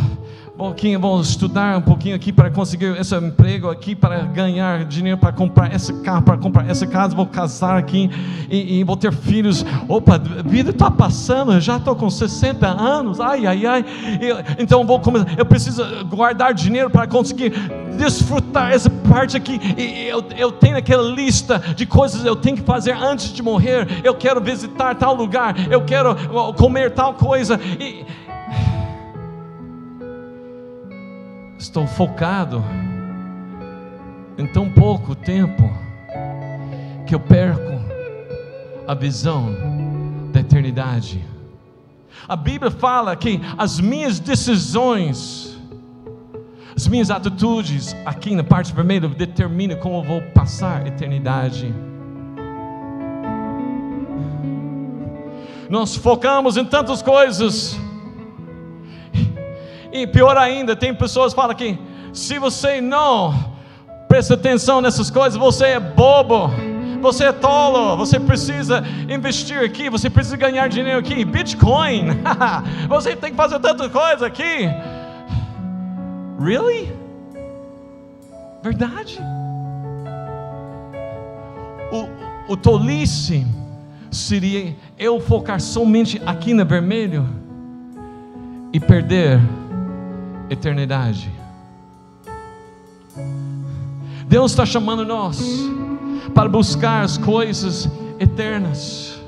vou 1.00 1.22
estudar 1.22 1.78
um 1.78 1.82
pouquinho 1.82 2.16
aqui 2.16 2.34
para 2.34 2.50
conseguir 2.50 3.00
esse 3.00 3.16
emprego 3.16 3.70
aqui, 3.70 3.96
para 3.96 4.24
ganhar 4.24 4.86
dinheiro 4.86 5.18
para 5.18 5.32
comprar 5.32 5.74
esse 5.74 5.94
carro, 6.02 6.24
para 6.24 6.38
comprar 6.38 6.68
essa 6.68 6.88
casa, 6.88 7.16
vou 7.16 7.28
casar 7.28 7.78
aqui 7.78 8.10
e, 8.50 8.80
e 8.80 8.84
vou 8.84 8.98
ter 8.98 9.14
filhos. 9.14 9.64
Opa, 9.88 10.16
a 10.16 10.42
vida 10.42 10.72
está 10.72 10.90
passando, 10.90 11.60
já 11.62 11.78
estou 11.78 11.96
com 11.96 12.10
60 12.10 12.68
anos, 12.68 13.20
ai, 13.20 13.46
ai, 13.46 13.66
ai. 13.68 13.86
Eu, 14.20 14.38
então 14.58 14.84
vou 14.84 15.00
começar, 15.00 15.28
eu 15.38 15.46
preciso 15.46 15.84
guardar 16.06 16.56
dinheiro 16.56 16.90
para 16.90 17.06
conseguir 17.06 17.52
desfrutar 17.96 18.72
essa 18.72 18.90
parte 18.90 19.38
aqui. 19.38 19.60
E 19.78 20.08
eu, 20.08 20.24
eu 20.36 20.52
tenho 20.52 20.76
aquela 20.76 21.04
lista 21.04 21.60
de 21.76 21.86
coisas 21.86 22.24
que 22.24 22.28
eu 22.28 22.36
tenho 22.36 22.58
que 22.58 22.64
fazer 22.64 22.94
antes 22.94 23.32
de 23.32 23.44
morrer. 23.44 23.88
Eu 24.04 24.16
quero 24.16 24.42
visitar 24.42 24.96
tal 24.96 25.14
lugar, 25.14 25.56
eu 25.72 25.82
quero 25.86 26.16
comer 26.56 26.92
tal 26.92 27.14
coisa. 27.14 27.60
E, 27.80 28.06
Estou 31.68 31.86
focado 31.86 32.64
em 34.38 34.48
tão 34.48 34.70
pouco 34.70 35.14
tempo 35.14 35.70
que 37.06 37.14
eu 37.14 37.20
perco 37.20 37.74
a 38.88 38.94
visão 38.94 39.54
da 40.32 40.40
eternidade. 40.40 41.22
A 42.26 42.38
Bíblia 42.38 42.72
fala 42.72 43.14
que 43.18 43.42
as 43.58 43.82
minhas 43.82 44.18
decisões, 44.18 45.60
as 46.74 46.88
minhas 46.88 47.12
atitudes, 47.12 47.94
aqui 48.06 48.34
na 48.34 48.46
parte 48.46 48.74
vermelha, 48.74 49.10
determinam 49.10 49.78
como 49.78 49.98
eu 49.98 50.04
vou 50.04 50.22
passar 50.22 50.84
a 50.84 50.88
eternidade. 50.88 51.76
Nós 55.70 55.98
focamos 55.98 56.56
em 56.56 56.64
tantas 56.64 57.02
coisas 57.02 57.78
e 60.04 60.08
pior 60.08 60.38
ainda, 60.38 60.76
tem 60.76 60.94
pessoas 60.94 61.34
que 61.34 61.40
falam 61.40 61.56
que 61.56 61.78
se 62.14 62.40
você 62.40 62.82
não 62.82 63.56
presta 64.08 64.34
atenção 64.34 64.82
nessas 64.82 65.10
coisas, 65.10 65.38
você 65.38 65.68
é 65.68 65.80
bobo. 65.80 66.52
Você 67.02 67.26
é 67.26 67.32
tolo, 67.32 67.96
você 67.96 68.20
precisa 68.20 68.84
investir 69.08 69.60
aqui, 69.60 69.90
você 69.90 70.10
precisa 70.10 70.36
ganhar 70.36 70.68
dinheiro 70.68 71.00
aqui. 71.00 71.24
Bitcoin, 71.24 72.08
você 72.90 73.16
tem 73.16 73.32
que 73.32 73.38
fazer 73.38 73.60
tanta 73.60 73.88
coisa 73.88 74.26
aqui. 74.26 74.68
Really? 76.40 76.92
Verdade? 78.64 79.20
O, 81.92 82.54
o 82.54 82.58
tolice 82.58 83.46
seria 84.12 84.76
eu 84.98 85.20
focar 85.20 85.60
somente 85.60 86.22
aqui 86.26 86.54
no 86.54 86.66
vermelho 86.66 87.28
e 88.74 88.80
perder 88.80 89.40
eternidade. 90.50 91.32
Deus 94.28 94.52
está 94.52 94.66
chamando 94.66 95.06
nós 95.06 95.42
para 96.34 96.50
buscar 96.50 97.04
as 97.04 97.18
coisas 97.18 97.90
eternas. 98.20 99.20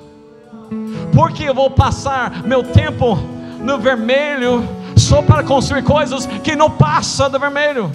Porque 1.14 1.44
eu 1.44 1.54
vou 1.54 1.70
passar 1.72 2.44
meu 2.44 2.64
tempo 2.64 3.18
no 3.62 3.78
vermelho 3.78 4.64
só 4.96 5.22
para 5.22 5.44
construir 5.44 5.84
coisas 5.84 6.26
que 6.44 6.56
não 6.56 6.70
passam 6.70 7.30
do 7.30 7.40
vermelho. 7.40 7.92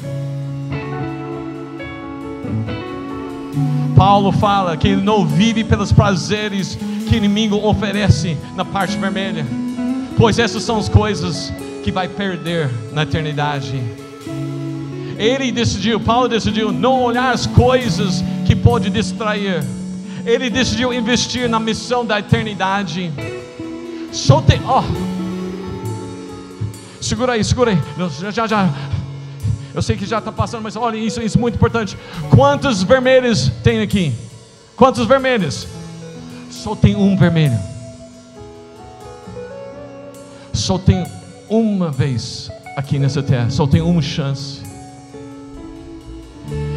Paulo 3.94 4.32
fala 4.32 4.76
que 4.76 4.88
ele 4.88 5.02
não 5.02 5.24
vive 5.24 5.62
pelos 5.62 5.92
prazeres 5.92 6.76
que 7.08 7.14
o 7.14 7.16
inimigo 7.16 7.56
oferece 7.56 8.36
na 8.56 8.64
parte 8.64 8.96
vermelha, 8.96 9.46
pois 10.16 10.38
essas 10.38 10.64
são 10.64 10.78
as 10.78 10.88
coisas 10.88 11.52
que 11.84 11.92
vai 11.92 12.08
perder 12.08 12.70
na 12.92 13.02
eternidade. 13.02 13.78
Ele 15.18 15.52
decidiu, 15.52 16.00
Paulo 16.00 16.26
decidiu 16.28 16.72
não 16.72 17.02
olhar 17.02 17.30
as 17.32 17.46
coisas 17.46 18.24
que 18.46 18.56
pode 18.56 18.88
distrair. 18.88 19.62
Ele 20.24 20.48
decidiu 20.48 20.94
investir 20.94 21.46
na 21.46 21.60
missão 21.60 22.04
da 22.04 22.18
eternidade. 22.18 23.12
Só 24.10 24.40
tem, 24.40 24.62
ó. 24.64 24.80
Oh. 24.80 24.84
Segura 27.02 27.34
aí, 27.34 27.44
segura 27.44 27.72
aí. 27.72 27.78
Já, 28.18 28.30
já, 28.30 28.46
já. 28.46 28.70
Eu 29.74 29.82
sei 29.82 29.94
que 29.94 30.06
já 30.06 30.20
está 30.20 30.32
passando, 30.32 30.62
mas 30.62 30.76
olha 30.76 30.96
isso, 30.96 31.20
isso 31.20 31.36
é 31.36 31.40
muito 31.40 31.56
importante. 31.56 31.98
Quantos 32.30 32.82
vermelhos 32.82 33.52
tem 33.62 33.82
aqui? 33.82 34.14
Quantos 34.74 35.06
vermelhos? 35.06 35.68
Só 36.50 36.74
tem 36.74 36.96
um 36.96 37.14
vermelho. 37.14 37.58
Só 40.54 40.78
tem 40.78 41.04
uma 41.48 41.90
vez 41.90 42.50
aqui 42.76 42.98
nessa 42.98 43.22
terra, 43.22 43.50
só 43.50 43.66
tem 43.66 43.80
uma 43.80 44.02
chance. 44.02 44.60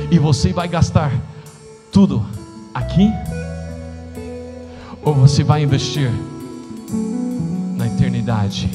E 0.10 0.20
você 0.20 0.54
vai 0.54 0.68
gastar 0.68 1.12
tudo 1.92 2.26
aqui? 2.74 3.12
Ou 5.04 5.14
você 5.14 5.44
vai 5.44 5.64
investir 5.64 6.12
na 7.76 7.88
eternidade? 7.88 8.70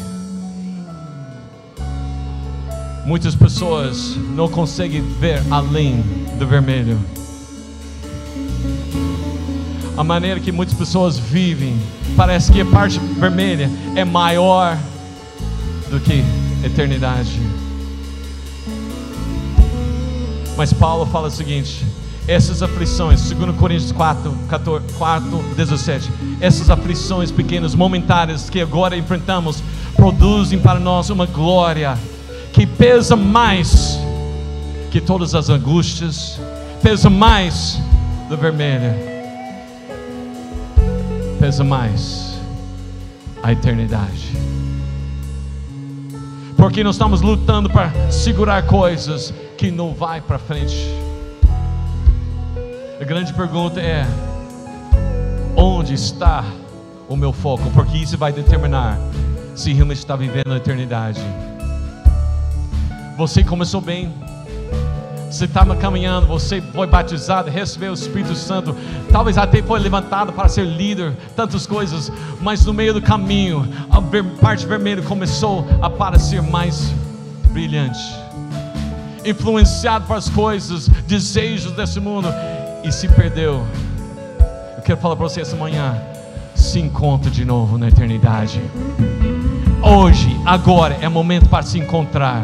Muitas 3.04 3.34
pessoas 3.34 4.16
não 4.34 4.48
conseguem 4.48 5.02
ver 5.02 5.42
além 5.50 6.02
do 6.38 6.46
vermelho. 6.46 6.98
A 9.96 10.04
maneira 10.04 10.40
que 10.40 10.50
muitas 10.52 10.74
pessoas 10.74 11.18
vivem, 11.18 11.76
parece 12.16 12.50
que 12.52 12.60
a 12.60 12.66
parte 12.66 12.98
vermelha 12.98 13.70
é 13.94 14.04
maior 14.04 14.78
do 15.92 16.00
que 16.00 16.24
eternidade. 16.64 17.38
Mas 20.56 20.72
Paulo 20.72 21.04
fala 21.04 21.28
o 21.28 21.30
seguinte: 21.30 21.84
essas 22.26 22.62
aflições, 22.62 23.30
2 23.30 23.56
Coríntios 23.56 23.92
4, 23.92 24.34
14, 24.48 24.86
4, 24.94 25.44
17, 25.54 26.10
essas 26.40 26.70
aflições 26.70 27.30
pequenas, 27.30 27.74
momentáneas 27.74 28.48
que 28.48 28.60
agora 28.60 28.96
enfrentamos, 28.96 29.62
produzem 29.94 30.58
para 30.58 30.80
nós 30.80 31.10
uma 31.10 31.26
glória 31.26 31.98
que 32.54 32.66
pesa 32.66 33.14
mais 33.14 33.98
que 34.90 35.00
todas 35.00 35.34
as 35.34 35.50
angústias, 35.50 36.40
pesa 36.82 37.10
mais 37.10 37.78
do 38.30 38.36
vermelho, 38.36 38.94
pesa 41.38 41.62
mais 41.62 42.32
a 43.42 43.52
eternidade 43.52 44.51
porque 46.62 46.84
nós 46.84 46.94
estamos 46.94 47.22
lutando 47.22 47.68
para 47.68 47.90
segurar 48.08 48.64
coisas 48.64 49.34
que 49.58 49.68
não 49.68 49.92
vai 49.92 50.20
para 50.20 50.38
frente. 50.38 50.76
A 53.00 53.04
grande 53.04 53.32
pergunta 53.32 53.80
é: 53.80 54.06
onde 55.56 55.92
está 55.92 56.44
o 57.08 57.16
meu 57.16 57.32
foco? 57.32 57.68
Porque 57.74 57.98
isso 57.98 58.16
vai 58.16 58.32
determinar 58.32 58.96
se 59.56 59.72
realmente 59.72 59.98
está 59.98 60.14
vivendo 60.14 60.52
a 60.52 60.56
eternidade. 60.56 61.20
Você 63.16 63.42
começou 63.42 63.80
bem, 63.80 64.14
você 65.32 65.46
estava 65.46 65.74
caminhando, 65.74 66.26
você 66.26 66.60
foi 66.60 66.86
batizado, 66.86 67.50
recebeu 67.50 67.92
o 67.92 67.94
Espírito 67.94 68.34
Santo, 68.34 68.76
talvez 69.10 69.38
até 69.38 69.62
foi 69.62 69.80
levantado 69.80 70.32
para 70.32 70.46
ser 70.48 70.64
líder, 70.64 71.16
tantas 71.34 71.66
coisas, 71.66 72.12
mas 72.40 72.66
no 72.66 72.74
meio 72.74 72.92
do 72.92 73.00
caminho, 73.00 73.66
a 73.90 74.00
parte 74.40 74.66
vermelha 74.66 75.02
começou 75.02 75.66
a 75.80 75.88
parecer 75.88 76.42
mais 76.42 76.92
brilhante, 77.48 77.98
influenciado 79.24 80.06
para 80.06 80.16
as 80.16 80.28
coisas, 80.28 80.88
desejos 81.06 81.72
desse 81.72 81.98
mundo, 81.98 82.28
e 82.84 82.92
se 82.92 83.08
perdeu. 83.08 83.66
Eu 84.76 84.82
quero 84.82 85.00
falar 85.00 85.16
para 85.16 85.28
você 85.28 85.40
essa 85.40 85.56
manhã: 85.56 85.96
se 86.54 86.78
encontra 86.78 87.30
de 87.30 87.44
novo 87.44 87.78
na 87.78 87.88
eternidade. 87.88 88.60
Hoje, 89.80 90.36
agora 90.44 90.98
é 91.00 91.08
momento 91.08 91.48
para 91.48 91.62
se 91.62 91.78
encontrar. 91.78 92.42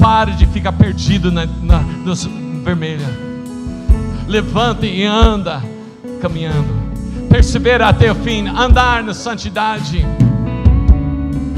Pare 0.00 0.32
de 0.32 0.46
ficar 0.46 0.72
perdido 0.72 1.30
na, 1.30 1.44
na, 1.44 1.80
na 1.80 2.14
vermelha. 2.64 3.06
Levante 4.26 4.86
e 4.86 5.04
anda 5.04 5.62
caminhando. 6.20 6.80
perseverar 7.28 7.90
até 7.90 8.10
o 8.10 8.14
fim, 8.14 8.48
andar 8.48 9.04
na 9.04 9.14
santidade. 9.14 10.04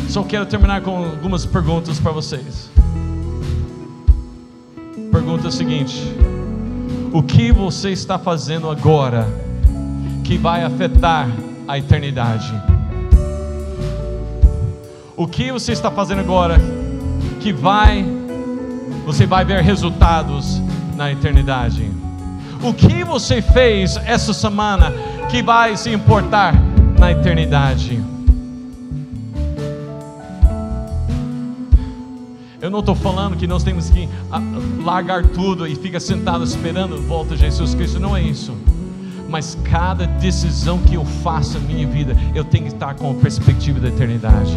Só 0.08 0.22
quero 0.22 0.44
terminar 0.44 0.82
com 0.82 1.04
algumas 1.04 1.46
perguntas 1.46 1.98
para 1.98 2.12
vocês. 2.12 2.70
Pergunta 5.10 5.50
seguinte: 5.50 6.02
O 7.12 7.22
que 7.22 7.50
você 7.50 7.90
está 7.90 8.18
fazendo 8.18 8.68
agora 8.68 9.26
que 10.24 10.36
vai 10.36 10.62
afetar 10.62 11.28
a 11.66 11.78
eternidade? 11.78 12.52
O 15.16 15.26
que 15.26 15.50
você 15.52 15.72
está 15.72 15.90
fazendo 15.90 16.20
agora 16.20 16.58
que 17.40 17.52
vai 17.52 18.21
você 19.04 19.26
vai 19.26 19.44
ver 19.44 19.62
resultados 19.62 20.60
na 20.96 21.10
eternidade? 21.10 21.90
O 22.62 22.72
que 22.72 23.02
você 23.04 23.42
fez 23.42 23.96
essa 23.96 24.32
semana 24.32 24.92
que 25.28 25.42
vai 25.42 25.76
se 25.76 25.90
importar 25.90 26.54
na 26.98 27.10
eternidade? 27.10 28.00
Eu 32.60 32.70
não 32.70 32.78
estou 32.78 32.94
falando 32.94 33.36
que 33.36 33.46
nós 33.48 33.64
temos 33.64 33.90
que 33.90 34.08
ah, 34.30 34.40
largar 34.84 35.26
tudo 35.26 35.66
e 35.66 35.74
ficar 35.74 35.98
sentado 35.98 36.44
esperando 36.44 36.94
a 36.94 36.98
volta 36.98 37.34
de 37.34 37.40
Jesus 37.40 37.74
Cristo, 37.74 37.98
não 37.98 38.16
é 38.16 38.22
isso. 38.22 38.56
Mas 39.28 39.58
cada 39.64 40.06
decisão 40.06 40.78
que 40.78 40.94
eu 40.94 41.04
faço 41.04 41.58
na 41.58 41.66
minha 41.66 41.88
vida, 41.88 42.16
eu 42.36 42.44
tenho 42.44 42.66
que 42.66 42.74
estar 42.74 42.94
com 42.94 43.10
a 43.10 43.14
perspectiva 43.14 43.80
da 43.80 43.88
eternidade 43.88 44.56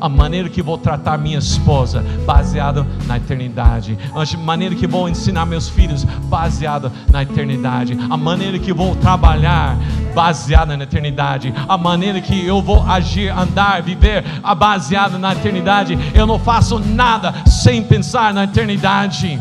a 0.00 0.08
maneira 0.08 0.48
que 0.48 0.62
vou 0.62 0.78
tratar 0.78 1.18
minha 1.18 1.38
esposa, 1.38 2.04
baseado 2.26 2.86
na 3.06 3.16
eternidade, 3.16 3.98
a 4.14 4.36
maneira 4.38 4.74
que 4.74 4.86
vou 4.86 5.08
ensinar 5.08 5.46
meus 5.46 5.68
filhos, 5.68 6.04
baseado 6.04 6.90
na 7.10 7.22
eternidade, 7.22 7.98
a 8.08 8.16
maneira 8.16 8.58
que 8.58 8.72
vou 8.72 8.94
trabalhar, 8.96 9.76
baseada 10.14 10.76
na 10.76 10.84
eternidade, 10.84 11.54
a 11.68 11.76
maneira 11.76 12.20
que 12.20 12.44
eu 12.44 12.60
vou 12.60 12.82
agir, 12.82 13.30
andar, 13.30 13.82
viver, 13.82 14.24
baseada 14.56 15.18
na 15.18 15.32
eternidade. 15.32 15.98
Eu 16.14 16.26
não 16.26 16.38
faço 16.38 16.78
nada 16.78 17.34
sem 17.46 17.82
pensar 17.82 18.32
na 18.34 18.44
eternidade. 18.44 19.38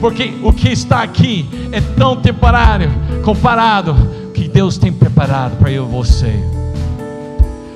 Porque 0.00 0.34
o 0.42 0.52
que 0.52 0.68
está 0.68 1.02
aqui 1.02 1.48
é 1.72 1.80
tão 1.80 2.16
temporário 2.16 2.90
comparado 3.24 3.94
que 4.34 4.48
Deus 4.48 4.76
tem 4.76 4.92
preparado 4.92 5.56
para 5.56 5.70
eu 5.70 5.86
e 5.86 5.90
você. 5.90 6.32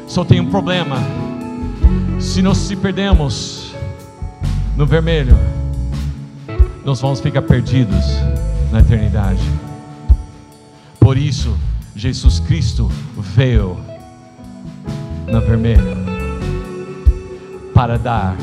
Só 0.07 0.25
tem 0.25 0.41
um 0.41 0.47
problema 0.47 0.97
se 2.21 2.43
nós 2.43 2.59
se 2.59 2.77
perdemos 2.77 3.75
no 4.77 4.87
vermelho, 4.87 5.37
nós 6.85 7.01
vamos 7.01 7.21
ficar 7.21 7.43
perdidos 7.43 8.05
na 8.71 8.81
eternidade. 8.81 9.43
Por 10.99 11.17
isso, 11.17 11.59
Jesus 11.97 12.39
Cristo 12.41 12.91
veio 13.17 13.79
na 15.27 15.41
vermelha 15.41 15.97
para 17.75 17.99
dar 17.99 18.37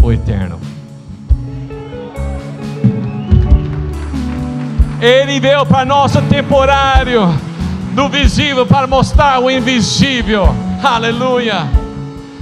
o 0.00 0.12
eterno. 0.12 0.60
Ele 5.00 5.40
veio 5.40 5.66
para 5.66 5.84
nosso 5.84 6.22
temporário, 6.22 7.22
do 7.94 8.08
visível 8.08 8.64
para 8.64 8.86
mostrar 8.86 9.40
o 9.40 9.50
invisível. 9.50 10.44
Aleluia. 10.82 11.81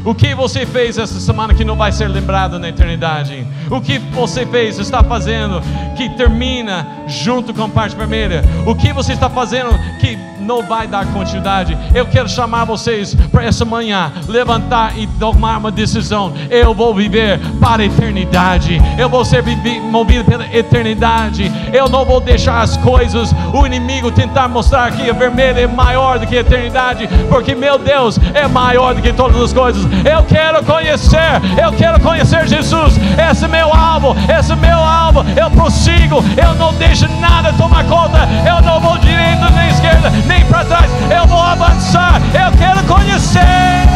O 0.03 0.15
que 0.15 0.35
você 0.35 0.65
fez 0.65 0.97
essa 0.97 1.21
semana 1.21 1.53
que 1.53 1.65
não 1.65 1.77
vai 1.77 1.93
ser 1.93 2.09
lembrado 2.09 2.59
na 2.59 2.71
eternidade? 2.71 3.47
O 3.71 3.83
que 3.83 3.99
você 3.99 4.47
fez, 4.47 4.79
está 4.79 5.05
fazendo, 5.05 5.61
que 5.95 6.09
termina 6.17 6.87
junto 7.11 7.53
com 7.53 7.69
parte 7.69 7.97
vermelha? 7.97 8.43
O 8.67 8.75
que 8.75 8.93
você 8.93 9.13
está 9.13 9.29
fazendo 9.29 9.71
que 9.99 10.19
não 10.41 10.63
vai 10.63 10.87
dar 10.87 11.07
continuidade? 11.07 11.77
Eu 11.95 12.07
quero 12.07 12.29
chamar 12.29 12.65
vocês 12.65 13.15
para 13.31 13.45
essa 13.45 13.65
manhã 13.65 14.13
levantar 14.29 14.99
e 14.99 15.07
tomar 15.07 15.59
uma 15.59 15.71
decisão. 15.71 16.33
Eu 16.49 16.75
vou 16.75 16.95
viver 16.95 17.39
para 17.61 17.83
a 17.83 17.87
eternidade. 17.87 18.81
Eu 18.99 19.09
vou 19.09 19.25
ser 19.25 19.45
movido 19.91 20.25
pela 20.25 20.47
eternidade. 20.55 21.51
Eu 21.73 21.89
não 21.89 22.05
vou 22.05 22.21
deixar 22.21 22.63
as 22.63 22.77
coisas, 22.79 23.35
o 23.53 23.67
inimigo 23.67 24.11
tentar 24.11 24.49
mostrar 24.49 24.91
que 24.93 25.09
a 25.09 25.13
vermelha 25.13 25.61
é 25.61 25.67
maior 25.67 26.19
do 26.19 26.27
que 26.27 26.37
a 26.37 26.41
eternidade, 26.41 27.09
porque 27.29 27.55
meu 27.55 27.79
Deus 27.79 28.19
é 28.35 28.47
maior 28.47 28.95
do 28.95 29.03
que 29.03 29.13
todas 29.13 29.41
as 29.41 29.53
coisas. 29.53 29.83
Eu 30.05 30.23
quero 30.25 30.65
conhecer, 30.65 31.41
eu 31.63 31.73
quero 31.73 32.01
conhecer 32.01 32.47
Jesus. 32.49 32.95
Esse 33.31 33.45
é 33.45 33.49
meu 33.49 33.73
alvo, 33.75 34.17
esse 34.39 34.53
é 34.53 34.57
meu 34.57 34.79
alvo. 34.79 35.25
Eu 35.37 35.51
prossigo, 35.51 36.25
eu 36.37 36.55
não 36.55 36.75
deixo 36.75 37.00
nada 37.09 37.53
tomar 37.53 37.85
conta. 37.85 38.29
Eu 38.47 38.63
não 38.63 38.81
vou 38.81 38.99
direita 38.99 39.51
nem 39.51 39.69
esquerda, 39.69 40.11
nem 40.27 40.45
para 40.47 40.65
trás. 40.65 40.91
Eu 41.11 41.27
vou 41.27 41.43
avançar. 41.43 42.21
Eu 42.35 42.57
quero 42.57 42.83
conhecer. 42.85 43.90